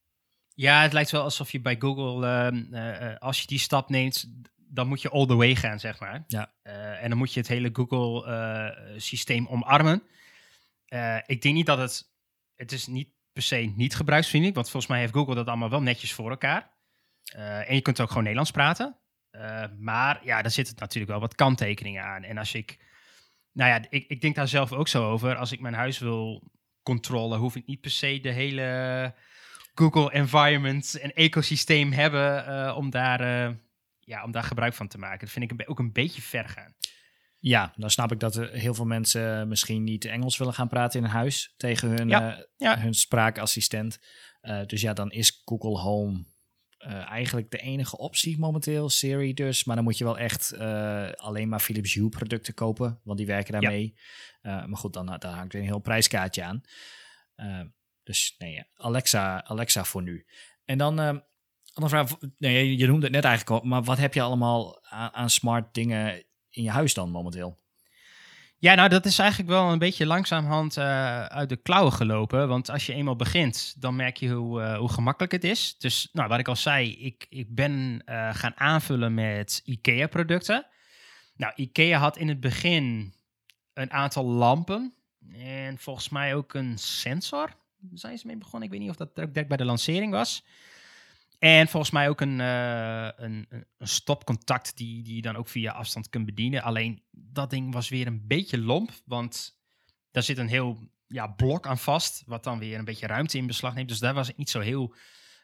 Ja, 0.55 0.81
het 0.81 0.93
lijkt 0.93 1.11
wel 1.11 1.23
alsof 1.23 1.51
je 1.51 1.61
bij 1.61 1.75
Google, 1.79 2.27
ehm, 2.27 3.15
als 3.17 3.41
je 3.41 3.47
die 3.47 3.59
stap 3.59 3.89
neemt, 3.89 4.25
dan 4.55 4.87
moet 4.87 5.01
je 5.01 5.09
all 5.09 5.25
the 5.25 5.35
way 5.35 5.55
gaan, 5.55 5.79
zeg 5.79 5.99
maar. 5.99 6.23
Ja. 6.27 6.53
en 6.99 7.09
dan 7.09 7.17
moet 7.17 7.33
je 7.33 7.39
het 7.39 7.49
hele 7.49 7.69
Google-systeem 7.73 9.47
omarmen. 9.47 10.03
Uh, 10.93 11.17
ik 11.25 11.41
denk 11.41 11.55
niet 11.55 11.65
dat 11.65 11.77
het. 11.77 12.11
Het 12.55 12.71
is 12.71 12.87
niet 12.87 13.09
per 13.31 13.41
se 13.41 13.55
niet 13.55 13.95
gebruiksvriendelijk, 13.95 14.59
want 14.59 14.69
volgens 14.69 14.91
mij 14.91 15.01
heeft 15.01 15.13
Google 15.13 15.35
dat 15.35 15.47
allemaal 15.47 15.69
wel 15.69 15.81
netjes 15.81 16.13
voor 16.13 16.29
elkaar. 16.29 16.71
Uh, 17.35 17.69
en 17.69 17.75
je 17.75 17.81
kunt 17.81 17.99
ook 17.99 18.07
gewoon 18.07 18.23
Nederlands 18.23 18.51
praten. 18.51 18.99
Uh, 19.31 19.63
maar 19.77 20.25
ja, 20.25 20.41
daar 20.41 20.51
zitten 20.51 20.75
natuurlijk 20.77 21.11
wel 21.11 21.19
wat 21.21 21.35
kanttekeningen 21.35 22.03
aan. 22.03 22.23
En 22.23 22.37
als 22.37 22.53
ik. 22.53 22.91
Nou 23.51 23.69
ja, 23.69 23.87
ik, 23.89 24.07
ik 24.07 24.21
denk 24.21 24.35
daar 24.35 24.47
zelf 24.47 24.71
ook 24.71 24.87
zo 24.87 25.11
over. 25.11 25.35
Als 25.35 25.51
ik 25.51 25.59
mijn 25.59 25.73
huis 25.73 25.99
wil 25.99 26.51
controleren, 26.83 27.39
hoef 27.39 27.55
ik 27.55 27.65
niet 27.65 27.81
per 27.81 27.91
se 27.91 28.19
de 28.19 28.31
hele 28.31 29.15
Google 29.73 30.11
environment 30.11 30.99
en 30.99 31.13
ecosysteem 31.13 31.91
hebben 31.91 32.75
om, 32.75 32.89
daar, 32.89 33.55
ja, 33.99 34.23
om 34.23 34.31
daar 34.31 34.43
gebruik 34.43 34.73
van 34.73 34.87
te 34.87 34.97
maken. 34.97 35.19
Dat 35.19 35.29
vind 35.29 35.51
ik 35.51 35.69
ook 35.69 35.79
een 35.79 35.91
beetje 35.91 36.21
ver 36.21 36.49
gaan. 36.49 36.73
Ja, 37.45 37.73
dan 37.75 37.89
snap 37.89 38.11
ik 38.11 38.19
dat 38.19 38.35
er 38.35 38.49
heel 38.49 38.73
veel 38.73 38.85
mensen 38.85 39.47
misschien 39.47 39.83
niet 39.83 40.05
Engels 40.05 40.37
willen 40.37 40.53
gaan 40.53 40.67
praten 40.67 40.99
in 40.99 41.05
huis 41.05 41.53
tegen 41.57 41.89
hun, 41.89 42.09
ja, 42.09 42.37
uh, 42.37 42.43
ja. 42.57 42.79
hun 42.79 42.93
spraakassistent. 42.93 43.99
Uh, 44.41 44.65
dus 44.65 44.81
ja, 44.81 44.93
dan 44.93 45.11
is 45.11 45.41
Google 45.45 45.77
Home 45.77 46.25
uh, 46.79 47.09
eigenlijk 47.09 47.51
de 47.51 47.57
enige 47.57 47.97
optie 47.97 48.39
momenteel, 48.39 48.89
Siri 48.89 49.33
dus. 49.33 49.63
Maar 49.63 49.75
dan 49.75 49.83
moet 49.83 49.97
je 49.97 50.03
wel 50.03 50.17
echt 50.17 50.57
alleen 51.15 51.49
maar 51.49 51.59
Philips 51.59 51.93
Hue 51.93 52.09
producten 52.09 52.53
kopen, 52.53 52.99
want 53.03 53.17
die 53.17 53.27
werken 53.27 53.51
daarmee. 53.51 53.95
Ja. 54.41 54.67
maar 54.67 54.77
goed, 54.77 54.93
dan 54.93 55.05
daar 55.05 55.33
hangt 55.33 55.53
weer 55.53 55.61
een 55.61 55.67
heel 55.67 55.79
prijskaartje 55.79 56.43
aan. 56.43 56.61
dus 58.03 58.35
nee, 58.37 58.63
Alexa, 58.75 59.43
Alexa 59.45 59.83
voor 59.83 60.01
nu. 60.01 60.25
En 60.65 60.77
dan 60.77 60.99
andere 61.73 61.89
vraag, 61.89 62.17
nee, 62.37 62.77
je 62.77 62.87
noemde 62.87 63.05
het 63.05 63.15
net 63.15 63.23
eigenlijk 63.23 63.61
al, 63.61 63.69
maar 63.69 63.83
wat 63.83 63.97
heb 63.97 64.13
je 64.13 64.21
allemaal 64.21 64.85
aan, 64.85 65.13
aan 65.13 65.29
smart 65.29 65.73
dingen 65.73 66.25
in 66.53 66.63
je 66.63 66.69
huis 66.69 66.93
dan 66.93 67.09
momenteel? 67.09 67.61
Ja, 68.57 68.75
nou, 68.75 68.89
dat 68.89 69.05
is 69.05 69.19
eigenlijk 69.19 69.49
wel 69.49 69.71
een 69.71 69.79
beetje 69.79 70.05
langzaamhand 70.05 70.77
uh, 70.77 71.25
uit 71.25 71.49
de 71.49 71.55
klauwen 71.55 71.93
gelopen. 71.93 72.47
Want 72.47 72.69
als 72.69 72.85
je 72.85 72.93
eenmaal 72.93 73.15
begint, 73.15 73.75
dan 73.81 73.95
merk 73.95 74.17
je 74.17 74.29
hoe, 74.29 74.61
uh, 74.61 74.77
hoe 74.77 74.89
gemakkelijk 74.89 75.31
het 75.31 75.43
is. 75.43 75.77
Dus, 75.77 76.09
nou, 76.11 76.29
wat 76.29 76.39
ik 76.39 76.47
al 76.47 76.55
zei, 76.55 76.97
ik, 76.97 77.25
ik 77.29 77.55
ben 77.55 78.01
uh, 78.05 78.33
gaan 78.33 78.57
aanvullen 78.57 79.13
met 79.13 79.61
IKEA-producten. 79.65 80.65
Nou, 81.35 81.53
IKEA 81.55 81.97
had 81.97 82.17
in 82.17 82.27
het 82.27 82.39
begin 82.39 83.13
een 83.73 83.91
aantal 83.91 84.25
lampen 84.25 84.93
en 85.37 85.77
volgens 85.77 86.09
mij 86.09 86.35
ook 86.35 86.53
een 86.53 86.77
sensor. 86.77 87.49
Zijn 87.93 88.17
ze 88.17 88.27
mee 88.27 88.37
begonnen. 88.37 88.63
Ik 88.63 88.69
weet 88.69 88.81
niet 88.81 88.89
of 88.89 88.95
dat 88.95 89.15
direct 89.15 89.47
bij 89.47 89.57
de 89.57 89.65
lancering 89.65 90.11
was. 90.11 90.45
En 91.43 91.67
volgens 91.67 91.91
mij 91.91 92.09
ook 92.09 92.21
een, 92.21 92.39
uh, 92.39 93.09
een, 93.15 93.47
een 93.49 93.87
stopcontact 93.87 94.77
die, 94.77 95.03
die 95.03 95.15
je 95.15 95.21
dan 95.21 95.35
ook 95.35 95.47
via 95.47 95.71
afstand 95.71 96.09
kunt 96.09 96.25
bedienen. 96.25 96.61
Alleen 96.61 97.03
dat 97.11 97.49
ding 97.49 97.73
was 97.73 97.89
weer 97.89 98.07
een 98.07 98.27
beetje 98.27 98.57
lomp, 98.57 98.91
want 99.05 99.59
daar 100.11 100.23
zit 100.23 100.37
een 100.37 100.47
heel 100.47 100.79
ja, 101.07 101.27
blok 101.27 101.67
aan 101.67 101.77
vast, 101.77 102.23
wat 102.25 102.43
dan 102.43 102.59
weer 102.59 102.77
een 102.77 102.85
beetje 102.85 103.07
ruimte 103.07 103.37
in 103.37 103.47
beslag 103.47 103.73
neemt. 103.73 103.89
Dus 103.89 103.99
daar 103.99 104.13
was 104.13 104.29
ik 104.29 104.37
niet 104.37 104.49
zo 104.49 104.59
heel 104.59 104.95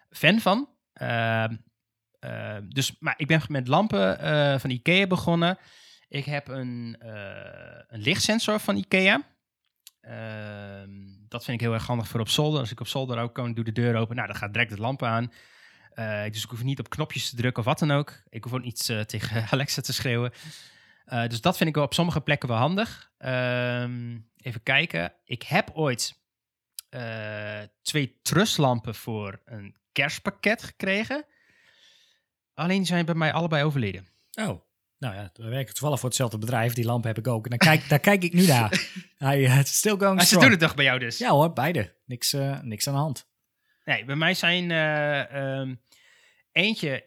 fan 0.09 0.39
van. 0.39 0.69
Uh, 1.01 1.45
uh, 2.19 2.57
dus, 2.67 2.95
maar 2.99 3.13
ik 3.17 3.27
ben 3.27 3.41
met 3.47 3.67
lampen 3.67 4.25
uh, 4.25 4.59
van 4.59 4.69
Ikea 4.69 5.07
begonnen. 5.07 5.57
Ik 6.07 6.25
heb 6.25 6.47
een, 6.47 6.97
een 7.87 8.01
lichtsensor 8.01 8.59
van 8.59 8.75
Ikea. 8.75 9.21
Ehm, 10.01 10.91
dat 11.27 11.43
vind 11.43 11.59
ik 11.59 11.65
heel 11.65 11.73
erg 11.73 11.87
handig 11.87 12.07
voor 12.07 12.19
op 12.19 12.29
zolder. 12.29 12.59
Als 12.59 12.71
ik 12.71 12.79
op 12.79 12.87
zolder 12.87 13.19
ook 13.19 13.33
kan, 13.33 13.53
doe 13.53 13.63
de 13.63 13.71
deur 13.71 13.95
open. 13.95 14.15
Nou, 14.15 14.27
dan 14.27 14.37
gaat 14.37 14.53
direct 14.53 14.71
de 14.71 14.81
lampen 14.81 15.07
aan. 15.07 15.31
Uh, 15.99 16.23
dus 16.31 16.43
ik 16.43 16.49
hoef 16.49 16.63
niet 16.63 16.79
op 16.79 16.89
knopjes 16.89 17.29
te 17.29 17.35
drukken 17.35 17.59
of 17.59 17.65
wat 17.65 17.79
dan 17.79 17.91
ook. 17.91 18.21
Ik 18.29 18.43
hoef 18.43 18.53
ook 18.53 18.63
niet 18.63 18.87
uh, 18.91 19.01
tegen 19.01 19.45
Alexa 19.51 19.81
te 19.81 19.93
schreeuwen. 19.93 20.31
Uh, 21.05 21.27
dus 21.27 21.41
dat 21.41 21.57
vind 21.57 21.69
ik 21.69 21.75
wel 21.75 21.83
op 21.83 21.93
sommige 21.93 22.21
plekken 22.21 22.49
wel 22.49 22.57
handig. 22.57 23.11
Um, 23.17 24.29
even 24.37 24.63
kijken. 24.63 25.13
Ik 25.23 25.43
heb 25.43 25.69
ooit 25.73 26.17
twee 27.81 28.19
truslampen 28.21 28.95
voor 28.95 29.41
een 29.45 29.75
kerstpakket 29.91 30.63
gekregen. 30.63 31.25
Alleen 32.53 32.85
zijn 32.85 33.05
bij 33.05 33.15
mij 33.15 33.33
allebei 33.33 33.63
overleden. 33.63 34.07
Oh, 34.33 34.61
nou 34.97 35.15
ja, 35.15 35.29
we 35.33 35.49
werken 35.49 35.73
toevallig 35.73 35.99
voor 35.99 36.09
hetzelfde 36.09 36.37
bedrijf. 36.37 36.73
Die 36.73 36.85
lamp 36.85 37.03
heb 37.03 37.17
ik 37.17 37.27
ook. 37.27 37.43
En 37.43 37.49
dan 37.49 37.59
kijk, 37.59 37.89
daar 37.89 37.99
kijk 37.99 38.23
ik 38.23 38.33
nu 38.33 38.45
naar. 38.45 38.89
Hij 39.17 39.41
is 39.41 39.77
still 39.77 39.97
going 39.97 40.21
strong. 40.21 40.27
Ze 40.27 40.39
doen 40.39 40.51
het 40.51 40.59
toch 40.59 40.75
bij 40.75 40.85
jou 40.85 40.99
dus? 40.99 41.17
Ja 41.17 41.29
hoor, 41.29 41.53
beide. 41.53 41.95
Niks, 42.05 42.35
niks 42.61 42.87
aan 42.87 42.93
de 42.93 42.99
hand. 42.99 43.27
Nee, 43.85 44.05
bij 44.05 44.15
mij 44.15 44.33
zijn 44.33 44.71
um, 45.35 45.79
Eentje 46.59 47.05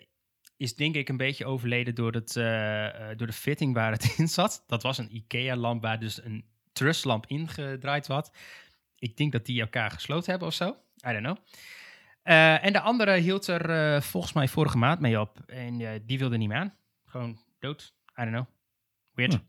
is 0.57 0.75
denk 0.75 0.95
ik 0.95 1.09
een 1.09 1.17
beetje 1.17 1.47
overleden 1.47 1.95
door, 1.95 2.12
het, 2.12 2.37
uh, 2.37 3.09
door 3.17 3.27
de 3.27 3.33
fitting 3.33 3.75
waar 3.75 3.93
het 3.93 4.15
in 4.19 4.29
zat. 4.29 4.65
Dat 4.67 4.83
was 4.83 4.99
een 4.99 5.17
IKEA-lamp 5.17 5.83
waar 5.83 6.01
dus 6.01 6.25
een 6.25 6.45
truslamp 6.73 7.27
ingedraaid 7.27 8.07
was. 8.07 8.31
Ik 8.99 9.17
denk 9.17 9.33
dat 9.33 9.47
die 9.47 9.61
elkaar 9.61 9.91
gesloten 9.91 10.31
hebben 10.31 10.49
of 10.49 10.55
zo. 10.55 10.69
I 11.09 11.12
don't 11.12 11.19
know. 11.19 11.37
Uh, 12.25 12.65
en 12.65 12.73
de 12.73 12.81
andere 12.81 13.17
hield 13.17 13.47
er 13.47 13.95
uh, 13.95 14.01
volgens 14.01 14.33
mij 14.33 14.49
vorige 14.49 14.79
maand 14.79 15.01
mee 15.01 15.21
op. 15.21 15.41
En 15.47 16.03
die 16.07 16.19
wilde 16.19 16.37
niet 16.37 16.49
meer 16.49 16.59
aan. 16.59 16.75
Gewoon 17.05 17.38
dood. 17.59 17.95
I 18.21 18.23
don't 18.23 18.31
know. 18.31 18.47
Weird. 19.12 19.33
Hm. 19.33 19.41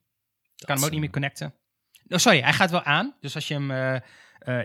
Kan 0.65 0.75
hem 0.75 0.85
ook 0.85 0.91
niet 0.91 0.99
meer 0.99 1.09
connecten. 1.09 1.53
Oh, 2.07 2.17
sorry, 2.17 2.41
hij 2.41 2.53
gaat 2.53 2.71
wel 2.71 2.83
aan. 2.83 3.15
Dus 3.19 3.35
als 3.35 3.47
je 3.47 3.53
hem 3.53 4.01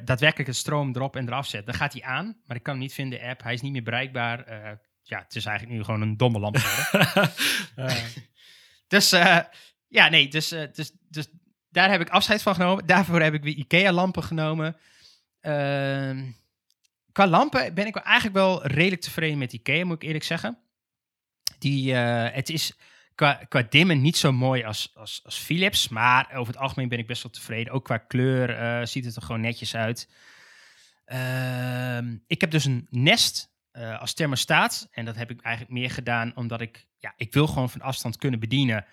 daadwerkelijk 0.04 0.48
de 0.48 0.52
stroom 0.52 0.94
erop 0.94 1.16
en 1.16 1.26
eraf 1.26 1.46
zet, 1.46 1.66
dan 1.66 1.74
gaat 1.74 1.92
hij 1.92 2.02
aan. 2.02 2.40
Maar 2.46 2.56
ik 2.56 2.62
kan 2.62 2.74
hem 2.74 2.82
niet 2.82 2.94
vinden 2.94 3.18
in 3.18 3.24
de 3.24 3.30
app. 3.30 3.42
Hij 3.42 3.52
is 3.52 3.60
niet 3.60 3.72
meer 3.72 3.82
bereikbaar 3.82 4.44
ja, 5.08 5.18
het 5.18 5.34
is 5.34 5.44
eigenlijk 5.44 5.78
nu 5.78 5.84
gewoon 5.84 6.00
een 6.00 6.16
domme 6.16 6.38
lamp 6.38 6.56
geworden. 6.56 7.30
uh, 7.76 8.04
dus 8.94 9.12
uh, 9.12 9.38
ja, 9.88 10.08
nee, 10.08 10.28
dus, 10.28 10.52
uh, 10.52 10.62
dus, 10.72 10.92
dus 11.08 11.28
daar 11.68 11.90
heb 11.90 12.00
ik 12.00 12.08
afscheid 12.08 12.42
van 12.42 12.54
genomen. 12.54 12.86
Daarvoor 12.86 13.20
heb 13.20 13.34
ik 13.34 13.42
weer 13.42 13.54
IKEA-lampen 13.54 14.22
genomen. 14.22 14.76
Ehm, 15.40 16.24
qua 17.12 17.26
lampen 17.26 17.74
ben 17.74 17.86
ik 17.86 17.96
eigenlijk 17.96 18.36
wel 18.36 18.66
redelijk 18.66 19.02
tevreden 19.02 19.38
met 19.38 19.52
IKEA, 19.52 19.84
moet 19.84 20.02
ik 20.02 20.02
eerlijk 20.02 20.24
zeggen. 20.24 20.58
Die, 21.58 21.94
het 21.94 22.48
is 22.48 22.76
qua, 23.14 23.40
qua 23.48 23.62
dimmen 23.62 24.00
niet 24.00 24.16
zo 24.16 24.32
mooi 24.32 24.64
als, 24.64 24.90
als, 24.94 25.20
als 25.24 25.38
Philips, 25.38 25.88
maar 25.88 26.32
over 26.34 26.52
het 26.52 26.62
algemeen 26.62 26.88
ben 26.88 26.98
ik 26.98 27.06
best 27.06 27.22
wel 27.22 27.32
tevreden. 27.32 27.72
Ook 27.72 27.84
qua 27.84 27.98
kleur 27.98 28.86
ziet 28.86 29.04
het 29.04 29.16
er 29.16 29.22
gewoon 29.22 29.40
netjes 29.40 29.76
uit. 29.76 30.08
Ehm, 31.04 32.16
ik 32.26 32.40
heb 32.40 32.50
dus 32.50 32.64
een 32.64 32.86
Nest 32.90 33.50
uh, 33.78 34.00
als 34.00 34.14
thermostaat. 34.14 34.88
En 34.90 35.04
dat 35.04 35.16
heb 35.16 35.30
ik 35.30 35.40
eigenlijk 35.40 35.74
meer 35.74 35.90
gedaan 35.90 36.36
omdat 36.36 36.60
ik, 36.60 36.86
ja, 36.98 37.12
ik 37.16 37.32
wil 37.32 37.46
gewoon 37.46 37.70
van 37.70 37.80
afstand 37.80 38.16
kunnen 38.16 38.40
bedienen 38.40 38.86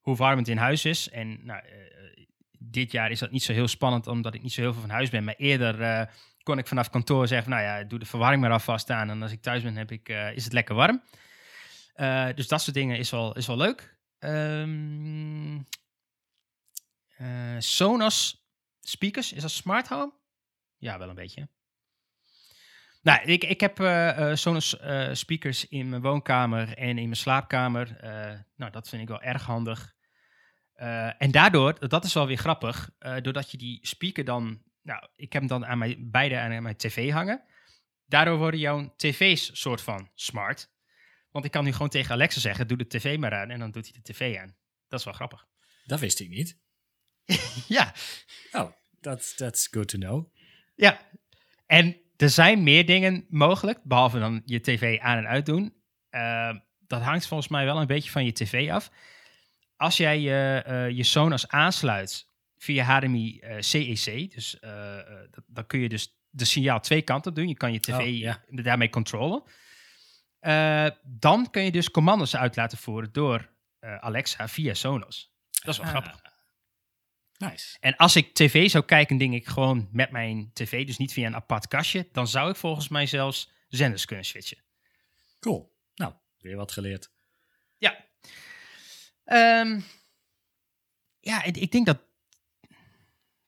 hoe 0.00 0.16
warm 0.16 0.38
het 0.38 0.48
in 0.48 0.56
huis 0.56 0.84
is. 0.84 1.10
En 1.10 1.44
nou, 1.44 1.62
uh, 1.64 2.26
dit 2.58 2.92
jaar 2.92 3.10
is 3.10 3.18
dat 3.18 3.30
niet 3.30 3.42
zo 3.42 3.52
heel 3.52 3.68
spannend, 3.68 4.06
omdat 4.06 4.34
ik 4.34 4.42
niet 4.42 4.52
zo 4.52 4.60
heel 4.60 4.72
veel 4.72 4.80
van 4.80 4.90
huis 4.90 5.10
ben. 5.10 5.24
Maar 5.24 5.34
eerder 5.36 5.80
uh, 5.80 6.02
kon 6.42 6.58
ik 6.58 6.66
vanaf 6.66 6.90
kantoor 6.90 7.28
zeggen, 7.28 7.50
nou 7.50 7.62
ja, 7.62 7.84
doe 7.84 7.98
de 7.98 8.06
verwarming 8.06 8.42
maar 8.42 8.52
alvast 8.52 8.90
aan. 8.90 9.10
En 9.10 9.22
als 9.22 9.32
ik 9.32 9.42
thuis 9.42 9.62
ben, 9.62 9.76
heb 9.76 9.90
ik, 9.90 10.08
is 10.08 10.44
het 10.44 10.52
lekker 10.52 10.74
warm. 10.74 11.02
dus 12.34 12.48
dat 12.48 12.62
soort 12.62 12.74
dingen 12.74 12.98
is 12.98 13.10
wel, 13.10 13.36
is 13.36 13.46
wel 13.46 13.56
leuk. 13.56 13.96
Um, 14.18 15.66
Sonos 17.58 18.46
speakers, 18.80 19.32
is 19.32 19.42
dat 19.42 19.50
smart 19.50 19.88
home? 19.88 20.12
Ja, 20.78 20.98
wel 20.98 21.08
een 21.08 21.14
beetje. 21.14 21.48
Nou, 23.02 23.22
ik, 23.24 23.44
ik 23.44 23.60
heb 23.60 23.80
uh, 23.80 24.34
Sonos 24.34 24.80
uh, 24.80 25.08
speakers 25.12 25.68
in 25.68 25.88
mijn 25.88 26.02
woonkamer 26.02 26.76
en 26.76 26.88
in 26.88 26.94
mijn 26.94 27.16
slaapkamer. 27.16 27.96
nou, 28.56 28.70
dat 28.70 28.88
vind 28.88 29.02
ik 29.02 29.08
wel 29.08 29.22
erg 29.22 29.42
handig. 29.42 29.94
en 31.18 31.30
daardoor, 31.30 31.88
dat 31.88 32.04
is 32.04 32.14
wel 32.14 32.26
weer 32.26 32.36
grappig, 32.36 32.90
doordat 32.98 33.50
je 33.50 33.56
die 33.56 33.86
speaker 33.86 34.24
dan, 34.24 34.62
nou, 34.82 35.08
ik 35.16 35.32
heb 35.32 35.42
hem 35.42 35.50
dan 35.50 35.66
aan 35.66 35.78
mijn, 35.78 36.10
beide 36.10 36.38
aan 36.38 36.62
mijn 36.62 36.76
tv 36.76 37.10
hangen. 37.10 37.44
Daardoor 38.06 38.38
worden 38.38 38.60
jouw 38.60 38.94
tv's 38.96 39.60
soort 39.60 39.80
van 39.80 40.10
smart. 40.14 40.70
Want 41.30 41.44
ik 41.44 41.50
kan 41.50 41.64
nu 41.64 41.72
gewoon 41.72 41.88
tegen 41.88 42.12
Alexa 42.12 42.40
zeggen, 42.40 42.68
doe 42.68 42.76
de 42.76 42.86
tv 42.86 43.18
maar 43.18 43.34
aan 43.34 43.50
en 43.50 43.58
dan 43.58 43.70
doet 43.70 43.84
hij 43.84 44.00
de 44.02 44.12
tv 44.12 44.38
aan. 44.38 44.56
Dat 44.88 44.98
is 44.98 45.04
wel 45.04 45.14
grappig. 45.14 45.46
Dat 45.84 46.00
wist 46.00 46.20
ik 46.20 46.28
niet. 46.28 46.58
ja. 47.76 47.94
Oh, 48.52 48.72
that's, 49.00 49.34
that's 49.34 49.66
good 49.66 49.88
to 49.88 49.98
know. 49.98 50.34
Ja, 50.74 51.00
en 51.66 52.01
er 52.22 52.30
zijn 52.30 52.62
meer 52.62 52.86
dingen 52.86 53.26
mogelijk, 53.28 53.82
behalve 53.82 54.18
dan 54.18 54.42
je 54.44 54.60
tv 54.60 54.98
aan 54.98 55.18
en 55.18 55.26
uit 55.26 55.46
doen. 55.46 55.74
Uh, 56.10 56.54
dat 56.86 57.02
hangt 57.02 57.26
volgens 57.26 57.48
mij 57.48 57.64
wel 57.64 57.80
een 57.80 57.86
beetje 57.86 58.10
van 58.10 58.24
je 58.24 58.32
tv 58.32 58.70
af. 58.70 58.90
Als 59.76 59.96
jij 59.96 60.20
je, 60.20 60.64
uh, 60.68 60.90
je 60.96 61.02
Sonos 61.02 61.48
aansluit 61.48 62.28
via 62.56 62.84
HDMI 62.84 63.40
uh, 63.42 63.56
CEC, 63.58 64.34
dus 64.34 64.58
dan 65.46 65.66
kun 65.66 65.80
je 65.80 65.88
dus 65.88 66.16
de 66.30 66.44
signaal 66.44 66.80
twee 66.80 67.02
kanten 67.02 67.34
doen. 67.34 67.48
Je 67.48 67.56
kan 67.56 67.72
je 67.72 67.80
tv 67.80 67.98
oh, 67.98 68.18
ja. 68.18 68.40
daarmee 68.48 68.90
controleren. 68.90 69.42
dan 71.02 71.50
kun 71.50 71.62
je 71.62 71.72
dus 71.72 71.90
commando's 71.90 72.36
uit 72.36 72.56
laten 72.56 72.78
voeren 72.78 73.12
door 73.12 73.50
Alexa 73.80 74.48
via 74.48 74.74
Sonos. 74.74 75.34
Dat 75.50 75.74
is 75.74 75.76
wel 75.76 75.86
ah. 75.86 75.92
grappig. 75.92 76.31
Nice. 77.50 77.76
En 77.80 77.96
als 77.96 78.16
ik 78.16 78.34
tv 78.34 78.70
zou 78.70 78.84
kijken, 78.84 79.16
denk 79.16 79.32
ik 79.32 79.46
gewoon 79.46 79.88
met 79.92 80.10
mijn 80.10 80.50
tv, 80.52 80.86
dus 80.86 80.96
niet 80.96 81.12
via 81.12 81.26
een 81.26 81.34
apart 81.34 81.68
kastje, 81.68 82.08
dan 82.12 82.28
zou 82.28 82.50
ik 82.50 82.56
volgens 82.56 82.88
mij 82.88 83.06
zelfs 83.06 83.50
zenders 83.68 84.04
kunnen 84.04 84.24
switchen. 84.24 84.58
Cool. 85.40 85.76
Nou, 85.94 86.14
weer 86.38 86.56
wat 86.56 86.72
geleerd. 86.72 87.12
Ja. 87.78 88.04
Um, 89.60 89.84
ja, 91.20 91.42
ik, 91.42 91.56
ik, 91.56 91.72
denk 91.72 91.86
dat 91.86 92.02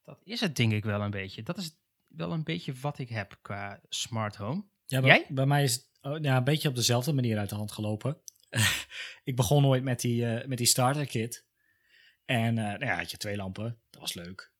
dat 0.03 0.19
is 0.23 0.39
het 0.39 0.55
denk 0.55 0.71
ik 0.71 0.83
wel 0.83 1.01
een 1.01 1.11
beetje. 1.11 1.43
Dat 1.43 1.57
is 1.57 1.77
wel 2.07 2.31
een 2.31 2.43
beetje 2.43 2.73
wat 2.73 2.99
ik 2.99 3.09
heb 3.09 3.37
qua 3.41 3.79
smart 3.89 4.35
home. 4.35 4.63
Ja, 4.85 5.01
bij, 5.01 5.09
Jij? 5.09 5.25
Bij 5.29 5.45
mij 5.45 5.63
is 5.63 5.73
het 5.73 5.89
oh, 6.01 6.21
ja, 6.21 6.37
een 6.37 6.43
beetje 6.43 6.69
op 6.69 6.75
dezelfde 6.75 7.13
manier 7.13 7.37
uit 7.37 7.49
de 7.49 7.55
hand 7.55 7.71
gelopen. 7.71 8.21
ik 9.23 9.35
begon 9.35 9.65
ooit 9.65 9.83
met 9.83 9.99
die, 10.01 10.21
uh, 10.21 10.45
met 10.45 10.57
die 10.57 10.67
starter 10.67 11.05
kit. 11.05 11.45
En 12.25 12.57
uh, 12.57 12.63
nou 12.63 12.85
ja, 12.85 12.97
had 12.97 13.11
je 13.11 13.17
twee 13.17 13.35
lampen. 13.35 13.79
Was 14.13 14.25
leuk. 14.25 14.51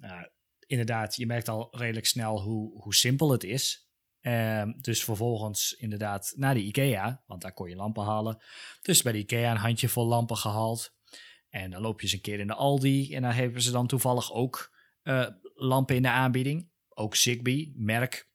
Uh, 0.00 0.22
inderdaad, 0.66 1.16
je 1.16 1.26
merkt 1.26 1.48
al 1.48 1.68
redelijk 1.70 2.06
snel 2.06 2.42
hoe, 2.42 2.82
hoe 2.82 2.94
simpel 2.94 3.30
het 3.30 3.44
is. 3.44 3.88
Uh, 4.20 4.62
dus 4.80 5.04
vervolgens 5.04 5.72
inderdaad 5.72 6.32
naar 6.36 6.54
de 6.54 6.62
IKEA, 6.62 7.22
want 7.26 7.42
daar 7.42 7.52
kon 7.52 7.68
je 7.68 7.76
lampen 7.76 8.04
halen. 8.04 8.42
Dus 8.82 9.02
bij 9.02 9.12
de 9.12 9.18
IKEA 9.18 9.50
een 9.50 9.56
handjevol 9.56 10.06
lampen 10.06 10.36
gehaald. 10.36 10.94
En 11.48 11.70
dan 11.70 11.82
loop 11.82 12.00
je 12.00 12.06
eens 12.06 12.14
een 12.14 12.20
keer 12.20 12.40
in 12.40 12.46
de 12.46 12.54
Aldi 12.54 13.14
en 13.14 13.22
daar 13.22 13.34
hebben 13.34 13.62
ze 13.62 13.70
dan 13.70 13.86
toevallig 13.86 14.32
ook 14.32 14.74
uh, 15.02 15.26
lampen 15.54 15.96
in 15.96 16.02
de 16.02 16.08
aanbieding. 16.08 16.70
Ook 16.88 17.14
Zigbee, 17.14 17.72
merk 17.76 18.28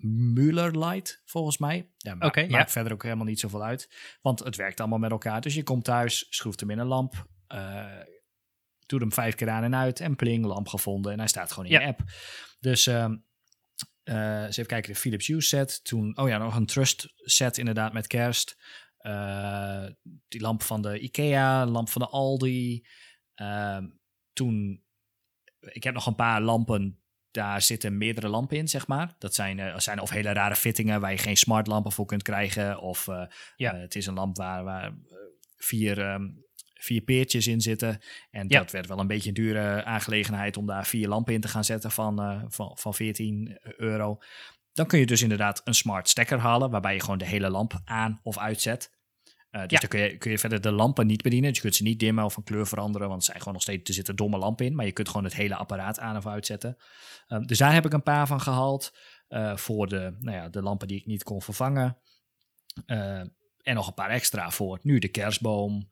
Muller 0.00 0.78
Light, 0.78 1.22
volgens 1.24 1.58
mij. 1.58 1.90
Ja, 1.96 2.14
maar 2.14 2.28
okay, 2.28 2.48
maakt 2.48 2.70
verder 2.70 2.92
ook 2.92 3.02
helemaal 3.02 3.24
niet 3.24 3.40
zoveel 3.40 3.62
uit. 3.62 3.90
Want 4.20 4.38
het 4.38 4.56
werkt 4.56 4.80
allemaal 4.80 4.98
met 4.98 5.10
elkaar. 5.10 5.40
Dus 5.40 5.54
je 5.54 5.62
komt 5.62 5.84
thuis, 5.84 6.26
schroeft 6.30 6.60
hem 6.60 6.70
in 6.70 6.78
een 6.78 6.86
lamp. 6.86 7.28
Uh, 7.48 7.86
doe 8.88 9.00
hem 9.00 9.12
vijf 9.12 9.34
keer 9.34 9.48
aan 9.48 9.62
en 9.62 9.74
uit 9.74 10.00
en 10.00 10.16
pling, 10.16 10.44
lamp 10.44 10.68
gevonden. 10.68 11.12
En 11.12 11.18
hij 11.18 11.28
staat 11.28 11.52
gewoon 11.52 11.68
in 11.68 11.72
ja. 11.72 11.80
je 11.80 11.86
app. 11.86 12.02
Dus 12.60 12.86
uh, 12.86 13.08
uh, 14.04 14.42
eens 14.42 14.56
even 14.56 14.66
kijken, 14.66 14.92
de 14.92 14.98
Philips 14.98 15.26
Hue 15.26 15.40
set. 15.40 15.84
Toen, 15.84 16.18
oh 16.18 16.28
ja, 16.28 16.38
nog 16.38 16.56
een 16.56 16.66
Trust 16.66 17.12
set 17.16 17.58
inderdaad 17.58 17.92
met 17.92 18.06
kerst. 18.06 18.56
Uh, 19.00 19.86
die 20.28 20.40
lamp 20.40 20.62
van 20.62 20.82
de 20.82 20.98
Ikea, 20.98 21.66
lamp 21.66 21.88
van 21.88 22.02
de 22.02 22.08
Aldi. 22.08 22.86
Ehm, 23.34 23.86
toen, 24.32 24.84
ik 25.60 25.84
heb 25.84 25.94
nog 25.94 26.06
een 26.06 26.14
paar 26.14 26.40
lampen 26.40 27.02
daar 27.30 27.62
zitten 27.62 27.98
meerdere 27.98 28.28
lampen 28.28 28.56
in, 28.56 28.68
zeg 28.68 28.86
maar. 28.86 29.14
Dat 29.18 29.34
zijn, 29.34 29.58
uh, 29.58 29.78
zijn 29.78 30.00
of 30.00 30.10
hele 30.10 30.32
rare 30.32 30.56
fittingen 30.56 31.00
waar 31.00 31.10
je 31.10 31.18
geen 31.18 31.36
smart 31.36 31.66
lampen 31.66 31.92
voor 31.92 32.06
kunt 32.06 32.22
krijgen. 32.22 32.80
Of 32.80 33.06
ja. 33.56 33.74
het 33.74 33.94
is 33.94 34.06
een 34.06 34.14
lamp 34.14 34.36
waar, 34.36 34.64
waar 34.64 34.98
vier 35.56 36.12
um, 36.12 36.47
vier 36.78 37.00
peertjes 37.00 37.46
in 37.46 37.60
zitten. 37.60 38.00
En 38.30 38.48
dat 38.48 38.70
werd 38.70 38.86
wel 38.86 38.98
een 38.98 39.06
beetje 39.06 39.28
een 39.28 39.34
dure 39.34 39.84
aangelegenheid 39.84 40.56
om 40.56 40.66
daar 40.66 40.86
vier 40.86 41.08
lampen 41.08 41.34
in 41.34 41.40
te 41.40 41.48
gaan 41.48 41.64
zetten 41.64 41.90
van, 41.90 42.22
uh, 42.22 42.42
van, 42.48 42.76
van 42.78 42.94
14 42.94 43.58
euro. 43.76 44.18
Dan 44.72 44.86
kun 44.86 44.98
je 44.98 45.06
dus 45.06 45.22
inderdaad 45.22 45.60
een 45.64 45.74
smart 45.74 46.08
stekker 46.08 46.38
halen, 46.38 46.70
waarbij 46.70 46.94
je 46.94 47.00
gewoon 47.00 47.18
de 47.18 47.26
hele 47.26 47.50
lamp 47.50 47.80
aan 47.84 48.20
of 48.22 48.38
uitzet. 48.38 48.96
Uh, 49.50 49.66
dus 49.66 49.80
dan 49.80 49.88
kun 49.88 50.00
je, 50.00 50.16
kun 50.16 50.30
je 50.30 50.38
verder 50.38 50.60
de 50.60 50.72
lampen 50.72 51.06
niet 51.06 51.22
bedienen. 51.22 51.48
Dus 51.48 51.56
je 51.56 51.62
kunt 51.62 51.74
ze 51.74 51.82
niet 51.82 51.98
dimmen 51.98 52.24
of 52.24 52.32
van 52.32 52.42
kleur 52.42 52.66
veranderen, 52.66 53.08
want 53.08 53.20
er 53.20 53.26
zijn 53.26 53.38
gewoon 53.38 53.54
nog 53.54 53.62
steeds, 53.62 53.88
er 53.88 53.94
zitten 53.94 54.16
domme 54.16 54.38
lampen 54.38 54.66
in. 54.66 54.74
Maar 54.74 54.86
je 54.86 54.92
kunt 54.92 55.08
gewoon 55.08 55.24
het 55.24 55.34
hele 55.34 55.54
apparaat 55.54 55.98
aan 55.98 56.16
of 56.16 56.26
uitzetten. 56.26 56.76
Um, 57.28 57.46
dus 57.46 57.58
daar 57.58 57.72
heb 57.72 57.86
ik 57.86 57.92
een 57.92 58.02
paar 58.02 58.26
van 58.26 58.40
gehaald. 58.40 58.96
Uh, 59.28 59.56
voor 59.56 59.88
de, 59.88 60.16
nou 60.18 60.36
ja, 60.36 60.48
de 60.48 60.62
lampen 60.62 60.88
die 60.88 60.98
ik 60.98 61.06
niet 61.06 61.22
kon 61.22 61.42
vervangen. 61.42 61.98
Uh, 62.86 63.20
en 63.62 63.74
nog 63.74 63.86
een 63.86 63.94
paar 63.94 64.10
extra 64.10 64.50
voor 64.50 64.78
nu 64.82 64.98
de 64.98 65.08
kerstboom, 65.08 65.88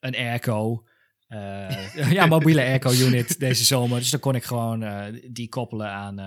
een 0.00 0.14
airco. 0.16 0.86
Uh, 1.28 1.94
ja, 2.12 2.26
mobiele 2.26 2.60
airco 2.60 2.90
unit 2.90 3.38
deze 3.38 3.64
zomer. 3.64 3.98
Dus 3.98 4.10
dan 4.10 4.20
kon 4.20 4.34
ik 4.34 4.44
gewoon 4.44 4.82
uh, 4.82 5.04
die 5.30 5.48
koppelen 5.48 5.88
aan. 5.88 6.18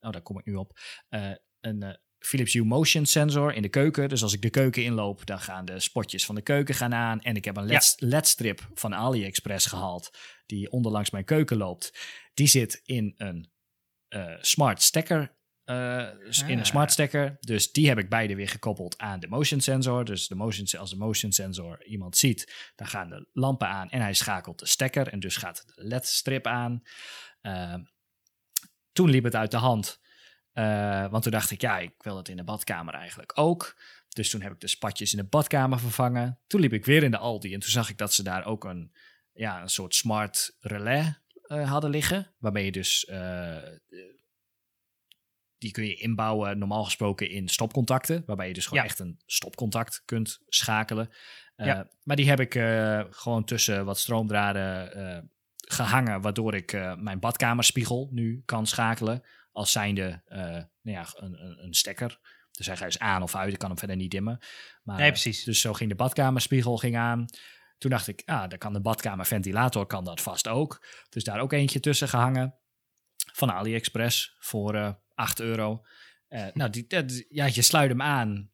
oh, 0.00 0.10
daar 0.10 0.22
kom 0.22 0.38
ik 0.38 0.44
nu 0.44 0.54
op. 0.54 0.78
een 1.60 1.98
Philips 2.18 2.52
Hue 2.52 2.64
Motion 2.64 3.06
sensor 3.06 3.54
in 3.54 3.62
de 3.62 3.68
keuken. 3.68 4.08
Dus 4.08 4.22
als 4.22 4.32
ik 4.32 4.42
de 4.42 4.50
keuken 4.50 4.84
inloop, 4.84 5.26
dan 5.26 5.40
gaan 5.40 5.64
de 5.64 5.80
spotjes 5.80 6.26
van 6.26 6.34
de 6.34 6.42
keuken 6.42 6.74
gaan 6.74 6.94
aan. 6.94 7.20
En 7.20 7.34
ik 7.34 7.44
heb 7.44 7.56
een 7.56 7.80
LED-strip 7.96 8.58
LED 8.58 8.78
van 8.78 8.94
AliExpress 8.94 9.66
gehaald. 9.66 10.18
Die 10.46 10.70
onderlangs 10.70 11.10
mijn 11.10 11.24
keuken 11.24 11.56
loopt. 11.56 11.98
Die 12.34 12.46
zit 12.46 12.80
in 12.84 13.14
een 13.16 13.48
smart 14.40 14.82
stekker 14.82 15.35
uh, 15.66 16.08
in 16.46 16.50
een 16.50 16.58
ah. 16.58 16.64
smart 16.64 16.92
stekker. 16.92 17.36
Dus 17.40 17.72
die 17.72 17.88
heb 17.88 17.98
ik 17.98 18.08
beide 18.08 18.34
weer 18.34 18.48
gekoppeld 18.48 18.98
aan 18.98 19.20
de 19.20 19.28
motion 19.28 19.60
sensor. 19.60 20.04
Dus 20.04 20.28
de 20.28 20.34
motion, 20.34 20.80
als 20.80 20.90
de 20.90 20.96
motion 20.96 21.32
sensor 21.32 21.84
iemand 21.84 22.16
ziet, 22.16 22.72
dan 22.74 22.86
gaan 22.86 23.08
de 23.08 23.28
lampen 23.32 23.68
aan 23.68 23.90
en 23.90 24.00
hij 24.00 24.14
schakelt 24.14 24.58
de 24.58 24.66
stekker. 24.66 25.08
En 25.08 25.20
dus 25.20 25.36
gaat 25.36 25.62
de 25.66 25.84
LED-strip 25.84 26.46
aan. 26.46 26.82
Uh, 27.42 27.74
toen 28.92 29.10
liep 29.10 29.24
het 29.24 29.34
uit 29.34 29.50
de 29.50 29.56
hand. 29.56 30.00
Uh, 30.54 31.10
want 31.10 31.22
toen 31.22 31.32
dacht 31.32 31.50
ik, 31.50 31.60
ja, 31.60 31.78
ik 31.78 31.94
wil 31.98 32.16
het 32.16 32.28
in 32.28 32.36
de 32.36 32.44
badkamer 32.44 32.94
eigenlijk 32.94 33.32
ook. 33.38 33.76
Dus 34.08 34.30
toen 34.30 34.42
heb 34.42 34.52
ik 34.52 34.60
de 34.60 34.68
spatjes 34.68 35.12
in 35.12 35.18
de 35.18 35.28
badkamer 35.28 35.78
vervangen. 35.78 36.38
Toen 36.46 36.60
liep 36.60 36.72
ik 36.72 36.84
weer 36.84 37.02
in 37.02 37.10
de 37.10 37.18
Aldi 37.18 37.54
en 37.54 37.60
toen 37.60 37.70
zag 37.70 37.90
ik 37.90 37.98
dat 37.98 38.14
ze 38.14 38.22
daar 38.22 38.44
ook 38.44 38.64
een, 38.64 38.92
ja, 39.32 39.62
een 39.62 39.68
soort 39.68 39.94
smart 39.94 40.56
relais 40.60 41.06
uh, 41.46 41.70
hadden 41.70 41.90
liggen. 41.90 42.34
Waarmee 42.38 42.64
je 42.64 42.72
dus 42.72 43.10
die 45.58 45.70
kun 45.70 45.84
je 45.84 45.94
inbouwen 45.94 46.58
normaal 46.58 46.84
gesproken 46.84 47.30
in 47.30 47.48
stopcontacten. 47.48 48.22
Waarbij 48.26 48.48
je 48.48 48.54
dus 48.54 48.66
gewoon 48.66 48.84
echt 48.84 48.98
een 48.98 49.20
stopcontact 49.26 50.02
kunt 50.04 50.38
schakelen. 50.46 51.10
Uh, 51.56 51.80
Maar 52.02 52.16
die 52.16 52.28
heb 52.28 52.40
ik 52.40 52.54
uh, 52.54 53.04
gewoon 53.10 53.44
tussen 53.44 53.84
wat 53.84 53.98
stroomdraden 53.98 54.98
uh, 54.98 55.18
gehangen. 55.56 56.20
Waardoor 56.20 56.54
ik 56.54 56.72
mijn 56.98 57.20
badkamerspiegel 57.20 58.08
nu 58.12 58.42
kan 58.44 58.66
schakelen. 58.66 59.22
Als 59.52 59.72
zijnde 59.72 60.22
nou 60.26 60.68
ja, 60.82 61.06
een, 61.14 61.44
een, 61.44 61.64
een, 61.64 61.74
stekker. 61.74 62.18
Dus 62.50 62.66
hij 62.66 62.76
gaat 62.76 62.86
dus 62.86 62.98
aan 62.98 63.22
of 63.22 63.34
uit. 63.34 63.52
Ik 63.52 63.58
kan 63.58 63.68
hem 63.68 63.78
verder 63.78 63.96
niet 63.96 64.10
dimmen. 64.10 64.38
Maar, 64.82 64.98
nee, 64.98 65.10
precies. 65.10 65.44
Dus 65.44 65.60
zo 65.60 65.72
ging 65.72 65.90
de 65.90 65.96
badkamerspiegel 65.96 66.76
ging 66.76 66.96
aan. 66.96 67.26
Toen 67.78 67.90
dacht 67.90 68.08
ik, 68.08 68.22
ah, 68.24 68.48
dan 68.48 68.58
kan 68.58 68.72
de 68.72 68.80
badkamerventilator 68.80 69.86
kan 69.86 70.04
dat 70.04 70.20
vast 70.20 70.48
ook. 70.48 70.86
Dus 71.08 71.24
daar 71.24 71.40
ook 71.40 71.52
eentje 71.52 71.80
tussen 71.80 72.08
gehangen. 72.08 72.54
Van 73.32 73.52
AliExpress 73.52 74.36
voor 74.38 74.98
8 75.16 75.40
euro. 75.40 75.82
Uh, 76.28 76.46
nou, 76.52 76.70
die, 76.70 76.86
ja, 77.28 77.44
je 77.52 77.62
sluit 77.62 77.88
hem 77.88 78.02
aan. 78.02 78.50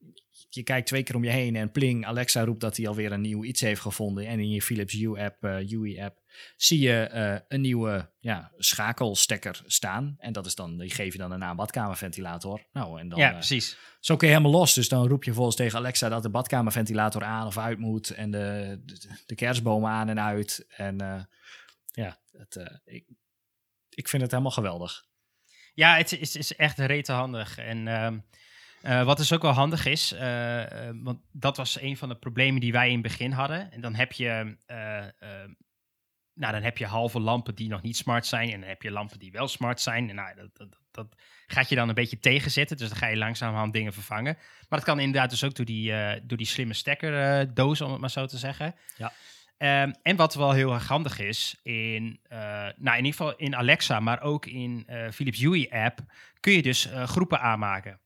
je 0.49 0.63
kijkt 0.63 0.87
twee 0.87 1.03
keer 1.03 1.15
om 1.15 1.25
je 1.25 1.31
heen 1.31 1.57
en 1.57 1.71
pling, 1.71 2.07
Alexa 2.07 2.45
roept 2.45 2.61
dat 2.61 2.77
hij 2.77 2.89
alweer 2.89 3.13
een 3.13 3.21
nieuw 3.21 3.45
iets 3.45 3.61
heeft 3.61 3.81
gevonden. 3.81 4.27
En 4.27 4.41
in 4.41 4.51
je 4.51 4.63
Philips 4.63 4.93
Hue-app, 4.93 5.45
uh, 5.45 5.57
UI-app, 5.57 6.23
zie 6.57 6.81
je 6.81 7.11
uh, 7.13 7.39
een 7.49 7.61
nieuwe 7.61 8.11
ja, 8.19 8.53
schakelstekker 8.57 9.63
staan. 9.67 10.17
En 10.19 10.33
dat 10.33 10.47
is 10.47 10.55
dan, 10.55 10.79
die 10.79 10.91
geef 10.91 11.13
je 11.13 11.19
dan 11.19 11.31
een 11.31 11.39
naam 11.39 11.57
badkamerventilator. 11.57 12.67
Nou, 12.73 13.01
en 13.01 13.09
dan, 13.09 13.19
ja, 13.19 13.33
precies. 13.33 13.77
Zo 14.01 14.17
kun 14.17 14.29
je 14.29 14.35
helemaal 14.35 14.59
los. 14.59 14.75
Dus 14.75 14.89
dan 14.89 15.09
roep 15.09 15.25
je 15.25 15.33
volgens 15.33 15.57
tegen 15.57 15.79
Alexa 15.79 16.09
dat 16.09 16.23
de 16.23 16.31
badkamerventilator 16.31 17.25
aan 17.25 17.47
of 17.47 17.59
uit 17.59 17.79
moet. 17.79 18.11
En 18.11 18.31
de, 18.31 18.81
de, 18.85 19.23
de 19.27 19.35
kerstbomen 19.35 19.91
aan 19.91 20.09
en 20.09 20.21
uit. 20.21 20.67
En 20.69 21.29
ja, 21.93 22.21
het, 22.31 22.81
ik, 22.85 23.05
ik 23.89 24.09
vind 24.09 24.23
het 24.23 24.31
helemaal 24.31 24.53
geweldig. 24.53 25.05
Ja, 25.75 25.97
het 25.97 26.13
is, 26.13 26.37
is 26.37 26.57
echt 26.57 26.79
rete 26.79 27.13
handig. 27.13 27.59
En 27.59 27.89
ehm, 27.89 28.19
uh, 28.83 29.05
wat 29.05 29.17
dus 29.17 29.33
ook 29.33 29.43
wel 29.43 29.53
handig 29.53 29.87
is, 29.87 30.13
uh, 30.13 30.59
uh, 30.59 30.67
want 30.95 31.21
dat 31.33 31.57
was 31.57 31.81
een 31.81 31.97
van 31.97 32.09
de 32.09 32.15
problemen 32.15 32.61
die 32.61 32.73
wij 32.73 32.87
in 32.87 32.93
het 32.93 33.03
begin 33.03 33.33
hadden. 33.33 33.73
En 33.73 33.81
dan 33.81 33.95
heb 33.95 34.13
je, 34.13 34.57
nou, 36.35 36.53
dan 36.53 36.63
heb 36.63 36.79
je 36.79 36.87
halve 36.87 37.21
lampen 37.21 37.55
die 37.55 37.69
nog 37.69 37.83
niet 37.83 37.97
smart 37.97 38.27
zijn. 38.27 38.51
En 38.53 38.61
dan 38.61 38.69
heb 38.69 38.83
je 38.83 38.91
lampen 38.91 39.19
die 39.19 39.33
wel 39.33 39.49
smart 39.49 39.81
zijn. 39.81 40.09
En 40.09 40.15
nou, 40.15 40.35
dat, 40.37 40.57
dat, 40.57 40.79
dat 40.91 41.07
gaat 41.47 41.69
je 41.69 41.75
dan 41.75 41.89
een 41.89 41.95
beetje 41.95 42.19
tegenzetten. 42.19 42.77
Dus 42.77 42.89
dan 42.89 42.99
ga 42.99 43.07
je 43.07 43.17
langzamerhand 43.17 43.73
dingen 43.73 43.93
vervangen. 43.93 44.37
Maar 44.69 44.79
dat 44.79 44.89
kan 44.89 45.01
inderdaad 45.01 45.31
dus 45.31 45.45
ook 45.45 45.55
door 45.55 45.67
die, 45.67 45.93
door 46.23 46.39
die 46.39 46.47
slimme 46.47 46.75
stekkerdoos, 46.75 47.81
om 47.81 47.91
het 47.91 48.01
maar 48.01 48.11
zo 48.11 48.27
te 48.27 48.39
zeggen. 48.39 48.75
Ja. 48.97 49.13
Um, 49.63 49.95
en 50.03 50.17
wat 50.17 50.35
wel 50.35 50.53
heel 50.53 50.73
erg 50.73 50.89
handig 50.89 51.19
is, 51.19 51.61
in, 51.63 52.21
nou 52.77 52.99
in 52.99 53.05
ieder 53.05 53.11
geval 53.13 53.37
in 53.37 53.57
Alexa, 53.57 54.01
maar 54.01 54.23
ook 54.23 54.47
in 54.47 54.87
Philips 55.13 55.41
Hue 55.41 55.73
app, 55.73 55.99
kun 56.41 56.53
je 56.53 56.63
dus 56.63 56.89
groepen 57.05 57.41
aanmaken. 57.41 58.01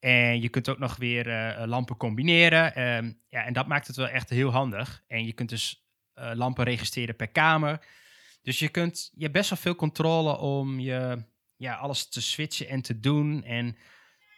En 0.00 0.40
je 0.40 0.48
kunt 0.48 0.68
ook 0.68 0.78
nog 0.78 0.96
weer 0.96 1.26
uh, 1.26 1.66
lampen 1.66 1.96
combineren. 1.96 2.82
Um, 2.96 3.20
ja, 3.28 3.44
en 3.44 3.52
dat 3.52 3.66
maakt 3.66 3.86
het 3.86 3.96
wel 3.96 4.08
echt 4.08 4.30
heel 4.30 4.50
handig. 4.50 5.02
En 5.06 5.26
je 5.26 5.32
kunt 5.32 5.48
dus 5.48 5.86
uh, 6.14 6.30
lampen 6.34 6.64
registreren 6.64 7.16
per 7.16 7.28
kamer. 7.28 7.80
Dus 8.42 8.58
je, 8.58 8.68
kunt, 8.68 9.10
je 9.14 9.22
hebt 9.22 9.32
best 9.32 9.50
wel 9.50 9.58
veel 9.58 9.74
controle 9.74 10.38
om 10.38 10.80
je, 10.80 11.24
ja, 11.56 11.74
alles 11.74 12.08
te 12.08 12.22
switchen 12.22 12.68
en 12.68 12.82
te 12.82 13.00
doen. 13.00 13.44
En 13.44 13.76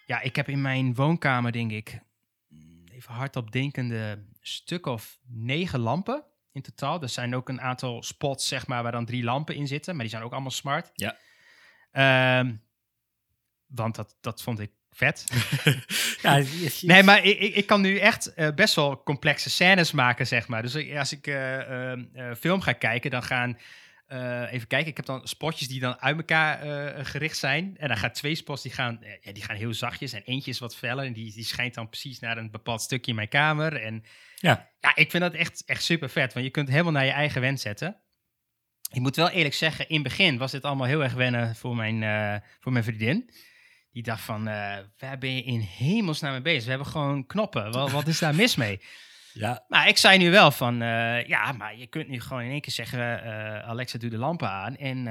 ja, 0.06 0.20
ik 0.20 0.36
heb 0.36 0.48
in 0.48 0.60
mijn 0.60 0.94
woonkamer, 0.94 1.52
denk 1.52 1.70
ik, 1.70 2.00
mm, 2.48 2.84
even 2.92 3.14
hardop 3.14 3.52
denkende, 3.52 4.24
stuk 4.40 4.86
of 4.86 5.18
negen 5.26 5.80
lampen 5.80 6.24
in 6.52 6.62
totaal. 6.62 7.02
Er 7.02 7.08
zijn 7.08 7.34
ook 7.34 7.48
een 7.48 7.60
aantal 7.60 8.02
spots, 8.02 8.48
zeg 8.48 8.66
maar, 8.66 8.82
waar 8.82 8.92
dan 8.92 9.04
drie 9.04 9.24
lampen 9.24 9.54
in 9.54 9.66
zitten. 9.66 9.94
Maar 9.94 10.02
die 10.02 10.12
zijn 10.12 10.24
ook 10.24 10.32
allemaal 10.32 10.50
smart. 10.50 10.90
Ja. 10.94 11.16
Um, 12.38 12.62
want 13.66 13.94
dat, 13.94 14.16
dat 14.20 14.42
vond 14.42 14.60
ik 14.60 14.70
vet. 14.90 15.24
ja, 16.22 16.42
nee, 16.80 17.02
maar 17.02 17.24
ik, 17.24 17.54
ik 17.54 17.66
kan 17.66 17.80
nu 17.80 17.98
echt 17.98 18.32
uh, 18.36 18.50
best 18.54 18.74
wel 18.74 19.02
complexe 19.02 19.50
scènes 19.50 19.92
maken, 19.92 20.26
zeg 20.26 20.48
maar. 20.48 20.62
Dus 20.62 20.96
als 20.96 21.12
ik 21.12 21.26
uh, 21.26 21.92
uh, 21.92 22.34
film 22.38 22.60
ga 22.60 22.72
kijken, 22.72 23.10
dan 23.10 23.22
gaan... 23.22 23.58
even 24.50 24.66
kijken, 24.66 24.90
ik 24.90 24.96
heb 24.96 25.06
dan 25.06 25.28
spotjes 25.28 25.68
die 25.68 25.80
dan 25.80 26.00
uit 26.00 26.16
elkaar 26.16 26.58
gericht 27.04 27.36
zijn. 27.36 27.76
En 27.78 27.88
dan 27.88 27.96
gaan 27.96 28.12
twee 28.12 28.34
spots, 28.34 28.62
die 28.62 28.72
gaan, 28.72 29.00
ja, 29.20 29.32
die 29.32 29.42
gaan 29.42 29.56
heel 29.56 29.74
zachtjes. 29.74 30.12
En 30.12 30.22
eentje 30.24 30.50
is 30.50 30.58
wat 30.58 30.76
feller. 30.76 31.04
En 31.04 31.12
die, 31.12 31.32
die 31.32 31.44
schijnt 31.44 31.74
dan 31.74 31.88
precies 31.88 32.18
naar 32.18 32.38
een 32.38 32.50
bepaald 32.50 32.82
stukje 32.82 33.10
in 33.10 33.16
mijn 33.16 33.28
kamer. 33.28 33.76
En 33.82 34.04
ja, 34.36 34.70
ja 34.80 34.96
ik 34.96 35.10
vind 35.10 35.22
dat 35.22 35.34
echt, 35.34 35.64
echt 35.64 35.82
super 35.82 36.10
vet. 36.10 36.32
Want 36.32 36.44
je 36.44 36.50
kunt 36.50 36.68
helemaal 36.68 36.92
naar 36.92 37.04
je 37.04 37.10
eigen 37.10 37.40
wens 37.40 37.62
zetten. 37.62 37.96
Ik 38.90 39.00
moet 39.00 39.16
wel 39.16 39.30
eerlijk 39.30 39.54
zeggen, 39.54 39.88
in 39.88 39.94
het 39.94 40.04
begin 40.04 40.38
was 40.38 40.50
dit 40.50 40.64
allemaal 40.64 40.86
heel 40.86 41.02
erg 41.02 41.14
wennen 41.14 41.56
voor 41.56 41.76
mijn, 41.76 42.42
voor 42.60 42.72
mijn 42.72 42.84
vriendin. 42.84 43.30
Die 43.92 44.02
dacht 44.02 44.22
van, 44.22 44.44
waar 44.98 45.18
ben 45.18 45.36
je 45.36 45.42
in 45.42 45.60
hemelsnaam 45.60 46.32
mee 46.32 46.42
bezig? 46.42 46.64
We 46.64 46.68
hebben 46.68 46.86
gewoon 46.86 47.26
knoppen. 47.26 47.72
Wat, 47.72 47.90
wat 47.90 48.06
is 48.06 48.18
daar 48.18 48.34
mis 48.34 48.56
mee? 48.56 48.80
Ja. 49.32 49.64
Maar 49.68 49.88
ik 49.88 49.96
zei 49.96 50.18
nu 50.18 50.30
wel 50.30 50.50
van, 50.50 50.82
uh, 50.82 51.26
ja, 51.26 51.52
maar 51.52 51.76
je 51.76 51.86
kunt 51.86 52.08
nu 52.08 52.20
gewoon 52.20 52.42
in 52.42 52.50
één 52.50 52.60
keer 52.60 52.72
zeggen, 52.72 52.98
uh, 52.98 53.68
Alexa, 53.68 53.98
doe 53.98 54.10
de 54.10 54.18
lampen 54.18 54.50
aan. 54.50 54.76
En 54.76 55.04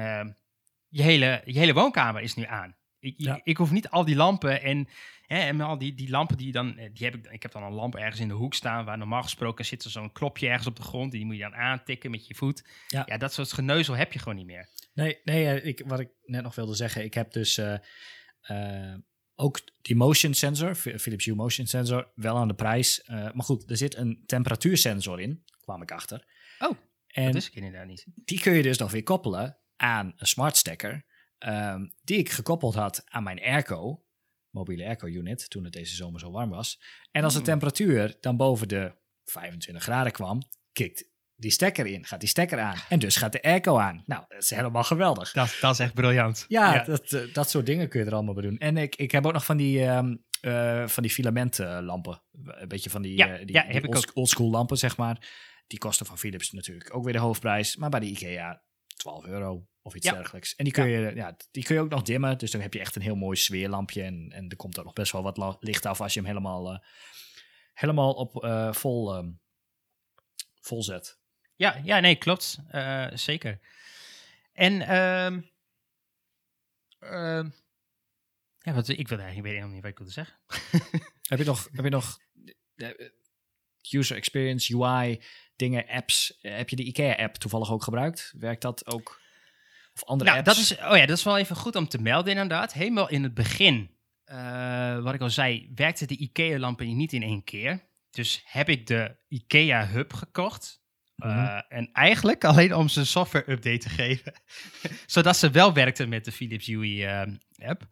je, 0.88 1.02
hele, 1.02 1.42
je 1.44 1.58
hele 1.58 1.72
woonkamer 1.72 2.22
is 2.22 2.34
nu 2.34 2.44
aan. 2.44 2.76
Ik, 2.98 3.14
ja. 3.16 3.40
ik, 3.42 3.56
hoef 3.56 3.70
niet 3.70 3.88
al 3.88 4.04
die 4.04 4.16
lampen 4.16 4.62
en, 4.62 4.88
hè, 5.26 5.38
en 5.38 5.60
al 5.60 5.78
die, 5.78 5.94
die 5.94 6.10
lampen 6.10 6.36
die 6.36 6.52
dan, 6.52 6.74
die 6.74 7.04
heb 7.04 7.14
ik, 7.14 7.26
ik 7.26 7.42
heb 7.42 7.52
dan 7.52 7.62
een 7.62 7.72
lamp 7.72 7.94
ergens 7.94 8.20
in 8.20 8.28
de 8.28 8.34
hoek 8.34 8.54
staan, 8.54 8.84
waar 8.84 8.98
normaal 8.98 9.22
gesproken 9.22 9.64
zit 9.64 9.84
er 9.84 9.90
zo'n 9.90 10.12
klopje 10.12 10.48
ergens 10.48 10.66
op 10.66 10.76
de 10.76 10.82
grond, 10.82 11.12
die 11.12 11.24
moet 11.24 11.36
je 11.36 11.42
dan 11.42 11.54
aantikken 11.54 12.10
met 12.10 12.26
je 12.26 12.34
voet. 12.34 12.64
Ja, 12.88 13.02
ja 13.06 13.16
dat 13.16 13.32
soort 13.32 13.52
geneuzel 13.52 13.96
heb 13.96 14.12
je 14.12 14.18
gewoon 14.18 14.36
niet 14.36 14.46
meer. 14.46 14.68
Nee, 14.94 15.20
nee 15.24 15.62
ik, 15.62 15.82
wat 15.86 16.00
ik 16.00 16.08
net 16.24 16.42
nog 16.42 16.54
wilde 16.54 16.74
zeggen, 16.74 17.04
ik 17.04 17.14
heb 17.14 17.32
dus 17.32 17.58
uh, 17.58 17.74
ook 19.34 19.60
die 19.82 19.96
motion 19.96 20.34
sensor, 20.34 20.74
Philips 20.74 21.24
Hue 21.24 21.34
motion 21.34 21.66
sensor, 21.66 22.12
wel 22.14 22.36
aan 22.36 22.48
de 22.48 22.54
prijs. 22.54 23.02
Uh, 23.04 23.32
maar 23.32 23.44
goed, 23.44 23.70
er 23.70 23.76
zit 23.76 23.96
een 23.96 24.22
temperatuursensor 24.26 25.20
in, 25.20 25.44
kwam 25.60 25.82
ik 25.82 25.92
achter. 25.92 26.26
Oh, 26.58 26.76
en 27.06 27.26
dat 27.26 27.34
is 27.34 27.46
ik 27.46 27.54
inderdaad 27.54 27.86
niet. 27.86 28.06
Die 28.14 28.40
kun 28.40 28.52
je 28.52 28.62
dus 28.62 28.78
nog 28.78 28.90
weer 28.90 29.02
koppelen 29.02 29.58
aan 29.76 30.12
een 30.16 30.26
smart 30.26 30.56
stekker, 30.56 31.04
um, 31.38 31.94
die 32.02 32.18
ik 32.18 32.30
gekoppeld 32.30 32.74
had 32.74 33.02
aan 33.04 33.22
mijn 33.22 33.40
airco, 33.40 34.04
mobiele 34.50 34.84
airco 34.84 35.06
unit, 35.06 35.50
toen 35.50 35.64
het 35.64 35.72
deze 35.72 35.94
zomer 35.94 36.20
zo 36.20 36.30
warm 36.30 36.50
was. 36.50 36.82
En 37.10 37.24
als 37.24 37.32
de 37.32 37.38
hmm. 37.38 37.48
temperatuur 37.48 38.16
dan 38.20 38.36
boven 38.36 38.68
de 38.68 38.94
25 39.24 39.82
graden 39.82 40.12
kwam, 40.12 40.42
kikt 40.72 41.10
die 41.42 41.50
stekker 41.50 41.86
in, 41.86 42.04
gaat 42.06 42.20
die 42.20 42.28
stekker 42.28 42.60
aan. 42.60 42.76
En 42.88 42.98
dus 42.98 43.16
gaat 43.16 43.32
de 43.32 43.42
airco 43.42 43.78
aan. 43.78 44.02
Nou, 44.06 44.24
dat 44.28 44.42
is 44.42 44.50
helemaal 44.50 44.84
geweldig. 44.84 45.32
Dat, 45.32 45.56
dat 45.60 45.72
is 45.72 45.78
echt 45.78 45.94
briljant. 45.94 46.44
Ja, 46.48 46.84
Dat, 46.84 47.12
uh, 47.12 47.34
dat 47.34 47.50
soort 47.50 47.66
dingen 47.66 47.88
kun 47.88 48.00
je 48.00 48.06
er 48.06 48.14
allemaal 48.14 48.34
bij 48.34 48.42
doen. 48.42 48.58
En 48.58 48.76
ik, 48.76 48.96
ik 48.96 49.10
heb 49.10 49.26
ook 49.26 49.32
nog 49.32 49.44
van 49.44 49.56
die, 49.56 49.82
um, 49.84 50.24
uh, 50.42 50.86
van 50.86 51.02
die 51.02 51.12
filamentlampen. 51.12 52.22
Een 52.44 52.68
beetje 52.68 52.90
van 52.90 53.02
die, 53.02 53.16
ja, 53.16 53.26
uh, 53.26 53.46
die, 53.46 53.52
ja, 53.52 53.62
die 53.62 53.72
heb 53.72 53.88
old, 53.88 54.12
oldschool 54.12 54.50
lampen, 54.50 54.76
zeg 54.76 54.96
maar. 54.96 55.28
Die 55.66 55.78
kosten 55.78 56.06
van 56.06 56.18
Philips 56.18 56.52
natuurlijk 56.52 56.94
ook 56.94 57.04
weer 57.04 57.12
de 57.12 57.18
hoofdprijs. 57.18 57.76
Maar 57.76 57.90
bij 57.90 58.00
de 58.00 58.06
IKEA 58.06 58.62
12 58.86 59.24
euro 59.24 59.66
of 59.82 59.94
iets 59.94 60.10
dergelijks. 60.10 60.54
En 60.54 60.64
die 60.64 60.72
kun, 60.72 60.88
je, 60.88 61.14
ja, 61.14 61.36
die 61.50 61.64
kun 61.64 61.74
je 61.74 61.80
ook 61.80 61.90
nog 61.90 62.02
dimmen. 62.02 62.38
Dus 62.38 62.50
dan 62.50 62.60
heb 62.60 62.74
je 62.74 62.80
echt 62.80 62.96
een 62.96 63.02
heel 63.02 63.16
mooi 63.16 63.36
sfeerlampje. 63.36 64.02
En, 64.02 64.30
en 64.32 64.48
er 64.48 64.56
komt 64.56 64.78
ook 64.78 64.84
nog 64.84 64.92
best 64.92 65.12
wel 65.12 65.22
wat 65.22 65.56
licht 65.60 65.86
af 65.86 66.00
als 66.00 66.14
je 66.14 66.20
hem 66.20 66.28
helemaal, 66.28 66.72
eh, 66.72 66.78
helemaal 67.74 68.12
op 68.12 68.44
eh, 68.44 68.72
vol, 68.72 69.14
ehm, 69.14 69.30
vol 70.60 70.82
zet. 70.82 71.20
Ja, 71.62 71.80
ja 71.84 72.00
nee, 72.00 72.16
klopt. 72.16 72.58
Eh, 72.68 73.06
zeker. 73.14 73.60
En 74.52 74.80
ehm 74.80 75.40
ehm, 76.98 77.48
ja, 78.58 78.72
wat, 78.72 78.88
ik 78.88 79.08
wilde 79.08 79.22
eigenlijk 79.22 79.36
ik 79.36 79.42
weet 79.42 79.52
helemaal 79.52 79.74
niet 79.74 79.82
wat 79.82 79.90
ik 79.90 79.98
wilde 79.98 80.12
zeggen. 80.12 80.36
Heb 81.32 81.38
je 81.38 81.44
nog, 81.44 81.68
heb 81.72 81.84
je 81.84 81.90
nog 81.90 82.18
eh, 82.74 82.88
user 83.90 84.16
experience, 84.16 84.76
UI, 84.76 85.22
dingen, 85.56 85.86
apps? 85.88 86.40
Eh, 86.40 86.56
Heb 86.56 86.68
je 86.68 86.76
de 86.76 86.84
IKEA-app 86.84 87.34
toevallig 87.34 87.72
ook 87.72 87.82
gebruikt? 87.82 88.34
Werkt 88.38 88.62
dat 88.62 88.86
ook? 88.86 89.20
Of 89.94 90.04
andere 90.04 90.30
nou, 90.30 90.42
apps? 90.42 90.54
dat 90.54 90.64
is, 90.64 90.84
oh 90.90 90.96
ja, 90.96 91.06
dat 91.06 91.16
is 91.16 91.24
wel 91.24 91.38
even 91.38 91.56
goed 91.56 91.76
om 91.76 91.88
te 91.88 91.98
melden 91.98 92.32
inderdaad. 92.32 92.72
Helemaal 92.72 93.08
in 93.08 93.22
het 93.22 93.34
begin, 93.34 93.96
wat 95.02 95.14
ik 95.14 95.20
al 95.20 95.30
zei, 95.30 95.70
werkte 95.74 96.06
de 96.06 96.16
IKEA-lampen 96.16 96.96
niet 96.96 97.12
in 97.12 97.22
één 97.22 97.44
keer. 97.44 97.88
Dus 98.10 98.42
heb 98.44 98.68
ik 98.68 98.86
de 98.86 99.16
IKEA-hub 99.28 100.12
gekocht. 100.12 100.81
Mhm. 101.24 101.60
En 101.68 101.88
eigenlijk 101.92 102.44
alleen 102.44 102.74
om 102.74 102.88
ze 102.88 103.00
een 103.00 103.06
software-update 103.06 103.78
te 103.78 103.88
geven. 103.88 104.32
Zodat 105.06 105.36
ze 105.36 105.50
wel 105.50 105.72
werkte 105.72 106.06
met 106.06 106.24
de 106.24 106.32
Philips 106.32 106.66
Hue-app. 106.66 107.86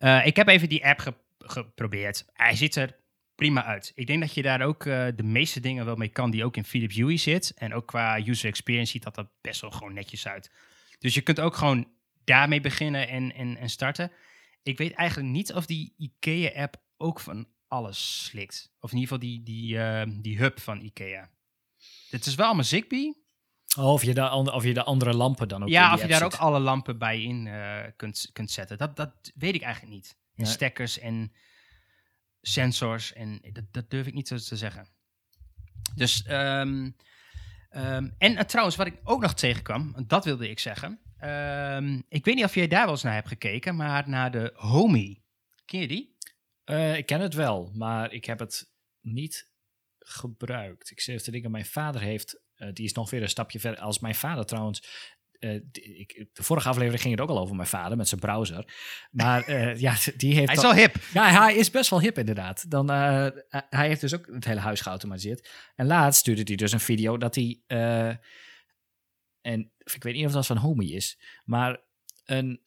Uh, 0.00 0.26
ik 0.26 0.36
heb 0.36 0.48
even 0.48 0.68
die 0.68 0.86
app 0.86 0.98
ge- 1.00 1.14
geprobeerd. 1.38 2.24
Hij 2.32 2.56
ziet 2.56 2.76
er 2.76 2.96
prima 3.34 3.64
uit. 3.64 3.92
Ik 3.94 4.06
denk 4.06 4.20
dat 4.20 4.34
je 4.34 4.42
daar 4.42 4.62
ook 4.62 4.84
de 4.84 5.22
meeste 5.22 5.60
dingen 5.60 5.84
wel 5.84 5.96
mee 5.96 6.08
kan 6.08 6.30
die 6.30 6.44
ook 6.44 6.56
in 6.56 6.64
Philips 6.64 6.96
Hue 6.96 7.16
zit. 7.16 7.52
En 7.56 7.74
ook 7.74 7.86
qua 7.86 8.18
user 8.26 8.48
experience 8.48 8.90
ziet 8.92 9.02
dat 9.02 9.16
er 9.16 9.28
best 9.40 9.60
wel 9.60 9.70
gewoon 9.70 9.94
netjes 9.94 10.26
uit. 10.28 10.50
Dus 10.98 11.14
je 11.14 11.20
kunt 11.20 11.40
ook 11.40 11.56
gewoon 11.56 11.88
daarmee 12.24 12.60
beginnen 12.60 13.08
en, 13.08 13.34
en, 13.34 13.56
en 13.56 13.70
starten. 13.70 14.12
Ik 14.62 14.78
weet 14.78 14.92
eigenlijk 14.92 15.28
niet 15.30 15.52
of 15.52 15.66
die 15.66 15.94
IKEA-app 15.96 16.76
ook 16.96 17.20
van 17.20 17.48
alles 17.68 18.24
slikt. 18.24 18.70
Of 18.80 18.92
in 18.92 18.98
ieder 18.98 19.12
geval 19.14 19.28
die, 19.28 19.42
die, 19.42 20.20
die 20.20 20.38
hub 20.38 20.60
van 20.60 20.80
IKEA. 20.80 21.30
Het 22.10 22.26
is 22.26 22.34
wel 22.34 22.46
allemaal 22.46 22.64
Zigbee. 22.64 23.26
Oh, 23.78 23.92
of, 23.92 24.02
je 24.02 24.14
daar, 24.14 24.28
an- 24.28 24.52
of 24.52 24.64
je 24.64 24.74
de 24.74 24.82
andere 24.84 25.14
lampen 25.14 25.48
dan 25.48 25.62
ook 25.62 25.68
ja, 25.68 25.94
of 25.94 26.00
je 26.02 26.08
daar 26.08 26.22
ook 26.22 26.34
alle 26.34 26.58
lampen 26.58 26.98
bij 26.98 27.22
in 27.22 27.46
uh, 27.46 27.80
kunt, 27.96 28.30
kunt 28.32 28.50
zetten. 28.50 28.78
Dat, 28.78 28.96
dat 28.96 29.32
weet 29.34 29.54
ik 29.54 29.62
eigenlijk 29.62 29.94
niet. 29.94 30.16
En 30.34 30.44
Nee. 30.44 30.52
stekkers 30.52 30.98
en 30.98 31.32
sensors. 32.40 33.12
En 33.12 33.40
dat, 33.52 33.64
dat 33.70 33.90
durf 33.90 34.06
ik 34.06 34.14
niet 34.14 34.28
zo 34.28 34.36
te 34.36 34.56
zeggen. 34.56 34.88
Dus, 35.94 36.22
ehm, 36.22 36.90
ehm, 37.70 38.08
en 38.18 38.32
uh, 38.32 38.40
trouwens, 38.40 38.76
wat 38.76 38.86
ik 38.86 39.00
ook 39.04 39.20
nog 39.20 39.34
tegenkwam, 39.34 39.94
dat 40.06 40.24
wilde 40.24 40.48
ik 40.50 40.58
zeggen. 40.58 41.00
Ehm, 41.18 42.00
ik 42.08 42.24
weet 42.24 42.34
niet 42.34 42.44
of 42.44 42.54
jij 42.54 42.68
daar 42.68 42.82
wel 42.84 42.90
eens 42.92 43.02
naar 43.02 43.14
hebt 43.14 43.28
gekeken, 43.28 43.76
maar 43.76 44.08
naar 44.08 44.30
de 44.30 44.52
Homey. 44.54 45.22
Ken 45.64 45.80
je 45.80 45.88
die? 45.88 46.16
Eh, 46.64 46.96
ik 46.96 47.06
ken 47.06 47.20
het 47.20 47.34
wel, 47.34 47.70
maar 47.74 48.12
ik 48.12 48.24
heb 48.24 48.38
het 48.38 48.70
niet 49.00 49.50
gebruikt. 50.08 50.90
Ik 50.90 51.00
zeg 51.00 51.14
even 51.14 51.24
te 51.24 51.30
denken, 51.30 51.50
mijn 51.50 51.66
vader 51.66 52.00
heeft, 52.00 52.40
eh, 52.54 52.68
die 52.72 52.84
is 52.84 52.92
nog 52.92 53.10
weer 53.10 53.22
een 53.22 53.28
stapje 53.28 53.60
verder 53.60 53.80
als 53.80 53.98
mijn 53.98 54.14
vader 54.14 54.44
trouwens. 54.44 55.06
ik, 55.72 56.28
de 56.32 56.42
vorige 56.42 56.68
aflevering 56.68 57.02
ging 57.02 57.14
het 57.14 57.22
ook 57.22 57.28
al 57.28 57.38
over 57.38 57.56
mijn 57.56 57.68
vader 57.68 57.96
met 57.96 58.08
zijn 58.08 58.20
browser. 58.20 58.74
Maar 59.10 59.50
ja, 59.86 59.94
die 60.16 60.34
heeft. 60.34 60.48
Hij 60.48 60.56
is 60.56 60.64
al 60.64 60.74
hip. 60.74 60.96
Ja, 61.12 61.44
hij 61.44 61.54
is 61.54 61.70
best 61.70 61.90
wel 61.90 62.00
hip 62.00 62.18
inderdaad. 62.18 62.70
Dan, 62.70 62.88
hij 62.88 63.86
heeft 63.86 64.00
dus 64.00 64.14
ook 64.14 64.26
het 64.26 64.44
hele 64.44 64.60
huis 64.60 64.80
geautomatiseerd. 64.80 65.48
En 65.74 65.86
laatst 65.86 66.20
stuurde 66.20 66.42
hij 66.44 66.56
dus 66.56 66.72
een 66.72 66.80
video 66.80 67.16
dat 67.16 67.34
hij. 67.34 67.62
en 69.40 69.72
ik 69.94 70.02
weet 70.02 70.14
niet 70.14 70.26
of 70.26 70.32
dat 70.32 70.46
van 70.46 70.56
Homey 70.56 70.86
is, 70.86 71.18
maar 71.44 71.80
een 72.24 72.60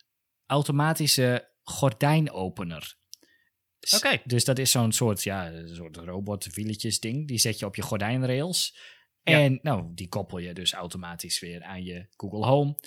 automatische 0.45 1.49
gordijnopener. 1.63 2.99
Oké. 3.95 4.21
Dus 4.23 4.45
dat 4.45 4.59
is 4.59 4.71
zo'n 4.71 4.91
soort, 4.91 5.23
ja, 5.23 5.51
soort 5.65 5.97
robotwieletjes 5.97 6.99
ding. 6.99 7.27
Die 7.27 7.37
zet 7.37 7.59
je 7.59 7.65
op 7.65 7.75
je 7.75 7.81
gordijnrails. 7.81 8.77
En 9.23 9.59
nou, 9.61 9.91
die 9.93 10.09
koppel 10.09 10.37
je 10.37 10.53
dus 10.53 10.73
automatisch 10.73 11.39
weer 11.39 11.63
aan 11.63 11.83
je 11.83 12.05
Google 12.17 12.45
Home. 12.45 12.77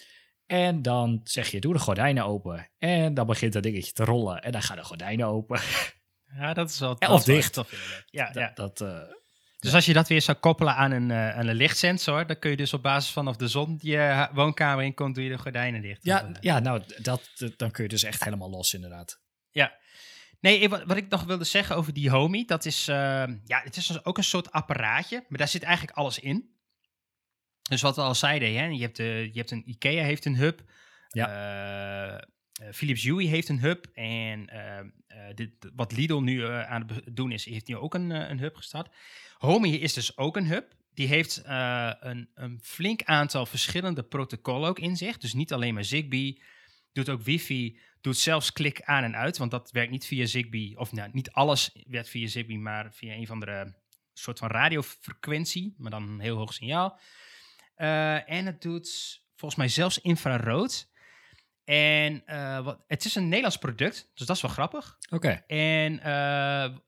En 0.47 0.83
dan 0.83 1.21
zeg 1.25 1.51
je, 1.51 1.61
doe 1.61 1.73
de 1.73 1.79
gordijnen 1.79 2.25
open. 2.25 2.71
En 2.79 3.15
dan 3.15 3.27
begint 3.27 3.53
dat 3.53 3.63
dingetje 3.63 3.93
te 3.93 4.05
rollen. 4.05 4.43
En 4.43 4.53
dan 4.53 4.63
gaan 4.63 4.77
de 4.77 4.85
gordijnen 4.85 5.27
open. 5.27 5.61
Ja, 6.37 6.55
dat 6.55 6.71
is 6.71 6.79
wel... 6.79 6.97
of 7.09 7.25
dicht. 7.25 7.61
ja, 8.07 8.31
ja. 8.33 8.51
Dat, 8.55 8.81
uh, 8.81 8.99
dus 9.59 9.75
als 9.75 9.87
je 9.87 9.93
dat 9.93 10.09
weer 10.09 10.23
zou 10.23 10.39
koppelen 10.39 10.75
aan 10.75 10.91
een, 10.91 11.11
uh, 11.11 11.37
aan 11.37 11.47
een 11.47 11.55
lichtsensor, 11.55 12.27
dan 12.27 12.39
kun 12.39 12.51
je 12.51 12.57
dus 12.57 12.73
op 12.73 12.83
basis 12.83 13.13
van 13.13 13.29
of 13.29 13.37
de 13.37 13.49
zon 13.49 13.79
je 13.83 14.29
woonkamer 14.33 14.85
in 14.85 14.95
komt, 14.95 15.15
doe 15.15 15.25
je 15.25 15.31
de 15.31 15.39
gordijnen 15.39 15.83
dicht. 15.83 16.05
Ja, 16.05 16.31
ja 16.41 16.59
nou, 16.59 16.83
dat, 17.03 17.31
dan 17.57 17.71
kun 17.71 17.83
je 17.83 17.89
dus 17.89 18.03
echt 18.03 18.25
helemaal 18.25 18.51
los 18.51 18.75
inderdaad. 18.75 19.21
Ja. 19.51 19.73
Nee, 20.45 20.69
wat, 20.69 20.97
ik 20.97 21.09
nog 21.09 21.25
wilde 21.25 21.45
zeggen 21.45 21.77
over 21.77 21.93
die 21.93 22.11
Homey, 22.11 22.45
dat 22.45 22.65
is, 22.65 22.89
uh, 22.89 22.95
ja, 23.45 23.61
het 23.63 23.77
is 23.77 24.05
ook 24.05 24.19
een 24.19 24.25
soort 24.25 24.53
apparaatje, 24.53 25.25
maar 25.29 25.39
daar 25.39 25.49
zit 25.49 25.63
eigenlijk 25.63 25.97
alles 25.97 26.19
in. 26.19 26.55
Dus 27.63 27.83
wat 27.83 27.97
we 27.97 28.03
al 28.03 28.15
zeiden, 28.15 28.55
hè, 28.55 28.65
je, 28.67 28.81
hebt 28.81 28.97
de, 28.97 29.29
je 29.33 29.39
hebt 29.39 29.51
een 29.51 29.69
IKEA 29.71 30.05
heeft 30.05 30.25
een 30.25 30.37
hub, 30.37 30.63
ja. 31.09 32.17
Uh, 32.63 32.73
Philips 32.73 33.03
Hue 33.03 33.27
heeft 33.27 33.49
een 33.49 33.61
hub 33.61 33.87
en 33.95 34.51
dit, 35.35 35.51
wat 35.75 35.93
Lidl 35.93 36.19
nu 36.19 36.47
aan 36.47 36.87
het 36.87 37.17
doen 37.17 37.33
is, 37.33 37.45
heeft 37.45 37.69
nu 37.69 37.77
ook 37.77 37.95
een, 37.95 38.11
een 38.11 38.39
hub 38.39 38.57
gestart. 38.57 38.95
Homey 39.39 39.71
is 39.71 39.93
dus 39.93 40.17
ook 40.17 40.37
een 40.37 40.47
hub. 40.47 40.73
Die 40.95 41.07
heeft 41.07 41.43
een, 41.45 42.31
een, 42.35 42.61
flink 42.63 43.03
aantal 43.03 43.47
verschillende 43.47 44.03
protocollen 44.03 44.69
ook 44.69 44.79
in 44.79 44.97
zich. 44.97 45.19
Dus 45.19 45.33
niet 45.33 45.53
alleen 45.53 45.75
maar 45.75 45.85
Zigbee, 45.85 46.43
doet 46.95 47.09
ook 47.09 47.23
wifi, 47.23 47.79
doet 48.01 48.17
zelfs 48.17 48.53
klik 48.53 48.83
aan 48.83 49.05
en 49.05 49.17
uit. 49.17 49.37
Want 49.37 49.51
dat 49.51 49.71
werkt 49.71 49.91
niet 49.91 50.07
via 50.07 50.27
Zigbee, 50.27 50.79
of 50.79 50.93
nou, 50.93 51.11
niet 51.13 51.31
alles 51.31 51.77
werkt 51.87 52.09
via 52.09 52.27
Zigbee, 52.27 52.59
maar 52.59 52.93
via 52.93 53.15
een 53.15 53.27
van 53.27 53.41
de 53.41 53.73
soort 54.13 54.39
van 54.39 54.49
radiofrequentie, 54.49 55.75
maar 55.79 55.91
dan 55.91 56.09
een 56.09 56.21
heel 56.21 56.37
hoog 56.37 56.53
signaal. 56.53 56.99
Uh, 57.77 58.31
en 58.31 58.47
het 58.47 58.63
doet 58.63 59.21
volgens 59.35 59.61
mij 59.61 59.69
zelfs 59.69 60.01
infrarood. 60.01 60.93
En 61.65 62.23
uh, 62.27 62.65
wat, 62.65 62.85
het 62.87 63.05
is 63.05 63.15
een 63.15 63.25
Nederlands 63.25 63.57
product, 63.57 64.11
dus 64.15 64.27
dat 64.27 64.37
is 64.37 64.43
wel 64.43 64.51
grappig. 64.51 64.99
Oké. 65.11 65.45
En 65.47 66.01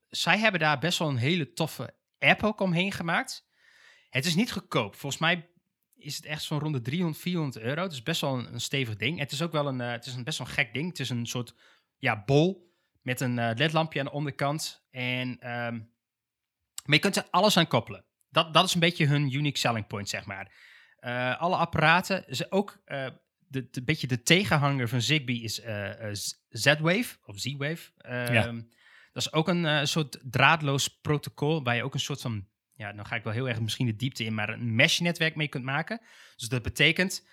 zij 0.09 0.37
hebben 0.39 0.59
daar 0.59 0.79
best 0.79 0.99
wel 0.99 1.09
een 1.09 1.17
hele 1.17 1.53
toffe 1.53 1.93
app 2.19 2.43
ook 2.43 2.59
omheen 2.59 2.91
gemaakt. 2.91 3.47
Het 4.09 4.25
is 4.25 4.35
niet 4.35 4.51
goedkoop. 4.51 4.95
Volgens 4.95 5.21
mij 5.21 5.49
is 5.97 6.15
het 6.15 6.25
echt 6.25 6.43
zo'n 6.43 6.59
rond 6.59 6.73
de 6.73 6.81
300, 6.81 7.21
400 7.21 7.63
euro. 7.63 7.81
Het 7.81 7.91
is 7.91 8.03
best 8.03 8.21
wel 8.21 8.37
een, 8.37 8.61
stevig 8.61 8.95
ding. 8.95 9.19
Het 9.19 9.31
is 9.31 9.41
ook 9.41 9.51
wel 9.51 9.67
een, 9.67 9.79
uh, 9.79 9.91
het 9.91 10.05
is 10.05 10.15
een 10.15 10.23
best 10.23 10.37
wel 10.37 10.47
een 10.47 10.53
gek 10.53 10.73
ding. 10.73 10.87
Het 10.87 10.99
is 10.99 11.09
een 11.09 11.25
soort 11.25 11.55
ja, 11.97 12.23
bol 12.25 12.75
met 13.01 13.19
een 13.21 13.37
uh, 13.37 13.49
ledlampje 13.55 13.99
aan 13.99 14.05
de 14.05 14.11
onderkant. 14.11 14.85
En, 14.91 15.29
um, 15.29 15.91
maar 16.85 16.95
je 16.95 16.99
kunt 16.99 17.15
er 17.15 17.27
alles 17.29 17.57
aan 17.57 17.67
koppelen. 17.67 18.05
Dat, 18.29 18.53
dat 18.53 18.65
is 18.65 18.73
een 18.73 18.79
beetje 18.79 19.05
hun 19.05 19.33
unique 19.33 19.57
selling 19.57 19.87
point, 19.87 20.09
zeg 20.09 20.25
maar. 20.25 20.51
Uh, 20.99 21.39
alle 21.39 21.55
apparaten, 21.55 22.35
ze 22.35 22.51
ook 22.51 22.81
de, 23.37 23.69
de, 23.69 23.83
beetje 23.83 24.07
de 24.07 24.23
tegenhanger 24.23 24.87
van 24.87 25.01
Zigbee 25.01 25.41
is 25.41 25.55
Z-Wave 26.49 27.17
of 27.23 27.39
Z-Wave. 27.39 27.91
Ja. 28.07 28.51
Dat 29.13 29.25
is 29.25 29.33
ook 29.33 29.47
een 29.47 29.87
soort 29.87 30.19
draadloos 30.23 30.99
protocol 30.99 31.63
waar 31.63 31.75
je 31.75 31.83
ook 31.83 31.93
een 31.93 31.99
soort 31.99 32.21
van, 32.21 32.47
ja, 32.77 32.93
dan 32.93 33.05
ga 33.05 33.15
ik 33.15 33.23
wel 33.23 33.33
heel 33.33 33.49
erg 33.49 33.59
misschien 33.59 33.85
de 33.85 33.95
diepte 33.95 34.23
in, 34.23 34.33
maar 34.33 34.49
een 34.49 34.75
mesh-netwerk 34.75 35.35
mee 35.35 35.47
kunt 35.47 35.63
maken. 35.63 36.01
Dus 36.35 36.49
dat 36.49 36.61
betekent 36.61 37.27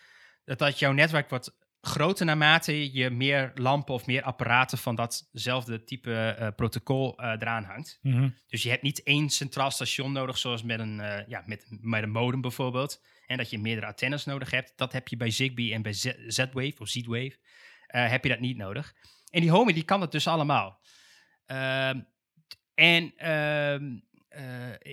dat, 0.44 0.58
dat 0.58 0.78
jouw 0.78 0.92
netwerk 0.92 1.30
wordt 1.30 1.56
groter 1.80 2.26
naarmate 2.26 2.92
je 2.92 3.10
meer 3.10 3.52
lampen 3.54 3.94
of 3.94 4.06
meer 4.06 4.22
apparaten 4.22 4.78
van 4.78 4.94
datzelfde 4.94 5.84
type 5.84 6.36
uh, 6.40 6.48
protocol 6.56 7.20
uh, 7.20 7.26
eraan 7.26 7.64
hangt. 7.64 7.98
Mm 8.02 8.12
-hmm. 8.12 8.34
Dus 8.46 8.62
je 8.62 8.70
hebt 8.70 8.82
niet 8.82 9.02
één 9.02 9.30
centraal 9.30 9.70
station 9.70 10.12
nodig, 10.12 10.38
zoals 10.38 10.62
met 10.62 10.80
een, 10.80 10.98
uh, 10.98 11.26
ja, 11.26 11.42
met, 11.46 11.66
met 11.80 12.02
een 12.02 12.10
modem 12.10 12.40
bijvoorbeeld. 12.40 13.02
En 13.26 13.36
dat 13.36 13.50
je 13.50 13.58
meerdere 13.58 13.86
antennes 13.86 14.24
nodig 14.24 14.50
hebt. 14.50 14.72
Dat 14.76 14.92
heb 14.92 15.08
je 15.08 15.16
bij 15.16 15.30
Zigbee 15.30 15.72
en 15.72 15.82
bij 15.82 15.92
Z-Wave 15.92 16.74
of 16.78 16.88
Z-Wave. 16.88 17.36
heb 17.86 18.22
je 18.22 18.28
dat 18.28 18.40
niet 18.40 18.56
nodig. 18.56 18.94
En 19.30 19.40
die 19.40 19.50
Homey 19.50 19.74
die 19.74 19.84
kan 19.84 20.00
dat 20.00 20.12
dus 20.12 20.26
allemaal. 20.26 20.80
Uh, 21.46 21.88
en 22.74 23.14
uh, 23.18 24.00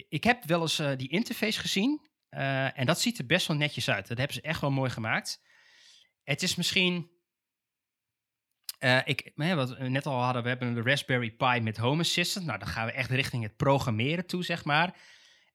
ik 0.09 0.23
heb 0.23 0.43
wel 0.43 0.61
eens 0.61 0.79
uh, 0.79 0.91
die 0.97 1.09
interface 1.09 1.59
gezien. 1.59 2.09
Uh, 2.31 2.79
en 2.79 2.85
dat 2.85 2.99
ziet 2.99 3.17
er 3.17 3.25
best 3.25 3.47
wel 3.47 3.57
netjes 3.57 3.89
uit. 3.89 4.07
Dat 4.07 4.17
hebben 4.17 4.35
ze 4.35 4.41
echt 4.41 4.61
wel 4.61 4.71
mooi 4.71 4.89
gemaakt. 4.89 5.41
Het 6.23 6.43
is 6.43 6.55
misschien. 6.55 7.09
ik, 9.05 9.31
wat 9.35 9.77
we 9.77 9.89
net 9.89 10.05
al 10.05 10.21
hadden, 10.21 10.43
we 10.43 10.49
hebben 10.49 10.73
de 10.73 10.81
Raspberry 10.81 11.31
Pi 11.31 11.59
met 11.59 11.77
Home 11.77 12.01
Assistant. 12.01 12.45
Nou, 12.45 12.59
dan 12.59 12.67
gaan 12.67 12.85
we 12.85 12.91
echt 12.91 13.09
richting 13.09 13.43
het 13.43 13.55
programmeren 13.55 14.25
toe, 14.25 14.43
zeg 14.43 14.63
maar. 14.63 14.95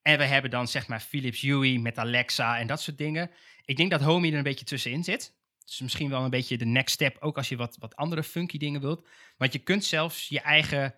En 0.03 0.19
we 0.19 0.25
hebben 0.25 0.51
dan 0.51 0.69
zeg 0.69 0.89
maar 0.89 1.01
Philips 1.01 1.41
Hue 1.41 1.79
met 1.79 1.99
Alexa 1.99 2.59
en 2.59 2.67
dat 2.67 2.81
soort 2.81 2.99
dingen. 2.99 3.31
Ik 3.65 3.77
denk 3.77 3.91
dat 3.91 4.01
Homey 4.01 4.31
er 4.31 4.37
een 4.37 4.43
beetje 4.43 4.65
tussenin 4.65 5.05
zit. 5.05 5.35
Dus 5.65 5.81
misschien 5.81 6.11
wel 6.11 6.25
een 6.25 6.31
beetje 6.31 6.59
de 6.59 6.65
next 6.65 6.95
step, 6.95 7.17
ook 7.21 7.37
als 7.37 7.49
je 7.49 7.57
wat, 7.57 7.77
wat 7.79 7.97
andere 7.97 8.23
funky 8.23 8.59
dingen 8.59 8.81
wilt. 8.81 9.09
Want 9.37 9.53
je 9.53 9.59
kunt 9.59 9.85
zelfs 9.85 10.29
je 10.29 10.41
eigen 10.41 10.95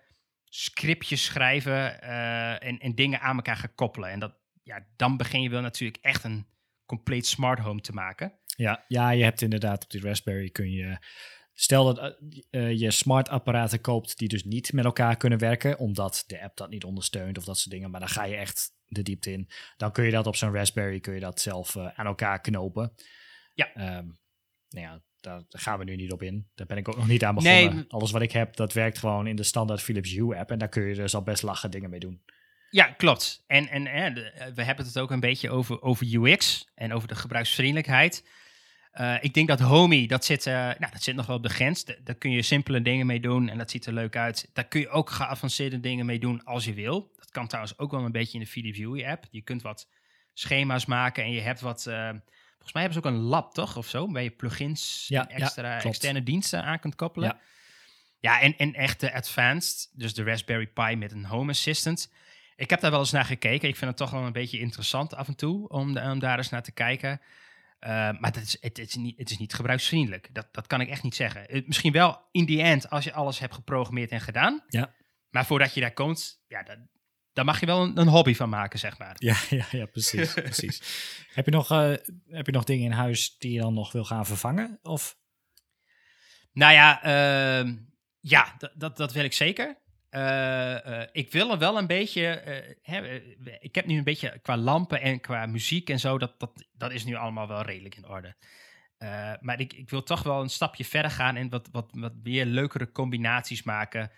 scriptjes 0.49 1.23
schrijven 1.23 1.99
uh, 2.03 2.63
en, 2.63 2.79
en 2.79 2.95
dingen 2.95 3.21
aan 3.21 3.35
elkaar 3.35 3.57
gaan 3.57 3.75
koppelen. 3.75 4.09
En 4.09 4.19
dat, 4.19 4.35
ja, 4.63 4.87
dan 4.95 5.17
begin 5.17 5.41
je 5.41 5.49
wel 5.49 5.61
natuurlijk 5.61 6.03
echt 6.03 6.23
een 6.23 6.47
compleet 6.85 7.25
smart 7.25 7.59
home 7.59 7.81
te 7.81 7.93
maken. 7.93 8.39
Ja, 8.45 8.85
ja, 8.87 9.09
je 9.09 9.23
hebt 9.23 9.41
inderdaad 9.41 9.83
op 9.83 9.89
die 9.89 10.01
Raspberry 10.01 10.49
kun 10.49 10.71
je... 10.71 10.97
Stel 11.53 11.93
dat 11.93 12.17
uh, 12.51 12.79
je 12.79 12.91
smart 12.91 13.29
apparaten 13.29 13.81
koopt 13.81 14.17
die 14.17 14.27
dus 14.27 14.43
niet 14.43 14.73
met 14.73 14.85
elkaar 14.85 15.17
kunnen 15.17 15.39
werken, 15.39 15.77
omdat 15.77 16.23
de 16.27 16.41
app 16.41 16.57
dat 16.57 16.69
niet 16.69 16.83
ondersteunt 16.83 17.37
of 17.37 17.43
dat 17.43 17.57
soort 17.57 17.71
dingen, 17.71 17.91
maar 17.91 17.99
dan 17.99 18.09
ga 18.09 18.23
je 18.23 18.35
echt 18.35 18.71
de 18.85 19.01
diepte 19.01 19.31
in. 19.31 19.49
Dan 19.77 19.91
kun 19.91 20.03
je 20.03 20.11
dat 20.11 20.27
op 20.27 20.35
zo'n 20.35 20.53
Raspberry 20.53 20.99
kun 20.99 21.13
je 21.13 21.19
dat 21.19 21.41
zelf 21.41 21.75
uh, 21.75 21.87
aan 21.93 22.05
elkaar 22.05 22.41
knopen. 22.41 22.93
Ja. 23.53 23.97
Um, 23.97 24.19
nou 24.69 24.85
ja, 24.85 25.03
daar 25.21 25.43
gaan 25.49 25.79
we 25.79 25.83
nu 25.83 25.95
niet 25.95 26.11
op 26.11 26.21
in. 26.21 26.47
Daar 26.55 26.67
ben 26.67 26.77
ik 26.77 26.87
ook 26.87 26.95
nog 26.95 27.07
niet 27.07 27.23
aan 27.23 27.35
begonnen. 27.35 27.75
Nee. 27.75 27.85
Alles 27.87 28.11
wat 28.11 28.21
ik 28.21 28.31
heb, 28.31 28.55
dat 28.55 28.73
werkt 28.73 28.97
gewoon 28.97 29.27
in 29.27 29.35
de 29.35 29.43
standaard 29.43 29.81
Philips 29.81 30.11
Hue 30.11 30.37
app. 30.37 30.51
En 30.51 30.57
daar 30.57 30.69
kun 30.69 30.83
je 30.83 30.95
dus 30.95 31.15
al 31.15 31.23
best 31.23 31.43
lachen 31.43 31.71
dingen 31.71 31.89
mee 31.89 31.99
doen. 31.99 32.21
Ja, 32.69 32.85
klopt. 32.85 33.43
En, 33.47 33.67
en 33.67 33.87
hè, 33.87 34.13
we 34.53 34.63
hebben 34.63 34.85
het 34.85 34.99
ook 34.99 35.11
een 35.11 35.19
beetje 35.19 35.49
over, 35.49 35.81
over 35.81 36.15
UX 36.15 36.67
en 36.75 36.93
over 36.93 37.07
de 37.07 37.15
gebruiksvriendelijkheid. 37.15 38.23
Uh, 38.93 39.15
ik 39.21 39.33
denk 39.33 39.47
dat 39.47 39.59
Homey, 39.59 40.07
dat 40.07 40.25
zit, 40.25 40.45
uh, 40.45 40.53
nou, 40.53 40.91
dat 40.91 41.03
zit 41.03 41.15
nog 41.15 41.25
wel 41.25 41.35
op 41.35 41.43
de 41.43 41.49
grens. 41.49 41.85
Daar 41.85 42.15
kun 42.15 42.31
je 42.31 42.41
simpele 42.41 42.81
dingen 42.81 43.05
mee 43.05 43.19
doen 43.19 43.49
en 43.49 43.57
dat 43.57 43.71
ziet 43.71 43.85
er 43.85 43.93
leuk 43.93 44.15
uit. 44.15 44.49
Daar 44.53 44.67
kun 44.67 44.79
je 44.79 44.89
ook 44.89 45.09
geavanceerde 45.09 45.79
dingen 45.79 46.05
mee 46.05 46.19
doen 46.19 46.43
als 46.43 46.65
je 46.65 46.73
wil. 46.73 47.11
Dat 47.15 47.31
kan 47.31 47.47
trouwens 47.47 47.77
ook 47.77 47.91
wel 47.91 48.05
een 48.05 48.11
beetje 48.11 48.37
in 48.37 48.43
de 48.43 48.49
Philips 48.49 48.77
Hue 48.77 49.07
app. 49.07 49.25
Je 49.31 49.41
kunt 49.41 49.61
wat 49.61 49.89
schema's 50.33 50.85
maken 50.85 51.23
en 51.23 51.31
je 51.31 51.41
hebt 51.41 51.61
wat... 51.61 51.85
Uh, 51.89 52.09
Volgens 52.69 52.93
mij 52.93 53.01
hebben 53.03 53.11
ze 53.11 53.17
ook 53.17 53.29
een 53.29 53.29
lab, 53.29 53.53
toch? 53.53 53.77
Of 53.77 53.87
zo, 53.87 54.11
waar 54.11 54.23
je 54.23 54.29
plugins 54.29 55.05
ja, 55.07 55.29
extra, 55.29 55.75
ja, 55.75 55.83
externe 55.83 56.23
diensten 56.23 56.63
aan 56.63 56.79
kunt 56.79 56.95
koppelen. 56.95 57.29
Ja, 57.29 57.39
ja 58.19 58.41
en, 58.41 58.57
en 58.57 58.73
echt 58.73 58.99
de 58.99 59.13
advanced, 59.13 59.89
dus 59.93 60.13
de 60.13 60.23
Raspberry 60.23 60.67
Pi 60.67 60.95
met 60.95 61.11
een 61.11 61.25
Home 61.25 61.51
Assistant. 61.51 62.11
Ik 62.55 62.69
heb 62.69 62.79
daar 62.79 62.91
wel 62.91 62.99
eens 62.99 63.11
naar 63.11 63.25
gekeken. 63.25 63.67
Ik 63.67 63.75
vind 63.75 63.89
het 63.89 63.99
toch 63.99 64.09
wel 64.11 64.25
een 64.25 64.31
beetje 64.31 64.59
interessant 64.59 65.15
af 65.15 65.27
en 65.27 65.35
toe 65.35 65.69
om, 65.69 65.93
de, 65.93 66.01
om 66.01 66.19
daar 66.19 66.37
eens 66.37 66.49
naar 66.49 66.63
te 66.63 66.71
kijken. 66.71 67.21
Uh, 67.79 67.89
maar 67.89 68.31
dat 68.31 68.43
is, 68.43 68.57
het, 68.61 68.77
het, 68.77 68.87
is 68.87 68.95
niet, 68.95 69.17
het 69.17 69.29
is 69.29 69.37
niet 69.37 69.53
gebruiksvriendelijk. 69.53 70.29
Dat, 70.31 70.47
dat 70.51 70.67
kan 70.67 70.81
ik 70.81 70.89
echt 70.89 71.03
niet 71.03 71.15
zeggen. 71.15 71.43
Het, 71.47 71.67
misschien 71.67 71.91
wel 71.91 72.21
in 72.31 72.45
die 72.45 72.61
end 72.61 72.89
als 72.89 73.03
je 73.03 73.13
alles 73.13 73.39
hebt 73.39 73.53
geprogrammeerd 73.53 74.11
en 74.11 74.21
gedaan. 74.21 74.63
Ja. 74.67 74.93
Maar 75.29 75.45
voordat 75.45 75.73
je 75.73 75.81
daar 75.81 75.93
komt, 75.93 76.43
ja, 76.47 76.63
dat, 76.63 76.77
daar 77.39 77.47
mag 77.47 77.59
je 77.59 77.65
wel 77.65 77.81
een, 77.81 77.97
een, 77.97 78.07
hobby 78.07 78.33
van 78.35 78.49
maken, 78.49 78.79
zeg 78.79 78.97
maar. 78.97 79.15
Ja, 79.17 79.35
ja, 79.49 79.65
ja 79.71 79.85
precies. 79.85 80.33
precies. 80.51 80.81
Heb, 81.33 81.45
je 81.45 81.51
nog, 81.51 81.71
uh, 81.71 81.93
heb 82.27 82.45
je 82.45 82.51
nog 82.51 82.63
dingen 82.63 82.85
in 82.85 82.91
huis 82.91 83.37
die 83.37 83.51
je 83.51 83.59
dan 83.59 83.73
nog 83.73 83.91
wil 83.91 84.05
gaan 84.05 84.25
vervangen? 84.25 84.79
Of? 84.81 85.17
Nou 86.51 86.73
ja, 86.73 87.05
uh, 87.63 87.73
ja 88.19 88.55
dat, 88.75 88.97
dat 88.97 89.13
wil 89.13 89.23
ik 89.23 89.33
zeker. 89.33 89.77
Uh, 90.11 91.03
ik 91.11 91.31
wil 91.31 91.51
er 91.51 91.57
wel 91.57 91.77
een 91.77 91.87
beetje. 91.87 92.21
Hè, 92.81 93.21
ik 93.59 93.75
heb 93.75 93.85
nu 93.85 93.97
een 93.97 94.03
beetje 94.03 94.39
qua 94.41 94.57
lampen 94.57 95.01
en 95.01 95.19
qua 95.19 95.45
muziek 95.45 95.89
en 95.89 95.99
zo. 95.99 96.17
Dat, 96.17 96.39
dat, 96.39 96.67
dat 96.71 96.91
is 96.91 97.05
nu 97.05 97.15
allemaal 97.15 97.47
wel 97.47 97.61
redelijk 97.61 97.95
in 97.95 98.07
orde. 98.07 98.35
maar 99.39 99.59
ik, 99.59 99.73
ik 99.73 99.89
wil 99.89 100.03
toch 100.03 100.23
wel 100.23 100.41
een 100.41 100.49
stapje 100.49 100.85
verder 100.85 101.11
gaan 101.11 101.35
en 101.35 101.49
wat, 101.49 101.69
wat, 101.71 101.89
wat 101.93 102.13
weer 102.23 102.45
leukere 102.45 102.91
combinaties 102.91 103.63
maken. 103.63 104.11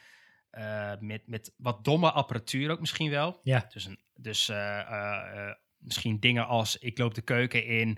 Uh, 0.58 0.92
met, 1.00 1.28
met 1.28 1.54
wat 1.58 1.84
domme 1.84 2.12
apparatuur 2.12 2.72
ook 2.72 2.80
misschien 2.80 3.10
wel. 3.10 3.40
Ja. 3.44 3.66
Dus, 3.70 3.86
een, 3.86 4.00
dus 4.16 4.50
uh, 4.50 4.58
uh, 4.58 5.54
misschien 5.78 6.20
dingen 6.20 6.48
als 6.48 6.78
ik 6.78 6.98
loop 6.98 7.14
de 7.14 7.22
keuken 7.22 7.66
in 7.66 7.98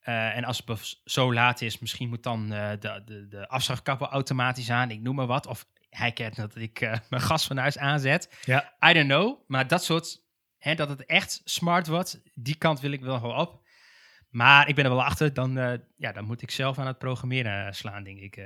Eh, 0.00 0.36
en 0.36 0.44
als 0.44 0.62
het 0.64 1.00
zo 1.04 1.32
laat 1.32 1.60
is, 1.60 1.78
misschien 1.78 2.08
moet 2.08 2.22
dan 2.22 2.48
de, 2.48 3.02
de, 3.04 3.28
de 3.28 3.46
automatisch 4.06 4.70
aan, 4.70 4.90
ik 4.90 5.00
noem 5.00 5.14
maar 5.14 5.26
wat. 5.26 5.46
Of 5.46 5.66
hij 5.90 6.12
kent 6.12 6.36
dat 6.36 6.56
ik 6.56 6.80
mijn 7.10 7.22
gas 7.22 7.46
van 7.46 7.56
huis 7.56 7.78
aanzet. 7.78 8.38
Ja. 8.44 8.72
I 8.88 8.92
don't 8.92 9.08
know. 9.08 9.38
Maar 9.46 9.68
dat 9.68 9.84
soort, 9.84 10.22
hè, 10.58 10.74
dat 10.74 10.88
het 10.88 11.06
echt 11.06 11.40
smart 11.44 11.86
wordt, 11.86 12.20
die 12.34 12.54
kant 12.54 12.80
wil 12.80 12.90
ik 12.90 13.00
wel 13.00 13.18
gewoon 13.18 13.38
op. 13.38 13.68
Maar 14.30 14.68
ik 14.68 14.74
ben 14.74 14.84
er 14.84 14.90
wel 14.90 15.04
achter, 15.04 15.34
dan, 15.34 15.52
ja, 15.96 16.12
dan 16.12 16.24
moet 16.24 16.42
ik 16.42 16.50
zelf 16.50 16.78
aan 16.78 16.86
het 16.86 16.98
programmeren 16.98 17.74
slaan, 17.74 18.04
denk 18.04 18.18
ik. 18.18 18.36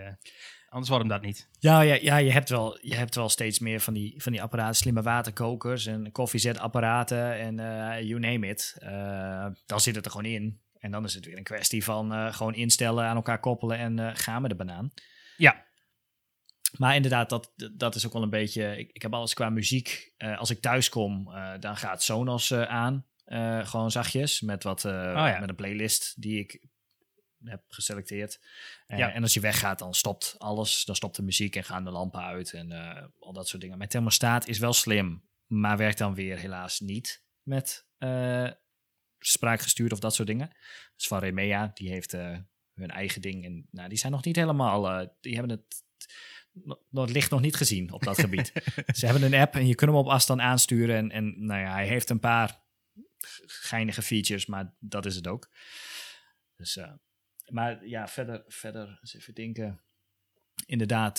Anders 0.74 0.92
wordt 0.92 1.04
hem 1.04 1.20
dat 1.20 1.22
niet. 1.22 1.48
Ja, 1.58 1.80
ja, 1.80 1.94
ja 1.94 2.16
je, 2.16 2.32
hebt 2.32 2.48
wel, 2.48 2.78
je 2.82 2.94
hebt 2.94 3.14
wel 3.14 3.28
steeds 3.28 3.58
meer 3.58 3.80
van 3.80 3.94
die, 3.94 4.22
van 4.22 4.32
die 4.32 4.42
apparaten, 4.42 4.74
slimme 4.74 5.02
waterkokers 5.02 5.86
en 5.86 6.12
koffiezetapparaten 6.12 7.38
en 7.38 7.56
you 8.06 8.20
name 8.20 8.48
it. 8.48 8.76
dan 9.66 9.80
zit 9.80 9.94
het 9.94 10.04
er 10.04 10.10
gewoon 10.10 10.32
in. 10.32 10.60
En 10.78 10.90
dan 10.90 11.04
is 11.04 11.14
het 11.14 11.24
weer 11.24 11.36
een 11.36 11.42
kwestie 11.42 11.84
van 11.84 12.12
uh, 12.12 12.34
gewoon 12.34 12.54
instellen, 12.54 13.04
aan 13.04 13.16
elkaar 13.16 13.40
koppelen 13.40 13.78
en 13.78 14.16
gaan 14.16 14.42
met 14.42 14.50
de 14.50 14.56
banaan. 14.56 14.92
Ja. 15.36 15.64
Maar 16.76 16.94
inderdaad, 16.94 17.30
dat, 17.30 17.52
dat 17.72 17.94
is 17.94 18.06
ook 18.06 18.12
wel 18.12 18.22
een 18.22 18.30
beetje. 18.30 18.76
Ik, 18.78 18.90
ik 18.92 19.02
heb 19.02 19.14
alles 19.14 19.34
qua 19.34 19.50
muziek. 19.50 20.12
Als 20.36 20.50
ik 20.50 20.60
thuis 20.60 20.88
kom, 20.88 21.30
dan 21.60 21.76
gaat 21.76 22.02
Sonos 22.02 22.54
aan. 22.54 23.06
gewoon 23.62 23.90
zachtjes. 23.90 24.40
Met, 24.40 24.62
wat, 24.62 24.84
oh, 24.84 24.92
ja. 24.92 25.38
met 25.40 25.48
een 25.48 25.54
playlist 25.54 26.22
die 26.22 26.38
ik 26.38 26.66
heb 27.44 27.62
geselecteerd. 27.68 28.40
Ja. 28.86 29.12
En 29.12 29.22
als 29.22 29.34
je 29.34 29.40
weggaat, 29.40 29.78
dan 29.78 29.94
stopt 29.94 30.34
alles. 30.38 30.84
Dan 30.84 30.96
stopt 30.96 31.16
de 31.16 31.22
muziek 31.22 31.56
en 31.56 31.64
gaan 31.64 31.84
de 31.84 31.90
lampen 31.90 32.20
uit 32.20 32.52
en 32.52 32.72
al 33.18 33.32
dat 33.32 33.48
soort 33.48 33.62
dingen. 33.62 33.78
Mijn 33.78 33.90
thermostaat 33.90 34.48
is 34.48 34.58
wel 34.58 34.72
slim, 34.72 35.28
maar 35.46 35.76
werkt 35.76 35.98
dan 35.98 36.14
weer 36.14 36.38
helaas 36.38 36.80
niet 36.80 37.24
met 37.42 37.86
spraakgestuurd 39.18 39.92
of 39.92 39.98
dat 39.98 40.14
soort 40.14 40.28
dingen. 40.28 40.56
Dus 40.96 41.06
van 41.06 41.18
Remea, 41.18 41.70
die 41.74 41.90
heeft 41.90 42.12
hun 42.74 42.90
eigen 42.90 43.20
ding. 43.20 43.44
En 43.44 43.66
nou, 43.70 43.88
die 43.88 43.98
zijn 43.98 44.12
nog 44.12 44.24
niet 44.24 44.36
helemaal, 44.36 45.08
die 45.20 45.36
hebben 45.36 45.50
het, 45.50 45.84
het 46.90 47.10
licht 47.10 47.30
nog 47.30 47.40
niet 47.40 47.56
gezien 47.56 47.92
op 47.92 48.02
dat 48.02 48.20
gebied. 48.20 48.52
Ze 48.98 49.06
hebben 49.06 49.22
een 49.22 49.40
app 49.40 49.54
en 49.54 49.66
je 49.66 49.74
kunt 49.74 49.90
hem 49.90 50.00
op 50.00 50.08
afstand 50.08 50.40
aansturen. 50.40 50.96
En, 50.96 51.10
en 51.10 51.46
nou 51.46 51.60
ja, 51.60 51.72
hij 51.72 51.86
heeft 51.86 52.10
een 52.10 52.20
paar 52.20 52.62
geinige 53.46 54.02
features, 54.02 54.46
maar 54.46 54.74
dat 54.78 55.06
is 55.06 55.14
het 55.14 55.26
ook. 55.26 55.50
Dus, 56.56 56.76
uh, 56.76 56.92
maar 57.50 57.86
ja, 57.86 58.08
verder, 58.08 58.44
verder 58.46 58.98
eens 59.00 59.14
even 59.14 59.34
denken. 59.34 59.80
Inderdaad, 60.66 61.18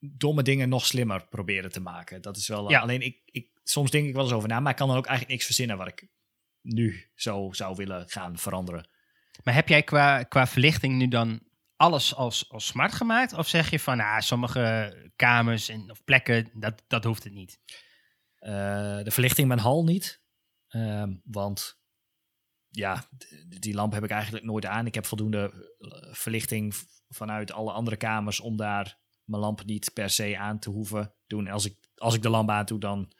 domme 0.00 0.42
dingen 0.42 0.68
nog 0.68 0.86
slimmer 0.86 1.26
proberen 1.28 1.72
te 1.72 1.80
maken. 1.80 2.22
Dat 2.22 2.36
is 2.36 2.48
wel. 2.48 2.70
Ja. 2.70 2.80
Alleen 2.80 3.02
ik, 3.02 3.22
ik, 3.24 3.50
soms 3.62 3.90
denk 3.90 4.06
ik 4.06 4.14
wel 4.14 4.24
eens 4.24 4.32
over 4.32 4.48
na, 4.48 4.60
maar 4.60 4.70
ik 4.70 4.78
kan 4.78 4.88
dan 4.88 4.96
ook 4.96 5.06
eigenlijk 5.06 5.34
niks 5.34 5.46
verzinnen 5.46 5.76
wat 5.76 5.88
ik 5.88 6.08
nu 6.60 7.10
zo 7.14 7.52
zou 7.52 7.76
willen 7.76 8.08
gaan 8.08 8.38
veranderen. 8.38 8.88
Maar 9.44 9.54
heb 9.54 9.68
jij 9.68 9.82
qua, 9.82 10.22
qua 10.22 10.46
verlichting 10.46 10.96
nu 10.96 11.08
dan 11.08 11.42
alles 11.76 12.14
als, 12.14 12.50
als 12.50 12.66
smart 12.66 12.92
gemaakt? 12.92 13.32
Of 13.32 13.48
zeg 13.48 13.70
je 13.70 13.80
van 13.80 14.00
ah, 14.00 14.20
sommige 14.20 15.10
kamers 15.16 15.68
en, 15.68 15.90
of 15.90 16.04
plekken, 16.04 16.50
dat, 16.54 16.84
dat 16.86 17.04
hoeft 17.04 17.24
het 17.24 17.32
niet? 17.32 17.60
Uh, 18.40 19.02
de 19.02 19.10
verlichting 19.10 19.48
mijn 19.48 19.60
hal 19.60 19.84
niet. 19.84 20.22
Uh, 20.70 21.04
want 21.24 21.80
ja, 22.78 23.08
die 23.60 23.74
lamp 23.74 23.92
heb 23.92 24.04
ik 24.04 24.10
eigenlijk 24.10 24.44
nooit 24.44 24.66
aan. 24.66 24.86
Ik 24.86 24.94
heb 24.94 25.06
voldoende 25.06 25.72
eh, 25.78 26.14
verlichting 26.14 26.74
vanuit 27.08 27.52
alle 27.52 27.72
andere 27.72 27.96
kamers 27.96 28.40
om 28.40 28.56
daar 28.56 28.98
mijn 29.24 29.42
lamp 29.42 29.64
niet 29.64 29.90
per 29.92 30.10
se 30.10 30.38
aan 30.38 30.58
te 30.58 30.70
hoeven 30.70 31.14
doen. 31.26 31.48
Als 31.48 31.64
ik, 31.64 31.76
als 31.94 32.14
ik 32.14 32.22
de 32.22 32.28
lamp 32.28 32.50
aan 32.50 32.64
doe, 32.64 32.80
dan, 32.80 33.12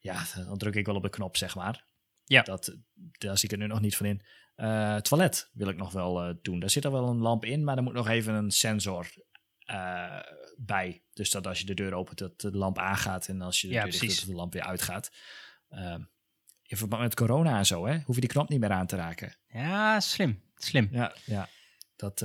ja, 0.00 0.24
dan 0.34 0.58
druk 0.58 0.74
ik 0.74 0.86
wel 0.86 0.94
op 0.94 1.02
de 1.02 1.08
knop, 1.08 1.36
zeg 1.36 1.54
maar. 1.54 1.84
Ja. 2.24 2.42
Dat, 2.42 2.76
daar 2.94 3.38
zie 3.38 3.48
ik 3.48 3.54
er 3.54 3.62
nu 3.62 3.66
nog 3.66 3.80
niet 3.80 3.96
van 3.96 4.06
in. 4.06 4.22
Uh, 4.56 4.96
toilet 4.96 5.50
wil 5.52 5.68
ik 5.68 5.76
nog 5.76 5.92
wel 5.92 6.28
uh, 6.28 6.34
doen. 6.42 6.60
Daar 6.60 6.70
zit 6.70 6.84
er 6.84 6.92
wel 6.92 7.08
een 7.08 7.18
lamp 7.18 7.44
in, 7.44 7.64
maar 7.64 7.76
er 7.76 7.82
moet 7.82 7.92
nog 7.92 8.08
even 8.08 8.34
een 8.34 8.50
sensor 8.50 9.12
uh, 9.70 10.20
bij. 10.56 11.04
Dus 11.12 11.30
dat 11.30 11.46
als 11.46 11.58
je 11.58 11.66
de 11.66 11.74
deur 11.74 11.94
opent, 11.94 12.18
dat 12.18 12.40
de 12.40 12.56
lamp 12.56 12.78
aangaat. 12.78 13.28
En 13.28 13.40
als 13.40 13.60
je 13.60 13.66
de 13.66 13.74
ja, 13.74 13.82
deur 13.82 14.00
dicht 14.00 14.18
dat 14.18 14.28
de 14.28 14.34
lamp 14.34 14.52
weer 14.52 14.62
uitgaat. 14.62 15.10
In 16.74 16.80
verband 16.80 17.02
met 17.02 17.14
corona 17.14 17.58
en 17.58 17.66
zo, 17.66 17.86
hè, 17.86 17.98
hoef 18.04 18.14
je 18.14 18.20
die 18.20 18.30
knop 18.30 18.48
niet 18.48 18.60
meer 18.60 18.70
aan 18.70 18.86
te 18.86 18.96
raken. 18.96 19.36
Ja, 19.46 20.00
slim. 20.00 20.42
Slim. 20.54 20.88
Ja, 20.90 21.14
ja. 21.24 21.48
Dat, 21.96 22.22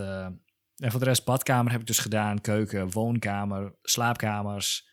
en 0.80 0.92
voor 0.92 1.00
de 1.00 1.06
rest, 1.06 1.26
badkamer 1.26 1.72
heb 1.72 1.82
ik 1.82 1.88
dus 1.88 2.00
gedaan. 2.00 2.42
Keuken, 2.42 2.92
woonkamer, 2.92 3.76
slaapkamers. 3.82 4.88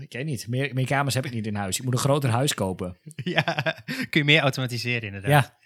Ik 0.00 0.12
weet 0.12 0.24
niet. 0.24 0.48
Meer, 0.48 0.74
meer 0.74 0.86
kamers 0.86 1.14
heb 1.14 1.26
ik 1.26 1.32
niet 1.32 1.46
in 1.46 1.54
huis. 1.54 1.78
Ik 1.78 1.84
moet 1.84 1.92
een 1.92 1.98
groter 1.98 2.30
huis 2.30 2.54
kopen. 2.54 2.98
Ja, 3.34 3.42
kun 3.84 4.20
je 4.20 4.24
meer 4.24 4.40
automatiseren 4.40 5.02
inderdaad. 5.02 5.30
Ja. 5.30 5.58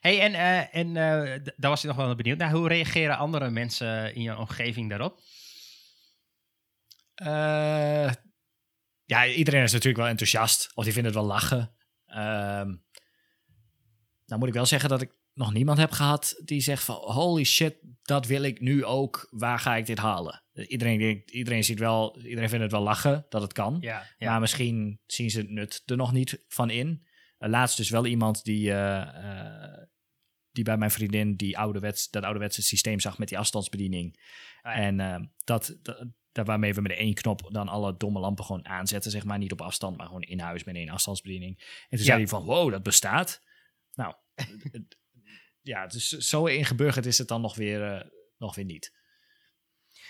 Hey, 0.00 0.20
en, 0.20 0.32
uh, 0.32 0.74
en 0.74 0.86
uh, 0.86 1.44
daar 1.56 1.70
was 1.70 1.82
ik 1.82 1.88
nog 1.88 1.96
wel 1.96 2.14
benieuwd 2.14 2.38
naar. 2.38 2.50
Hoe 2.50 2.68
reageren 2.68 3.16
andere 3.16 3.50
mensen 3.50 4.14
in 4.14 4.22
je 4.22 4.36
omgeving 4.36 4.88
daarop? 4.88 5.20
Ja, 9.12 9.26
iedereen 9.26 9.62
is 9.62 9.72
natuurlijk 9.72 9.98
wel 9.98 10.10
enthousiast. 10.10 10.70
Of 10.74 10.84
die 10.84 10.92
vinden 10.92 11.12
het 11.12 11.20
wel 11.20 11.30
lachen. 11.30 11.74
Ehm, 12.06 12.68
nou 14.26 14.38
moet 14.38 14.48
ik 14.48 14.54
wel 14.54 14.66
zeggen 14.66 14.88
dat 14.88 15.02
ik 15.02 15.14
nog 15.34 15.52
niemand 15.52 15.78
heb 15.78 15.90
gehad 15.90 16.40
die 16.44 16.60
zegt 16.60 16.84
van 16.84 16.94
holy 16.94 17.44
shit, 17.44 17.76
dat 18.02 18.26
wil 18.26 18.42
ik 18.42 18.60
nu 18.60 18.84
ook. 18.84 19.26
Waar 19.30 19.58
ga 19.58 19.76
ik 19.76 19.86
dit 19.86 19.98
halen? 19.98 20.42
Iedereen, 20.52 21.22
iedereen 21.30 21.64
ziet 21.64 21.78
wel, 21.78 22.18
iedereen 22.18 22.48
vindt 22.48 22.64
het 22.64 22.72
wel 22.72 22.82
lachen 22.82 23.26
dat 23.28 23.42
het 23.42 23.52
kan. 23.52 23.76
Ja, 23.80 24.06
Maar 24.18 24.40
misschien 24.40 25.00
zien 25.06 25.30
ze 25.30 25.38
het 25.38 25.50
nut 25.50 25.82
er 25.86 25.96
nog 25.96 26.12
niet 26.12 26.44
van 26.48 26.70
in. 26.70 27.06
Uh, 27.38 27.48
laatst 27.48 27.76
dus 27.76 27.90
wel 27.90 28.06
iemand 28.06 28.44
die, 28.44 28.68
uh, 28.68 29.08
uh, 29.14 29.82
die 30.50 30.64
bij 30.64 30.76
mijn 30.76 30.90
vriendin 30.90 31.36
die 31.36 31.58
ouderwets, 31.58 32.10
dat 32.10 32.24
ouderwetse 32.24 32.62
systeem 32.62 33.00
zag 33.00 33.18
met 33.18 33.28
die 33.28 33.38
afstandsbediening. 33.38 34.20
Ah, 34.62 34.76
en 34.76 35.30
dat, 35.44 35.78
dat, 35.82 36.06
daar 36.32 36.44
waarmee 36.44 36.74
we 36.74 36.80
met 36.80 36.92
één 36.92 37.14
knop 37.14 37.48
dan 37.48 37.68
alle 37.68 37.96
domme 37.96 38.20
lampen 38.20 38.44
gewoon 38.44 38.68
aanzetten, 38.68 39.10
zeg 39.10 39.24
maar. 39.24 39.38
Niet 39.38 39.52
op 39.52 39.60
afstand, 39.60 39.96
maar 39.96 40.06
gewoon 40.06 40.22
in 40.22 40.40
huis 40.40 40.64
met 40.64 40.74
één 40.74 40.88
afstandsbediening. 40.88 41.58
En 41.88 41.96
toen 41.96 42.06
zei 42.06 42.18
hij 42.18 42.28
van, 42.28 42.44
wow, 42.44 42.70
dat 42.70 42.82
bestaat. 42.82 43.42
Nou, 43.94 44.14
ja, 45.62 45.86
dus 45.86 46.08
zo 46.08 46.46
ingeburgerd 46.46 47.06
is 47.06 47.18
het 47.18 47.28
dan 47.28 47.40
nog 47.40 47.54
weer, 47.54 48.10
nog 48.38 48.54
weer 48.54 48.64
niet. 48.64 48.92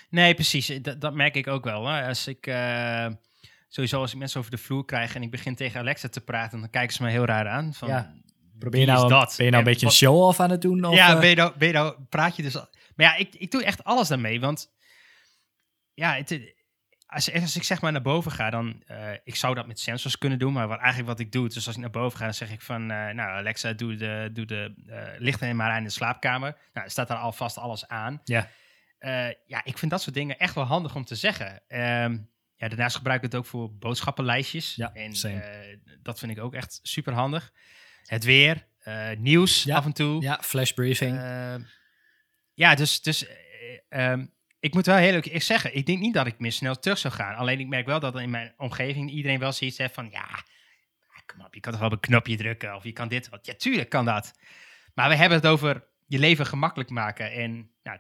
Nee, 0.09 0.35
precies. 0.35 0.67
Dat, 0.83 1.01
dat 1.01 1.15
merk 1.15 1.35
ik 1.35 1.47
ook 1.47 1.65
wel. 1.65 1.87
Hè. 1.87 2.07
Als 2.07 2.27
ik, 2.27 2.47
uh, 2.47 3.07
sowieso 3.69 4.01
als 4.01 4.13
ik 4.13 4.19
mensen 4.19 4.39
over 4.39 4.51
de 4.51 4.59
vloer 4.59 4.85
krijg 4.85 5.15
en 5.15 5.23
ik 5.23 5.31
begin 5.31 5.55
tegen 5.55 5.81
Alexa 5.81 6.09
te 6.09 6.21
praten, 6.21 6.61
dan 6.61 6.71
kijken 6.71 6.95
ze 6.95 7.03
me 7.03 7.11
heel 7.11 7.25
raar 7.25 7.49
aan. 7.49 7.75
Van, 7.75 7.89
ja. 7.89 8.15
Probeer 8.59 8.81
je 8.81 8.87
nou, 8.87 9.09
dat? 9.09 9.35
Ben 9.37 9.45
je 9.45 9.51
nou 9.53 9.65
een 9.65 9.71
beetje 9.71 9.87
een 9.87 9.93
show-off 9.93 10.41
aan 10.41 10.51
het 10.51 10.61
doen? 10.61 10.85
Of, 10.85 10.95
ja, 10.95 11.19
ben 11.19 11.29
je, 11.29 11.35
nou, 11.35 11.53
ben 11.59 11.69
je 11.69 11.75
nou, 11.75 11.97
praat 12.09 12.37
je 12.37 12.43
dus... 12.43 12.55
Maar 12.95 13.07
ja, 13.07 13.17
ik, 13.17 13.35
ik 13.35 13.51
doe 13.51 13.65
echt 13.65 13.85
alles 13.85 14.09
daarmee, 14.09 14.41
want 14.41 14.73
ja, 16.03 16.15
het, 16.15 16.55
als, 17.07 17.33
als 17.33 17.57
ik 17.57 17.63
zeg 17.63 17.81
maar 17.81 17.93
naar 17.93 18.03
boven 18.03 18.33
ga, 18.33 18.51
dan, 18.51 18.83
uh, 18.91 19.11
ik 19.25 19.37
zou 19.37 19.55
dat 19.55 19.67
met 19.67 19.81
sensors 19.81 20.19
kunnen 20.19 20.39
doen, 20.39 20.53
maar 20.53 20.69
wat, 20.69 20.79
eigenlijk 20.79 21.09
wat 21.09 21.21
ik 21.21 21.33
doe, 21.33 21.49
dus 21.49 21.67
als 21.67 21.75
ik 21.75 21.81
naar 21.81 21.91
boven 21.91 22.19
ga, 22.19 22.25
dan 22.25 22.35
zeg 22.35 22.51
ik 22.51 22.61
van, 22.61 22.83
uh, 22.83 22.89
nou 22.89 23.21
Alexa, 23.21 23.73
doe 23.73 23.97
de, 23.97 24.31
doe 24.33 24.45
de 24.45 24.75
uh, 24.87 25.03
lichten 25.19 25.57
maar 25.57 25.71
aan 25.71 25.77
in 25.77 25.85
de 25.85 25.91
slaapkamer. 25.91 26.57
Nou, 26.73 26.89
staat 26.89 27.09
daar 27.09 27.17
alvast 27.17 27.59
alles 27.59 27.89
aan. 27.89 28.21
Ja. 28.25 28.49
Ja, 29.47 29.65
ik 29.65 29.79
vind 29.79 29.91
dat 29.91 30.03
soort 30.03 30.15
dingen 30.15 30.39
echt 30.39 30.55
wel 30.55 30.65
handig 30.65 30.95
om 30.95 31.05
te 31.05 31.15
zeggen. 31.15 31.63
Um, 31.69 32.31
ja, 32.57 32.69
daarnaast 32.69 32.97
gebruik 32.97 33.19
ik 33.19 33.31
het 33.31 33.35
ook 33.35 33.47
voor 33.47 33.75
boodschappenlijstjes. 33.75 34.75
Ja, 34.75 34.93
en 34.93 35.13
dat 36.03 36.19
vind 36.19 36.33
ik 36.33 36.39
ook 36.39 36.55
echt 36.55 36.81
super 36.83 37.13
handig. 37.13 37.53
Het 38.05 38.25
weer, 38.25 38.67
nieuws 39.19 39.63
ja, 39.63 39.77
af 39.77 39.85
en 39.85 39.93
toe. 39.93 40.23
Ja, 40.23 40.39
flashbriefing. 40.43 41.19
Ehm, 41.19 41.63
ja, 42.55 42.75
dus, 42.75 43.03
dus 43.03 43.27
um, 43.89 44.33
ik 44.63 44.75
moet 44.75 44.87
wel 44.87 44.97
heel 44.97 45.07
eerlijk 45.07 45.43
zeggen, 45.43 45.77
ik 45.77 45.87
denk 45.87 45.99
niet 45.99 46.15
dat 46.15 46.27
ik 46.27 46.39
meer 46.39 46.53
snel 46.53 46.79
terug 46.79 46.99
zou 46.99 47.15
gaan. 47.15 47.35
Alleen 47.35 47.61
ik 47.61 47.69
merk 47.69 47.87
wel 47.87 48.01
dat 48.01 48.21
in 48.21 48.31
mijn 48.31 48.55
omgeving 48.57 49.11
iedereen 49.11 49.39
wel 49.39 49.53
zoiets 49.53 49.79
heeft 49.79 49.95
van, 49.95 50.09
ja, 50.11 50.45
kom 51.27 51.45
op, 51.45 51.55
je 51.55 51.61
kan 51.61 51.73
toch 51.73 51.81
wel 51.81 51.91
op 51.91 51.95
een 51.95 52.01
knopje 52.01 52.37
drukken 52.37 52.75
of 52.75 52.85
je 52.85 52.93
kan 52.93 53.09
dit. 53.09 53.29
Ja, 53.43 53.55
tuurlijk 53.55 53.89
kan 53.89 54.05
dat. 54.05 54.33
Maar 54.95 55.09
we 55.09 55.17
hebben 55.17 55.39
het 55.39 55.47
over 55.47 55.85
je 56.07 56.19
leven 56.19 56.47
gemakkelijk 56.47 56.91
maken 56.91 57.33
en 57.33 57.71
nou, 57.83 57.99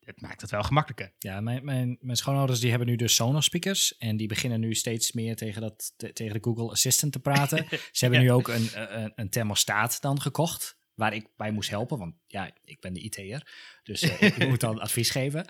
het 0.00 0.20
maakt 0.20 0.40
het 0.40 0.50
wel 0.50 0.62
gemakkelijker. 0.62 1.12
Ja, 1.18 1.40
mijn, 1.40 1.64
mijn, 1.64 1.98
mijn 2.00 2.16
schoonouders 2.16 2.60
die 2.60 2.70
hebben 2.70 2.88
nu 2.88 2.96
dus 2.96 3.14
Sonos 3.14 3.44
speakers. 3.44 3.96
En 3.98 4.16
die 4.16 4.28
beginnen 4.28 4.60
nu 4.60 4.74
steeds 4.74 5.12
meer 5.12 5.36
tegen, 5.36 5.60
dat, 5.60 5.94
tegen 5.96 6.32
de 6.32 6.38
Google 6.40 6.70
Assistant 6.70 7.12
te 7.12 7.20
praten. 7.20 7.66
Ze 7.92 8.04
hebben 8.04 8.20
nu 8.20 8.32
ook 8.32 8.48
een, 8.48 8.68
een, 8.74 9.12
een, 9.14 9.30
thermostaat 9.30 10.00
dan 10.00 10.20
gekocht. 10.20 10.80
Waar 10.94 11.14
ik 11.14 11.28
bij 11.36 11.50
moest 11.50 11.70
helpen. 11.70 11.98
Want 11.98 12.14
ja, 12.26 12.50
ik 12.64 12.80
ben 12.80 12.92
de 12.92 13.00
IT'er. 13.00 13.52
Dus 13.82 14.02
uh, 14.02 14.22
ik 14.22 14.48
moet 14.48 14.60
dan 14.60 14.80
advies 14.80 15.10
geven. 15.10 15.46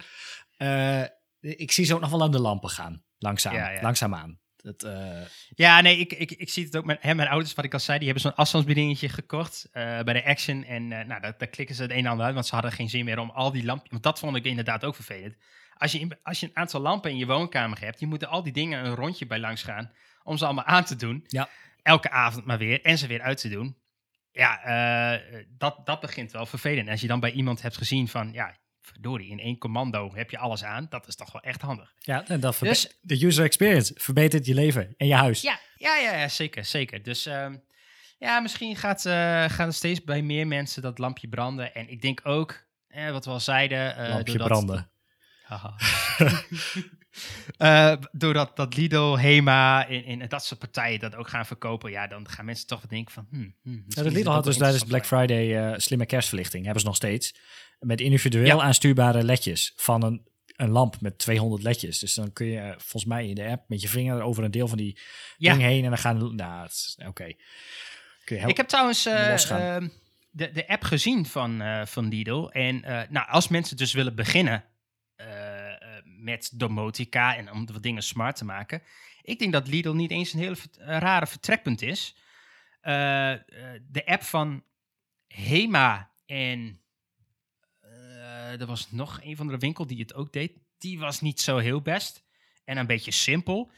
Uh, 0.59 1.05
ik 1.41 1.73
zie 1.73 1.85
ze 1.85 1.95
ook 1.95 2.01
nog 2.01 2.11
wel 2.11 2.23
aan 2.23 2.31
de 2.31 2.41
lampen 2.41 2.71
gaan. 2.71 3.05
Langzaam, 3.19 3.55
ja, 3.55 3.71
ja. 3.71 3.83
langzaamaan. 3.83 4.41
Uh... 4.85 5.21
Ja, 5.55 5.81
nee, 5.81 5.99
ik, 5.99 6.13
ik, 6.13 6.31
ik 6.31 6.51
zie 6.51 6.65
het 6.65 6.77
ook 6.77 6.85
met 6.85 6.99
hè, 7.01 7.15
mijn 7.15 7.29
ouders, 7.29 7.55
wat 7.55 7.65
ik 7.65 7.73
al 7.73 7.79
zei, 7.79 7.99
die 7.99 8.07
hebben 8.07 8.25
zo'n 8.25 8.37
afstandsbedingetje 8.37 9.09
gekocht 9.09 9.69
uh, 9.73 10.01
bij 10.01 10.15
de 10.15 10.25
Action. 10.25 10.65
En 10.65 10.83
uh, 10.83 10.89
nou, 10.89 11.21
daar, 11.21 11.35
daar, 11.39 11.49
klikken 11.49 11.75
ze 11.75 11.83
het 11.83 11.91
een 11.91 11.97
en 11.97 12.07
ander 12.07 12.25
uit, 12.25 12.35
want 12.35 12.47
ze 12.47 12.55
hadden 12.55 12.73
geen 12.73 12.89
zin 12.89 13.05
meer 13.05 13.19
om 13.19 13.31
al 13.31 13.53
die 13.53 13.65
lampen... 13.65 13.91
Want 13.91 14.03
dat 14.03 14.19
vond 14.19 14.37
ik 14.37 14.45
inderdaad 14.45 14.85
ook 14.85 14.95
vervelend. 14.95 15.37
Als 15.77 15.93
je, 15.93 16.19
als 16.23 16.41
je 16.41 16.47
een 16.47 16.57
aantal 16.57 16.81
lampen 16.81 17.11
in 17.11 17.17
je 17.17 17.27
woonkamer 17.27 17.81
hebt, 17.81 18.01
je 18.01 18.07
moet 18.07 18.23
er 18.23 18.29
al 18.29 18.43
die 18.43 18.53
dingen 18.53 18.85
een 18.85 18.95
rondje 18.95 19.27
bij 19.27 19.39
langs 19.39 19.63
gaan 19.63 19.93
om 20.23 20.37
ze 20.37 20.45
allemaal 20.45 20.65
aan 20.65 20.85
te 20.85 20.97
doen. 20.97 21.25
Ja. 21.27 21.49
Elke 21.83 22.11
avond 22.11 22.45
maar 22.45 22.59
weer 22.59 22.83
en 22.83 22.99
ze 22.99 23.07
weer 23.07 23.21
uit 23.21 23.41
te 23.41 23.49
doen. 23.49 23.77
ja, 24.31 25.21
dat, 25.49 25.87
dat 25.87 26.01
begint 26.01 26.33
wel 26.33 26.47
vervelend. 26.47 26.89
Als 26.89 27.01
je 27.01 27.07
dan 27.07 27.21
bij 27.21 27.33
iemand 27.33 27.63
hebt 27.63 27.77
gezien 27.77 28.09
van, 28.09 28.33
ja, 28.33 28.57
verdorie, 28.83 29.31
in 29.31 29.41
één 29.41 29.59
commando 29.59 30.15
heb 30.15 30.31
je 30.31 30.39
alles 30.39 30.65
aan. 30.65 30.87
Dat 30.89 31.09
is 31.09 31.17
toch 31.17 31.33
wel 31.33 31.43
echt 31.43 31.61
handig. 31.61 31.95
Ja, 31.99 32.27
en 32.27 32.41
dat 32.41 32.59
dus, 32.61 32.99
de 33.01 33.25
user 33.25 33.45
experience 33.45 33.95
verbetert 33.97 34.47
je 34.47 34.55
leven 34.55 34.95
en 34.97 35.07
je 35.07 35.15
huis. 35.15 35.41
Ja, 35.41 35.59
ja, 35.77 35.97
ja, 35.97 36.17
ja 36.17 36.29
zeker, 36.29 36.65
zeker. 36.65 37.03
Dus 37.03 37.27
uh, 37.27 37.47
ja, 38.19 38.41
misschien 38.41 38.77
gaat, 38.77 39.05
uh, 39.05 39.13
gaat 39.49 39.67
er 39.67 39.73
steeds 39.73 40.05
bij 40.05 40.23
meer 40.23 40.47
mensen 40.47 40.83
dat 40.83 40.99
lampje 40.99 41.29
branden. 41.29 41.75
En 41.75 41.89
ik 41.89 42.03
denk 42.03 42.21
ook, 42.23 42.65
eh, 42.89 43.11
wat 43.11 43.25
we 43.25 43.31
al 43.31 43.41
zeiden... 43.41 44.09
lampje 44.09 44.39
branden. 44.39 44.91
Haha. 45.43 45.75
Uh, 47.59 47.95
doordat 48.13 48.57
dat 48.57 48.77
Lido, 48.77 49.17
Hema 49.17 49.89
en, 49.89 50.21
en, 50.21 50.29
dat 50.29 50.45
soort 50.45 50.61
partijen 50.61 51.01
dat 51.01 51.15
ook 51.15 51.29
gaan 51.29 51.47
verkopen, 51.47 51.91
ja, 51.91 52.07
dan 52.07 52.29
gaan 52.29 52.45
mensen 52.45 52.67
toch 52.67 52.87
denken 52.87 53.13
van. 53.13 53.27
Hmm, 53.31 53.55
hmm, 53.63 53.85
ja, 53.89 54.03
Lidl 54.03 54.31
had 54.31 54.45
dus 54.45 54.57
tijdens 54.57 54.85
Black 54.85 55.07
Friday 55.07 55.73
uh, 55.73 55.79
slimme 55.79 56.07
kerstverlichting, 56.07 56.65
hebben 56.65 56.81
ze 56.81 56.87
nog 56.87 56.97
steeds. 56.97 57.35
Met 57.79 58.01
individueel 58.01 58.63
aanstuurbare 58.63 59.25
ledjes 59.25 59.73
van 59.77 60.03
een, 60.03 60.27
een 60.57 60.71
lamp 60.71 61.01
met 61.01 61.19
200 61.19 61.63
ledjes. 61.63 61.99
Dus 61.99 62.15
dan 62.15 62.33
kun 62.33 62.47
je 62.47 62.61
uh, 62.61 62.69
volgens 62.69 63.05
mij 63.05 63.29
in 63.29 63.35
de 63.35 63.47
app 63.47 63.69
met 63.69 63.83
je 63.83 63.89
vinger 63.89 64.23
over 64.23 64.45
een 64.45 64.51
deel 64.51 64.69
van 64.69 64.79
die 64.79 64.99
ja. 65.37 65.53
ding 65.53 65.65
heen 65.65 65.85
en 65.85 65.91
dan 65.91 65.99
gaan. 65.99 66.35
Nou, 66.35 66.69
oké. 66.99 67.09
Okay. 67.09 67.37
Ik 68.25 68.57
heb 68.57 68.69
trouwens 68.69 69.07
ehm, 69.07 69.89
de, 70.31 70.53
de 70.53 70.69
app 70.69 70.83
gezien 70.83 71.27
van, 71.27 71.63
van 71.87 72.09
Lidl. 72.09 72.49
En 72.49 72.81
nou, 73.11 73.29
als 73.29 73.49
mensen 73.49 73.77
dus 73.77 73.93
willen 73.93 74.15
beginnen 74.15 74.65
met 76.23 76.51
domotica 76.55 77.37
en 77.37 77.53
om 77.53 77.67
wat 77.67 77.83
dingen 77.83 78.03
smart 78.03 78.37
te 78.37 78.45
maken. 78.45 78.83
Ik 79.23 79.39
denk 79.39 79.53
dat 79.53 79.69
Lidl 79.69 79.93
niet 79.93 80.11
eens 80.11 80.33
een 80.33 80.39
hele 80.39 80.57
rare 80.77 81.27
vertrekpunt 81.27 81.83
is. 81.83 82.17
Uh, 82.83 83.35
de 83.83 84.03
app 84.05 84.23
van 84.23 84.65
Hema 85.27 86.13
en 86.27 86.81
uh, 87.85 88.61
er 88.61 88.67
was 88.67 88.91
nog 88.91 89.21
een 89.23 89.37
van 89.37 89.47
de 89.47 89.59
winkel 89.59 89.87
die 89.87 89.99
het 89.99 90.15
ook 90.15 90.33
deed. 90.33 90.53
Die 90.79 90.99
was 90.99 91.21
niet 91.21 91.41
zo 91.41 91.59
heel 91.59 91.83
best 91.83 92.25
en 92.65 92.77
een 92.77 92.87
beetje 92.87 93.11
simpel. 93.11 93.71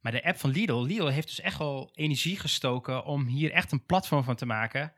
Maar 0.00 0.12
de 0.12 0.24
app 0.24 0.38
van 0.38 0.50
Lidl, 0.50 0.82
Lidl 0.82 1.06
heeft 1.06 1.28
dus 1.28 1.40
echt 1.40 1.58
wel 1.58 1.90
energie 1.94 2.38
gestoken 2.38 3.04
om 3.04 3.26
hier 3.26 3.52
echt 3.52 3.72
een 3.72 3.86
platform 3.86 4.24
van 4.24 4.36
te 4.36 4.46
maken. 4.46 4.92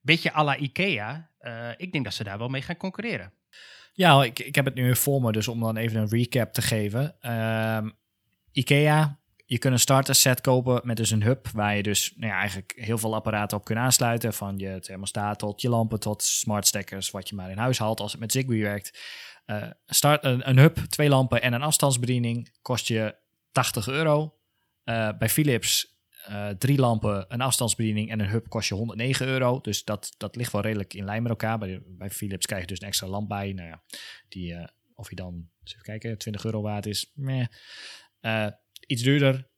Beetje 0.00 0.34
à 0.34 0.44
la 0.44 0.56
Ikea. 0.56 1.30
Ik 1.76 1.92
denk 1.92 2.04
dat 2.04 2.14
ze 2.14 2.24
daar 2.24 2.38
wel 2.38 2.48
mee 2.48 2.62
gaan 2.62 2.76
concurreren. 2.76 3.32
Ja, 3.96 4.24
ik, 4.24 4.38
ik 4.38 4.54
heb 4.54 4.64
het 4.64 4.74
nu 4.74 4.96
voor 4.96 5.20
me, 5.20 5.32
dus 5.32 5.48
om 5.48 5.60
dan 5.60 5.76
even 5.76 6.00
een 6.00 6.08
recap 6.08 6.52
te 6.52 6.62
geven. 6.62 7.30
Um, 7.30 7.92
IKEA, 8.52 9.18
je 9.46 9.58
kunt 9.58 9.72
een 9.72 9.78
starter 9.80 10.14
set 10.14 10.40
kopen 10.40 10.80
met 10.84 10.96
dus 10.96 11.10
een 11.10 11.22
hub 11.22 11.48
waar 11.48 11.76
je 11.76 11.82
dus 11.82 12.12
nou 12.16 12.32
ja, 12.32 12.38
eigenlijk 12.38 12.72
heel 12.76 12.98
veel 12.98 13.14
apparaten 13.14 13.56
op 13.56 13.64
kunt 13.64 13.78
aansluiten. 13.78 14.32
Van 14.32 14.58
je 14.58 14.80
thermostaat 14.80 15.38
tot 15.38 15.60
je 15.60 15.68
lampen 15.68 16.00
tot 16.00 16.22
smart 16.22 16.66
stekkers, 16.66 17.10
wat 17.10 17.28
je 17.28 17.34
maar 17.34 17.50
in 17.50 17.58
huis 17.58 17.78
haalt 17.78 18.00
als 18.00 18.12
het 18.12 18.20
met 18.20 18.32
Zigbee 18.32 18.62
werkt. 18.62 18.98
Uh, 19.46 19.62
start, 19.86 20.24
een, 20.24 20.48
een, 20.48 20.58
hub, 20.58 20.76
twee 20.76 21.08
lampen 21.08 21.42
en 21.42 21.52
een 21.52 21.62
afstandsbediening 21.62 22.52
kost 22.62 22.88
je 22.88 23.14
80 23.52 23.88
euro. 23.88 24.34
Uh, 24.84 25.08
bij 25.18 25.28
Philips 25.28 25.93
uh, 26.30 26.48
drie 26.48 26.78
lampen, 26.78 27.24
een 27.28 27.40
afstandsbediening 27.40 28.10
en 28.10 28.20
een 28.20 28.28
hub 28.28 28.48
kost 28.48 28.68
je 28.68 28.74
109 28.74 29.26
euro. 29.26 29.60
Dus 29.60 29.84
dat, 29.84 30.14
dat 30.16 30.36
ligt 30.36 30.52
wel 30.52 30.62
redelijk 30.62 30.94
in 30.94 31.04
lijn 31.04 31.22
met 31.22 31.30
elkaar. 31.30 31.58
Bij, 31.58 31.82
bij 31.86 32.10
Philips 32.10 32.46
krijg 32.46 32.60
je 32.60 32.66
dus 32.66 32.80
een 32.80 32.86
extra 32.86 33.06
lamp 33.06 33.28
bij. 33.28 33.52
Nou 33.52 33.68
ja, 33.68 33.82
die, 34.28 34.52
uh, 34.52 34.64
of 34.94 35.10
je 35.10 35.16
dan, 35.16 35.48
even 35.64 35.82
kijken, 35.82 36.18
20 36.18 36.44
euro 36.44 36.62
waard 36.62 36.86
is. 36.86 37.10
Meh. 37.14 37.46
Uh, 38.20 38.46
iets 38.86 39.02
duurder. 39.02 39.48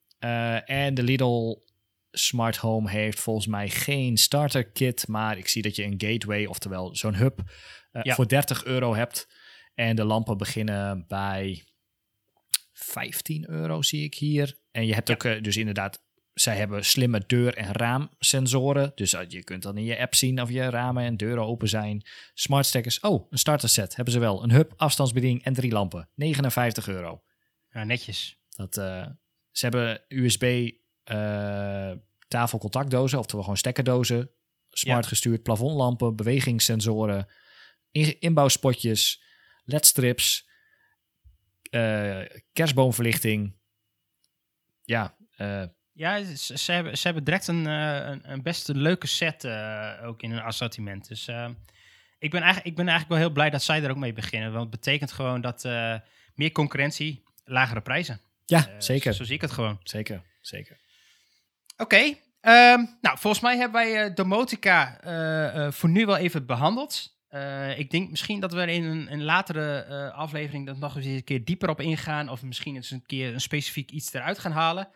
en 0.64 0.94
de 0.94 1.02
Lidl 1.02 1.64
Smart 2.10 2.56
Home 2.56 2.90
heeft 2.90 3.20
volgens 3.20 3.46
mij 3.46 3.68
geen 3.68 4.16
starter 4.16 4.70
kit. 4.70 5.08
Maar 5.08 5.38
ik 5.38 5.48
zie 5.48 5.62
dat 5.62 5.76
je 5.76 5.84
een 5.84 6.00
gateway, 6.00 6.46
oftewel 6.46 6.96
zo'n 6.96 7.14
hub, 7.14 7.40
ja. 8.02 8.14
voor 8.14 8.28
30 8.28 8.64
euro 8.64 8.94
hebt. 8.94 9.28
En 9.74 9.96
de 9.96 10.04
lampen 10.04 10.36
beginnen 10.36 11.04
bij 11.08 11.64
15 12.72 13.50
euro, 13.50 13.82
zie 13.82 14.04
ik 14.04 14.14
hier. 14.14 14.58
En 14.70 14.86
je 14.86 14.94
hebt 14.94 15.10
ook 15.10 15.44
dus 15.44 15.56
inderdaad 15.56 16.05
zij 16.41 16.57
hebben 16.57 16.84
slimme 16.84 17.22
deur- 17.26 17.57
en 17.57 17.72
raamsensoren. 17.72 18.93
Dus 18.95 19.12
uh, 19.12 19.20
je 19.28 19.45
kunt 19.45 19.62
dan 19.62 19.76
in 19.76 19.84
je 19.84 19.99
app 19.99 20.14
zien 20.14 20.41
of 20.41 20.51
je 20.51 20.70
ramen 20.70 21.05
en 21.05 21.16
deuren 21.16 21.45
open 21.45 21.68
zijn. 21.68 22.03
Smart 22.34 22.66
stekkers. 22.66 23.01
Oh, 23.01 23.30
een 23.30 23.39
starter 23.39 23.68
set 23.68 23.97
hebben 23.97 24.14
ze 24.14 24.20
wel. 24.20 24.43
Een 24.43 24.51
hub, 24.51 24.72
afstandsbediening 24.76 25.45
en 25.45 25.53
drie 25.53 25.72
lampen. 25.72 26.09
59 26.14 26.89
euro. 26.89 27.22
Ja, 27.70 27.84
netjes. 27.84 28.41
Dat, 28.49 28.76
uh, 28.76 29.07
ze 29.51 29.64
hebben 29.66 30.03
USB 30.09 30.43
uh, 30.43 31.93
tafelcontactdozen, 32.28 33.18
oftewel 33.18 33.43
gewoon 33.43 33.59
stekkerdozen. 33.59 34.30
Smart 34.70 35.03
ja. 35.03 35.09
gestuurd, 35.09 35.43
plafondlampen, 35.43 36.16
bewegingssensoren, 36.16 37.26
in 37.91 38.20
inbouwspotjes, 38.20 39.22
ledstrips, 39.64 40.49
uh, 41.70 42.20
kerstboomverlichting. 42.53 43.57
Ja, 44.82 45.16
ja, 45.97 46.24
ze, 46.36 46.59
ze, 46.59 46.72
hebben, 46.72 46.99
ze 46.99 47.07
hebben 47.07 47.24
direct 47.24 47.49
een, 47.49 47.66
uh, 47.66 47.94
een, 47.94 48.32
een 48.32 48.42
best 48.42 48.68
leuke 48.68 49.07
set 49.07 49.44
uh, 49.44 49.92
ook 50.05 50.22
in 50.22 50.30
hun 50.30 50.42
assortiment. 50.42 51.09
Dus 51.09 51.28
uh, 51.28 51.49
ik, 52.18 52.30
ben 52.30 52.40
eigenlijk, 52.40 52.70
ik 52.70 52.76
ben 52.76 52.88
eigenlijk 52.88 53.09
wel 53.09 53.18
heel 53.18 53.34
blij 53.34 53.51
dat 53.51 53.62
zij 53.62 53.82
er 53.82 53.90
ook 53.90 53.97
mee 53.97 54.12
beginnen. 54.12 54.53
Want 54.53 54.62
het 54.62 54.80
betekent 54.80 55.12
gewoon 55.12 55.40
dat 55.40 55.64
meer 56.34 56.53
concurrentie, 56.53 57.24
lagere 57.44 57.80
prijzen. 57.80 58.20
Ja, 58.44 58.70
zeker. 58.78 59.12
Zo, 59.12 59.18
zo, 59.18 59.24
zie 59.24 59.34
ik 59.34 59.40
het 59.40 59.51
gewoon. 59.51 59.80
Zeker, 59.82 60.22
zeker. 60.40 60.76
Oké, 61.76 61.82
okay, 61.82 62.09
um, 62.74 62.97
nou 63.01 63.18
volgens 63.18 63.42
mij 63.42 63.57
hebben 63.57 63.82
wij 63.82 64.14
Domotica 64.14 64.99
voor 65.72 65.88
nu 65.88 66.07
wel 66.07 66.16
even 66.16 66.47
behandeld. 66.47 67.16
ik 67.76 67.90
denk 67.90 68.11
misschien 68.11 68.40
dat 68.40 68.53
we 68.53 68.72
in 68.72 68.84
een, 68.84 69.12
een 69.12 69.24
latere 69.24 70.12
aflevering 70.12 70.66
dat 70.66 70.78
nog 70.78 70.97
eens 70.97 71.05
een 71.05 71.24
keer 71.24 71.44
dieper 71.44 71.68
op 71.68 71.80
ingaan. 71.80 72.28
Of 72.28 72.42
misschien 72.42 72.74
eens 72.74 72.90
een 72.90 73.07
keer 73.07 73.32
een 73.32 73.40
specifiek 73.40 73.90
iets 73.90 74.12
eruit 74.12 74.38
gaan 74.38 74.53
halen. 74.53 74.88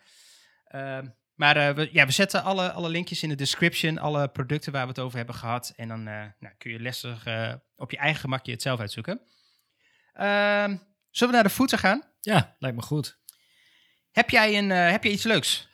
Ehm, 0.71 1.05
maar 1.35 1.57
uh, 1.57 1.69
we, 1.75 1.89
ja, 1.91 2.05
we 2.05 2.11
zetten 2.11 2.43
alle, 2.43 2.71
alle 2.71 2.89
linkjes 2.89 3.23
in 3.23 3.29
de 3.29 3.35
description, 3.35 3.97
alle 3.97 4.27
producten 4.27 4.71
waar 4.71 4.83
we 4.83 4.89
het 4.89 4.99
over 4.99 5.17
hebben 5.17 5.35
gehad. 5.35 5.73
En 5.75 5.87
dan 5.87 5.99
uh, 5.99 6.25
nou, 6.39 6.55
kun 6.57 6.71
je 6.71 6.81
lastig 6.81 7.27
uh, 7.27 7.53
op 7.75 7.91
je 7.91 7.97
eigen 7.97 8.19
gemakje 8.19 8.51
het 8.51 8.61
zelf 8.61 8.79
uitzoeken. 8.79 9.21
Ehm, 10.13 10.77
zullen 11.09 11.33
we 11.33 11.39
naar 11.39 11.43
de 11.43 11.49
voeten 11.49 11.77
gaan? 11.77 12.03
Ja, 12.19 12.55
lijkt 12.59 12.77
me 12.77 12.83
goed. 12.83 13.19
Heb 14.11 14.29
jij, 14.29 14.57
een, 14.57 14.69
heb 14.69 15.03
jij 15.03 15.13
iets 15.13 15.23
leuks? 15.23 15.69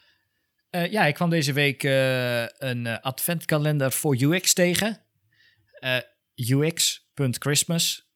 ja, 0.69 1.05
ik 1.05 1.13
kwam 1.13 1.29
deze 1.29 1.53
week 1.53 1.83
een 1.83 3.01
adventkalender 3.01 3.91
voor 3.91 4.21
UX 4.21 4.53
tegen. 4.53 5.01
ux.christmas. 6.35 8.09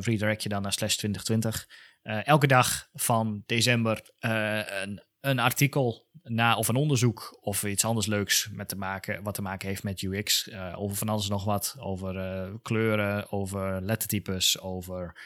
redirect 0.00 0.42
je 0.42 0.48
dan 0.48 0.62
naar 0.62 0.72
slash 0.72 0.94
2020. 0.94 1.68
elke 2.02 2.46
dag 2.46 2.88
van 2.92 3.42
december 3.46 4.10
een 4.18 5.05
een 5.26 5.38
artikel 5.38 6.06
na, 6.22 6.56
of 6.56 6.68
een 6.68 6.76
onderzoek 6.76 7.38
of 7.40 7.64
iets 7.64 7.84
anders 7.84 8.06
leuks 8.06 8.48
met 8.52 8.68
te 8.68 8.76
maken, 8.76 9.22
wat 9.22 9.34
te 9.34 9.42
maken 9.42 9.68
heeft 9.68 9.82
met 9.82 10.02
UX. 10.02 10.48
Uh, 10.48 10.66
eh, 10.68 10.80
over 10.80 10.96
van 10.96 11.08
alles 11.08 11.28
nog 11.28 11.44
wat. 11.44 11.76
Over 11.78 12.16
uh, 12.16 12.54
kleuren, 12.62 13.32
over 13.32 13.82
lettertypes, 13.82 14.60
over 14.60 15.20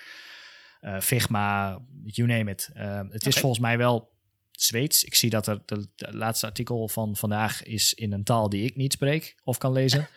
uh, 0.81 1.01
Figma, 1.01 1.79
you 2.05 2.29
name 2.29 2.51
it. 2.51 2.71
het 3.11 3.27
is 3.27 3.37
volgens 3.37 3.61
mij 3.61 3.79
wel 3.79 4.19
Zweeds. 4.51 5.05
Ik 5.05 5.15
zie 5.15 5.31
dat 5.31 5.47
er 5.47 5.63
de, 5.65 5.89
de, 5.97 6.17
laatste 6.17 6.47
artikel 6.47 6.89
van 6.89 7.17
vandaag 7.17 7.63
is 7.63 7.95
in 7.95 8.13
een 8.13 8.25
taal 8.25 8.49
die 8.49 8.65
ik 8.65 8.77
niet 8.77 8.93
spreek 8.93 9.37
of 9.45 9.59
kan 9.59 9.73
lezen. 9.73 10.09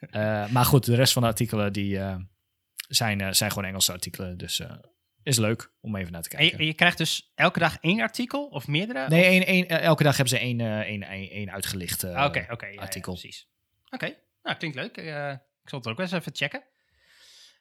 maar 0.54 0.64
goed, 0.64 0.84
de 0.84 0.94
rest 0.94 1.12
van 1.12 1.22
de 1.22 1.28
artikelen 1.28 1.72
die 1.72 2.00
zijn, 2.88 3.34
zijn 3.34 3.50
gewoon 3.50 3.68
Engelse 3.68 3.92
artikelen. 3.92 4.38
Dus 4.38 4.62
is 5.28 5.38
leuk 5.38 5.72
om 5.80 5.96
even 5.96 6.12
naar 6.12 6.22
te 6.22 6.28
kijken. 6.28 6.58
En 6.58 6.66
je, 6.66 6.74
krijgt 6.74 6.98
dus 6.98 7.32
elke 7.34 7.58
dag 7.58 7.78
één 7.80 8.00
artikel 8.00 8.46
of 8.46 8.66
meerdere? 8.66 9.08
Nee, 9.08 9.24
Één, 9.24 9.46
één, 9.46 9.68
eh, 9.68 9.84
elke 9.84 10.02
dag 10.02 10.16
hebben 10.16 10.38
ze 10.38 10.44
één, 10.44 10.58
uh, 10.58 10.78
één, 10.78 11.02
één, 11.02 11.30
één 11.30 11.50
uitgelicht 11.50 12.04
uh, 12.04 12.14
artikel. 12.14 13.12
Ja, 13.12 13.18
precies. 13.18 13.48
Oké, 13.90 14.16
nou 14.42 14.56
klinkt 14.56 14.76
leuk. 14.76 14.96
Uh, 14.96 15.30
ik 15.32 15.68
zal 15.68 15.78
het 15.78 15.88
ook 15.88 15.96
wel 15.96 16.06
eens 16.06 16.14
even 16.14 16.34
checken. 16.34 16.62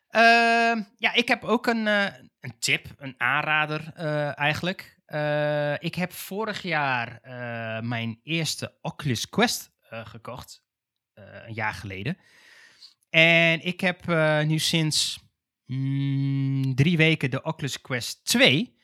Ehm, 0.09 0.82
ja, 0.97 1.13
ik 1.13 1.28
heb 1.28 1.43
ook 1.43 1.68
een, 1.68 1.86
een 2.39 2.59
tip, 2.59 2.86
een 2.97 3.15
aanrader 3.18 3.93
eigenlijk. 4.34 4.99
ik 5.80 5.95
heb 5.95 6.11
vorig 6.11 6.61
jaar 6.61 7.20
mijn 7.84 8.20
eerste 8.24 8.78
Oculus 8.82 9.30
Quest 9.30 9.72
gekocht, 9.89 10.63
een 11.13 11.53
jaar 11.53 11.74
geleden. 11.74 12.18
En 13.09 13.65
ik 13.65 13.80
heb 13.80 14.05
nu 14.45 14.59
sinds 14.59 15.27
mm, 15.68 16.76
drie 16.76 16.97
weken 16.97 17.32
de 17.32 17.41
Oculus 17.41 17.82
Quest 17.82 18.26
2. 18.26 18.76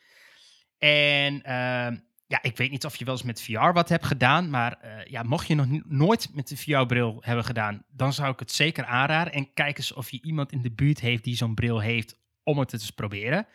En 0.78 1.34
uh, 1.34 1.98
ja, 2.26 2.42
ik 2.42 2.56
weet 2.56 2.70
niet 2.70 2.84
of 2.84 2.96
je 2.96 3.04
wel 3.04 3.14
eens 3.14 3.22
met 3.22 3.42
VR 3.42 3.72
wat 3.72 3.88
hebt 3.88 4.06
gedaan, 4.06 4.50
maar 4.50 4.78
uh, 4.84 5.04
ja, 5.04 5.22
mocht 5.22 5.46
je 5.46 5.54
nog 5.54 5.66
nooit 5.84 6.34
met 6.34 6.48
de 6.48 6.56
VR-bril 6.56 7.18
hebben 7.20 7.44
gedaan, 7.44 7.84
dan 7.90 8.12
zou 8.12 8.32
ik 8.32 8.38
het 8.38 8.52
zeker 8.52 8.84
aanraden. 8.84 9.32
En 9.32 9.52
kijk 9.52 9.78
eens 9.78 9.92
of 9.92 10.10
je 10.10 10.22
iemand 10.22 10.52
in 10.52 10.62
de 10.62 10.72
buurt 10.72 11.00
heeft 11.00 11.24
die 11.24 11.36
zo'n 11.36 11.54
bril 11.54 11.80
heeft 11.80 12.16
om 12.42 12.58
het 12.58 12.72
eens 12.72 12.86
te 12.86 12.92
proberen. 12.92 13.46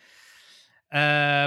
Uh, 0.88 1.42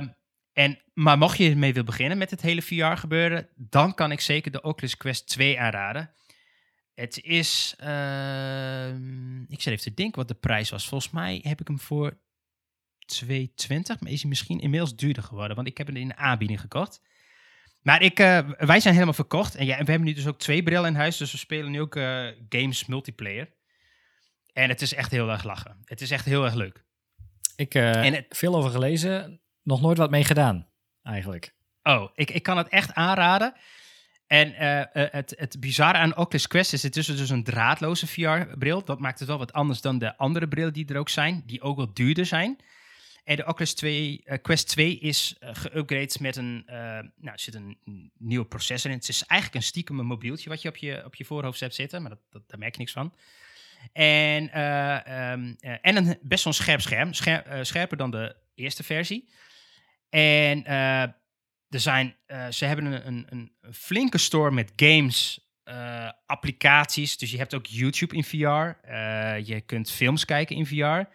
en, 0.53 0.81
maar 0.93 1.17
mocht 1.17 1.37
je 1.37 1.49
ermee 1.49 1.73
wil 1.73 1.83
beginnen 1.83 2.17
met 2.17 2.31
het 2.31 2.41
hele 2.41 2.61
VR-gebeuren, 2.61 3.47
dan 3.55 3.93
kan 3.93 4.11
ik 4.11 4.19
zeker 4.19 4.51
de 4.51 4.61
Oculus 4.61 4.97
Quest 4.97 5.27
2 5.27 5.59
aanraden. 5.59 6.13
Het 6.93 7.23
is, 7.23 7.75
ehm, 7.77 9.41
ik 9.41 9.61
zit 9.61 9.73
even 9.73 9.83
te 9.83 9.93
denken 9.93 10.19
wat 10.19 10.27
de 10.27 10.33
prijs 10.33 10.69
was. 10.69 10.87
Volgens 10.87 11.11
mij 11.11 11.39
heb 11.43 11.61
ik 11.61 11.67
hem 11.67 11.79
voor 11.79 12.17
220, 13.05 13.99
maar 13.99 14.11
is 14.11 14.21
hij 14.21 14.29
misschien 14.29 14.59
inmiddels 14.59 14.95
duurder 14.95 15.23
geworden, 15.23 15.55
want 15.55 15.67
ik 15.67 15.77
heb 15.77 15.87
hem 15.87 15.95
in 15.95 16.07
de 16.07 16.15
aanbieding 16.15 16.59
gekocht. 16.59 17.01
Maar 17.81 18.01
ik, 18.01 18.19
eh, 18.19 18.49
wij 18.57 18.79
zijn 18.79 18.93
helemaal 18.93 19.13
verkocht 19.13 19.55
en 19.55 19.65
ja, 19.65 19.71
we 19.71 19.91
hebben 19.91 20.03
nu 20.03 20.13
dus 20.13 20.27
ook 20.27 20.39
twee 20.39 20.63
brillen 20.63 20.89
in 20.89 20.95
huis, 20.95 21.17
dus 21.17 21.31
we 21.31 21.37
spelen 21.37 21.71
nu 21.71 21.81
ook 21.81 21.95
eh, 21.95 22.27
games 22.49 22.85
multiplayer. 22.85 23.53
En 24.53 24.69
het 24.69 24.81
is 24.81 24.93
echt 24.93 25.11
heel 25.11 25.29
erg 25.29 25.43
lachen. 25.43 25.81
Het 25.85 26.01
is 26.01 26.11
echt 26.11 26.25
heel 26.25 26.43
erg 26.45 26.53
leuk. 26.53 26.83
Ik 27.55 27.75
uh, 27.75 28.05
en 28.05 28.25
veel 28.29 28.55
over 28.55 28.71
gelezen, 28.71 29.41
nog 29.61 29.81
nooit 29.81 29.97
wat 29.97 30.09
mee 30.09 30.23
gedaan, 30.23 30.69
eigenlijk. 31.03 31.55
Oh, 31.83 32.09
ik, 32.15 32.31
ik 32.31 32.43
kan 32.43 32.57
het 32.57 32.67
echt 32.67 32.93
aanraden. 32.93 33.53
En 34.33 34.53
het, 35.11 35.33
het 35.37 35.59
bizarre 35.59 35.97
aan 35.97 36.15
Oculus 36.15 36.47
Quest 36.47 36.73
is, 36.73 36.83
het 36.83 36.95
is 36.95 37.05
dus 37.05 37.29
een 37.29 37.43
draadloze 37.43 38.07
VR-bril. 38.07 38.83
Dat 38.83 38.99
maakt 38.99 39.19
het 39.19 39.27
wel 39.27 39.37
wat 39.37 39.53
anders 39.53 39.81
dan 39.81 39.97
de 39.97 40.17
andere 40.17 40.47
brillen 40.47 40.73
die 40.73 40.87
er 40.87 40.97
ook 40.97 41.09
zijn, 41.09 41.43
die 41.45 41.61
ook 41.61 41.77
wat 41.77 41.95
duurder 41.95 42.25
zijn. 42.25 42.57
En 43.23 43.35
de 43.35 43.45
Oculus 43.45 43.73
2, 43.73 44.21
uh, 44.25 44.37
Quest 44.41 44.67
2 44.67 44.99
is 44.99 45.35
uh, 45.73 46.05
met 46.19 46.35
een, 46.35 46.63
nou, 46.65 47.11
er 47.21 47.39
zit 47.39 47.53
een 47.53 47.77
nieuwe 48.17 48.45
processor 48.45 48.91
in. 48.91 48.97
Het 48.97 49.09
is 49.09 49.25
eigenlijk 49.25 49.61
een 49.61 49.67
stiekem 49.67 49.99
een 49.99 50.05
mobieltje 50.05 50.49
wat 50.49 50.61
je 50.61 50.69
op 50.69 50.77
je, 50.77 51.01
op 51.05 51.15
je 51.15 51.25
voorhoofd 51.25 51.59
hebt 51.59 51.75
zitten, 51.75 52.01
maar 52.01 52.11
dat, 52.29 52.41
daar 52.47 52.59
merk 52.59 52.73
je 52.73 52.79
niks 52.79 52.91
van. 52.91 53.13
En, 53.91 54.61
um, 54.61 55.55
en 55.81 55.95
een 55.95 56.17
best 56.21 56.43
wel 56.43 56.53
een 56.53 56.59
scherp 56.59 56.81
scherm, 56.81 57.13
scher, 57.13 57.65
scherper 57.65 57.97
dan 57.97 58.11
de 58.11 58.35
eerste 58.55 58.83
versie. 58.83 59.29
En 60.09 60.63
er 61.73 61.79
zijn, 61.79 62.15
ze 62.49 62.65
hebben 62.65 62.85
een, 62.85 63.07
een, 63.07 63.27
een, 63.61 63.73
flinke 63.73 64.17
store 64.17 64.51
met 64.51 64.71
games, 64.75 65.47
applicaties. 66.25 67.17
Dus 67.17 67.31
je 67.31 67.37
hebt 67.37 67.53
ook 67.53 67.65
YouTube 67.65 68.15
in 68.15 68.23
VR. 68.23 68.89
je 69.51 69.63
kunt 69.65 69.91
films 69.91 70.25
kijken 70.25 70.55
in 70.55 70.65
VR. 70.65 71.05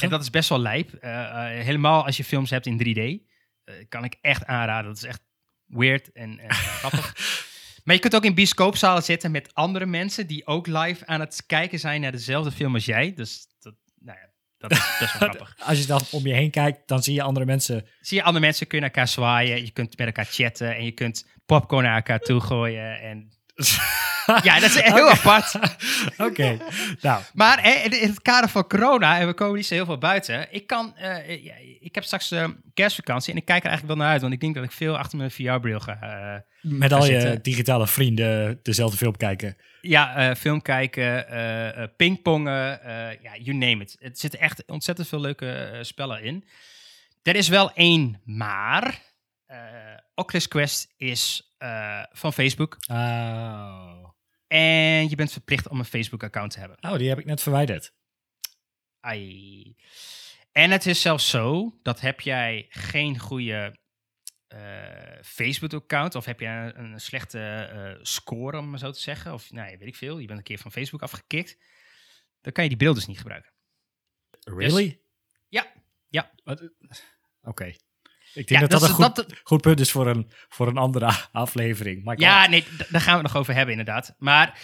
En 0.00 0.08
dat 0.08 0.20
is 0.20 0.30
best 0.30 0.48
wel 0.48 0.58
lijp. 0.58 0.90
Uh, 0.94 1.10
uh, 1.10 1.44
helemaal 1.44 2.04
als 2.04 2.16
je 2.16 2.24
films 2.24 2.50
hebt 2.50 2.66
in 2.66 2.78
3D. 2.78 2.98
Uh, 2.98 3.18
eh, 3.64 3.88
kan 3.88 4.04
ik 4.04 4.16
echt 4.20 4.44
aanraden. 4.44 4.86
Dat 4.86 4.96
is 4.96 5.02
echt 5.02 5.22
weird 5.64 6.12
en, 6.12 6.38
en 6.38 6.50
grappig. 6.80 7.14
Maar 7.84 7.94
je 7.94 8.00
kunt 8.00 8.14
ook 8.14 8.24
in 8.24 8.34
bioscoopzalen 8.34 9.02
zitten 9.02 9.30
met 9.30 9.54
andere 9.54 9.86
mensen 9.86 10.26
die 10.26 10.46
ook 10.46 10.66
live 10.66 11.06
aan 11.06 11.20
het 11.20 11.44
kijken 11.46 11.78
zijn 11.78 12.00
naar 12.00 12.12
dezelfde 12.12 12.52
film 12.52 12.74
als 12.74 12.84
jij. 12.84 13.14
Dus 13.14 13.46
dat, 13.58 13.74
nou 13.98 14.18
ja, 14.18 14.32
dat 14.68 14.78
is 14.78 14.96
best 14.98 15.18
wel 15.18 15.28
grappig. 15.30 15.56
Als 15.58 15.78
je 15.78 15.86
dan 15.86 16.00
om 16.10 16.26
je 16.26 16.34
heen 16.34 16.50
kijkt, 16.50 16.88
dan 16.88 17.02
zie 17.02 17.14
je 17.14 17.22
andere 17.22 17.46
mensen. 17.46 17.86
Zie 18.00 18.16
je 18.16 18.24
andere 18.24 18.44
mensen, 18.44 18.66
kun 18.66 18.78
je 18.78 18.84
naar 18.84 18.94
elkaar 18.94 19.08
zwaaien. 19.08 19.64
Je 19.64 19.70
kunt 19.70 19.98
met 19.98 20.06
elkaar 20.06 20.26
chatten 20.30 20.76
en 20.76 20.84
je 20.84 20.92
kunt 20.92 21.26
popcorn 21.46 21.84
naar 21.84 21.96
elkaar 21.96 22.18
toe 22.18 22.40
gooien. 22.40 23.00
En 23.00 23.28
ja, 24.42 24.60
dat 24.60 24.70
is 24.70 24.80
heel 24.80 25.08
apart. 25.08 25.54
Oké. 26.28 26.58
Nou. 27.00 27.22
Maar 27.34 27.84
in 27.84 28.08
het 28.08 28.22
kader 28.22 28.50
van 28.50 28.66
corona, 28.66 29.18
en 29.18 29.26
we 29.26 29.34
komen 29.34 29.56
niet 29.56 29.66
zo 29.66 29.74
heel 29.74 29.84
veel 29.84 29.98
buiten. 29.98 30.46
Ik, 30.50 30.66
kan, 30.66 30.94
uh, 31.00 31.28
ik 31.80 31.94
heb 31.94 32.04
straks 32.04 32.32
uh, 32.32 32.48
kerstvakantie 32.74 33.32
en 33.32 33.38
ik 33.38 33.44
kijk 33.44 33.62
er 33.62 33.68
eigenlijk 33.68 33.96
wel 33.96 34.04
naar 34.04 34.12
uit. 34.12 34.22
Want 34.22 34.32
ik 34.32 34.40
denk 34.40 34.54
dat 34.54 34.64
ik 34.64 34.72
veel 34.72 34.98
achter 34.98 35.18
mijn 35.18 35.30
VR-bril 35.30 35.80
ga. 35.80 35.98
Uh, 36.02 36.40
Met 36.78 36.92
al 36.92 37.06
je 37.06 37.38
digitale 37.42 37.86
vrienden 37.86 38.60
dezelfde 38.62 38.96
film 38.96 39.16
kijken. 39.16 39.56
Ja, 39.80 40.36
film 40.36 40.62
kijken, 40.62 41.26
pingpongen, 41.96 42.80
ja, 43.22 43.36
you 43.38 43.56
name 43.56 43.82
it. 43.82 43.96
Het 43.98 44.18
zitten 44.18 44.40
echt 44.40 44.62
ontzettend 44.66 45.08
veel 45.08 45.20
leuke 45.20 45.78
spellen 45.80 46.22
in. 46.22 46.44
Er 47.22 47.36
is 47.36 47.48
wel 47.48 47.72
één 47.72 48.20
maar. 48.24 49.02
Oculus 50.14 50.48
Quest 50.48 50.92
is 50.96 51.53
van 52.12 52.32
Facebook. 52.32 52.76
Oh. 52.86 54.08
En 54.46 55.08
je 55.08 55.14
bent 55.16 55.32
verplicht 55.32 55.68
om 55.68 55.78
een 55.78 55.84
Facebook-account 55.84 56.52
te 56.52 56.58
hebben. 56.58 56.76
Oh, 56.80 56.96
die 56.96 57.08
heb 57.08 57.18
ik 57.18 57.24
net 57.24 57.42
verwijderd. 57.42 57.92
Ai. 59.00 59.76
En 60.52 60.70
het 60.70 60.86
is 60.86 61.00
zelfs 61.00 61.30
zo 61.30 61.78
dat 61.82 62.00
heb 62.00 62.20
jij 62.20 62.66
geen 62.68 63.18
goede 63.18 63.76
uh, 64.48 65.22
Facebook-account 65.22 66.14
of 66.14 66.24
heb 66.24 66.40
je 66.40 66.46
een, 66.46 66.78
een 66.78 67.00
slechte 67.00 67.70
uh, 67.74 68.04
score, 68.04 68.58
om 68.58 68.70
maar 68.70 68.78
zo 68.78 68.90
te 68.90 69.00
zeggen, 69.00 69.32
of 69.32 69.50
nou, 69.50 69.78
weet 69.78 69.88
ik 69.88 69.96
veel, 69.96 70.18
je 70.18 70.26
bent 70.26 70.38
een 70.38 70.44
keer 70.44 70.58
van 70.58 70.72
Facebook 70.72 71.02
afgekikt, 71.02 71.58
dan 72.40 72.52
kan 72.52 72.62
je 72.62 72.68
die 72.70 72.78
beelden 72.78 72.98
dus 72.98 73.08
niet 73.08 73.18
gebruiken. 73.18 73.52
Really? 74.40 74.88
Dus, 74.88 74.96
ja. 75.48 75.72
Ja. 76.08 76.30
Oké. 77.42 77.74
Ik 78.34 78.46
denk 78.46 78.60
dat 78.60 78.70
dat, 78.70 78.82
een 78.82 78.88
goed, 78.88 79.26
goed, 79.42 79.60
punt 79.60 79.80
is 79.80 79.90
voor 79.90 80.06
een, 80.06 80.30
voor 80.48 80.68
een 80.68 80.76
andere 80.76 81.12
aflevering. 81.32 82.20
Ja, 82.20 82.48
nee, 82.48 82.64
daar 82.90 83.00
gaan 83.00 83.16
we 83.16 83.22
het 83.22 83.32
nog 83.32 83.36
over 83.36 83.54
hebben 83.54 83.78
inderdaad. 83.78 84.14
Maar 84.18 84.58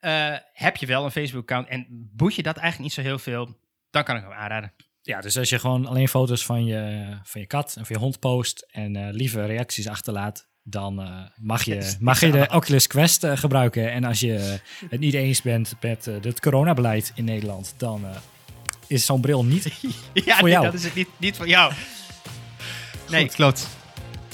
uh, 0.00 0.36
heb 0.52 0.76
je 0.76 0.86
wel 0.86 1.04
een 1.04 1.10
Facebook-account 1.10 1.68
en 1.68 1.86
boet 1.90 2.34
je 2.34 2.42
dat 2.42 2.56
eigenlijk 2.56 2.84
niet 2.84 3.04
zo 3.04 3.10
heel 3.10 3.18
veel, 3.18 3.58
dan 3.90 4.04
kan 4.04 4.16
ik 4.16 4.22
hem 4.22 4.32
aanraden. 4.32 4.72
Ja, 5.02 5.20
dus 5.20 5.38
als 5.38 5.48
je 5.48 5.58
gewoon 5.58 5.86
alleen 5.86 6.08
foto's 6.08 6.44
van 6.44 6.64
je, 6.64 7.06
van 7.22 7.40
je 7.40 7.46
kat 7.46 7.74
en 7.76 7.86
van 7.86 7.96
je 7.96 8.02
hond 8.02 8.18
post 8.18 8.66
en 8.70 8.96
uh, 8.96 9.08
lieve 9.10 9.46
reacties 9.46 9.88
achterlaat, 9.88 10.48
dan 10.62 11.00
uh, 11.00 11.26
mag 11.36 11.62
je, 11.62 11.94
mag 12.00 12.20
je 12.20 12.30
de 12.30 12.48
Oculus 12.50 12.86
Quest 12.86 13.26
gebruiken. 13.26 13.92
En 13.92 14.04
als 14.04 14.20
je 14.20 14.58
het 14.88 15.00
niet 15.00 15.14
eens 15.14 15.42
bent 15.42 15.76
met 15.80 16.04
het 16.04 16.40
coronabeleid 16.40 17.12
in 17.14 17.24
Nederland, 17.24 17.74
dan 17.76 18.06
is 18.86 19.04
zo'n 19.04 19.20
bril 19.20 19.44
niet 19.44 19.72
ja, 20.12 20.38
voor 20.38 20.48
jou. 20.48 20.64
dat 20.64 20.74
is 20.74 20.84
het 20.84 20.94
niet, 20.94 21.08
niet 21.16 21.36
voor 21.36 21.48
jou. 21.48 21.72
Nee, 23.10 23.28
klopt. 23.28 23.66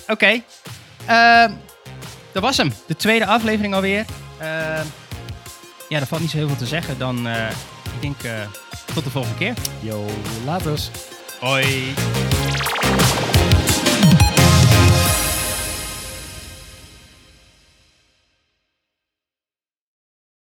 Oké. 0.08 0.12
Okay. 0.12 0.44
Uh, 1.48 1.56
dat 2.32 2.42
was 2.42 2.56
hem. 2.56 2.72
De 2.86 2.96
tweede 2.96 3.26
aflevering 3.26 3.74
alweer. 3.74 4.04
Uh, 4.40 4.46
ja, 5.88 6.00
er 6.00 6.06
valt 6.06 6.20
niet 6.20 6.30
zo 6.30 6.36
heel 6.36 6.46
veel 6.46 6.56
te 6.56 6.66
zeggen. 6.66 6.98
Dan, 6.98 7.26
uh, 7.26 7.50
ik 7.94 8.00
denk, 8.00 8.16
tot 8.94 9.04
de 9.04 9.10
volgende 9.10 9.38
keer. 9.38 9.54
Yo, 9.80 10.06
later. 10.44 10.78
Hoi. 11.40 11.94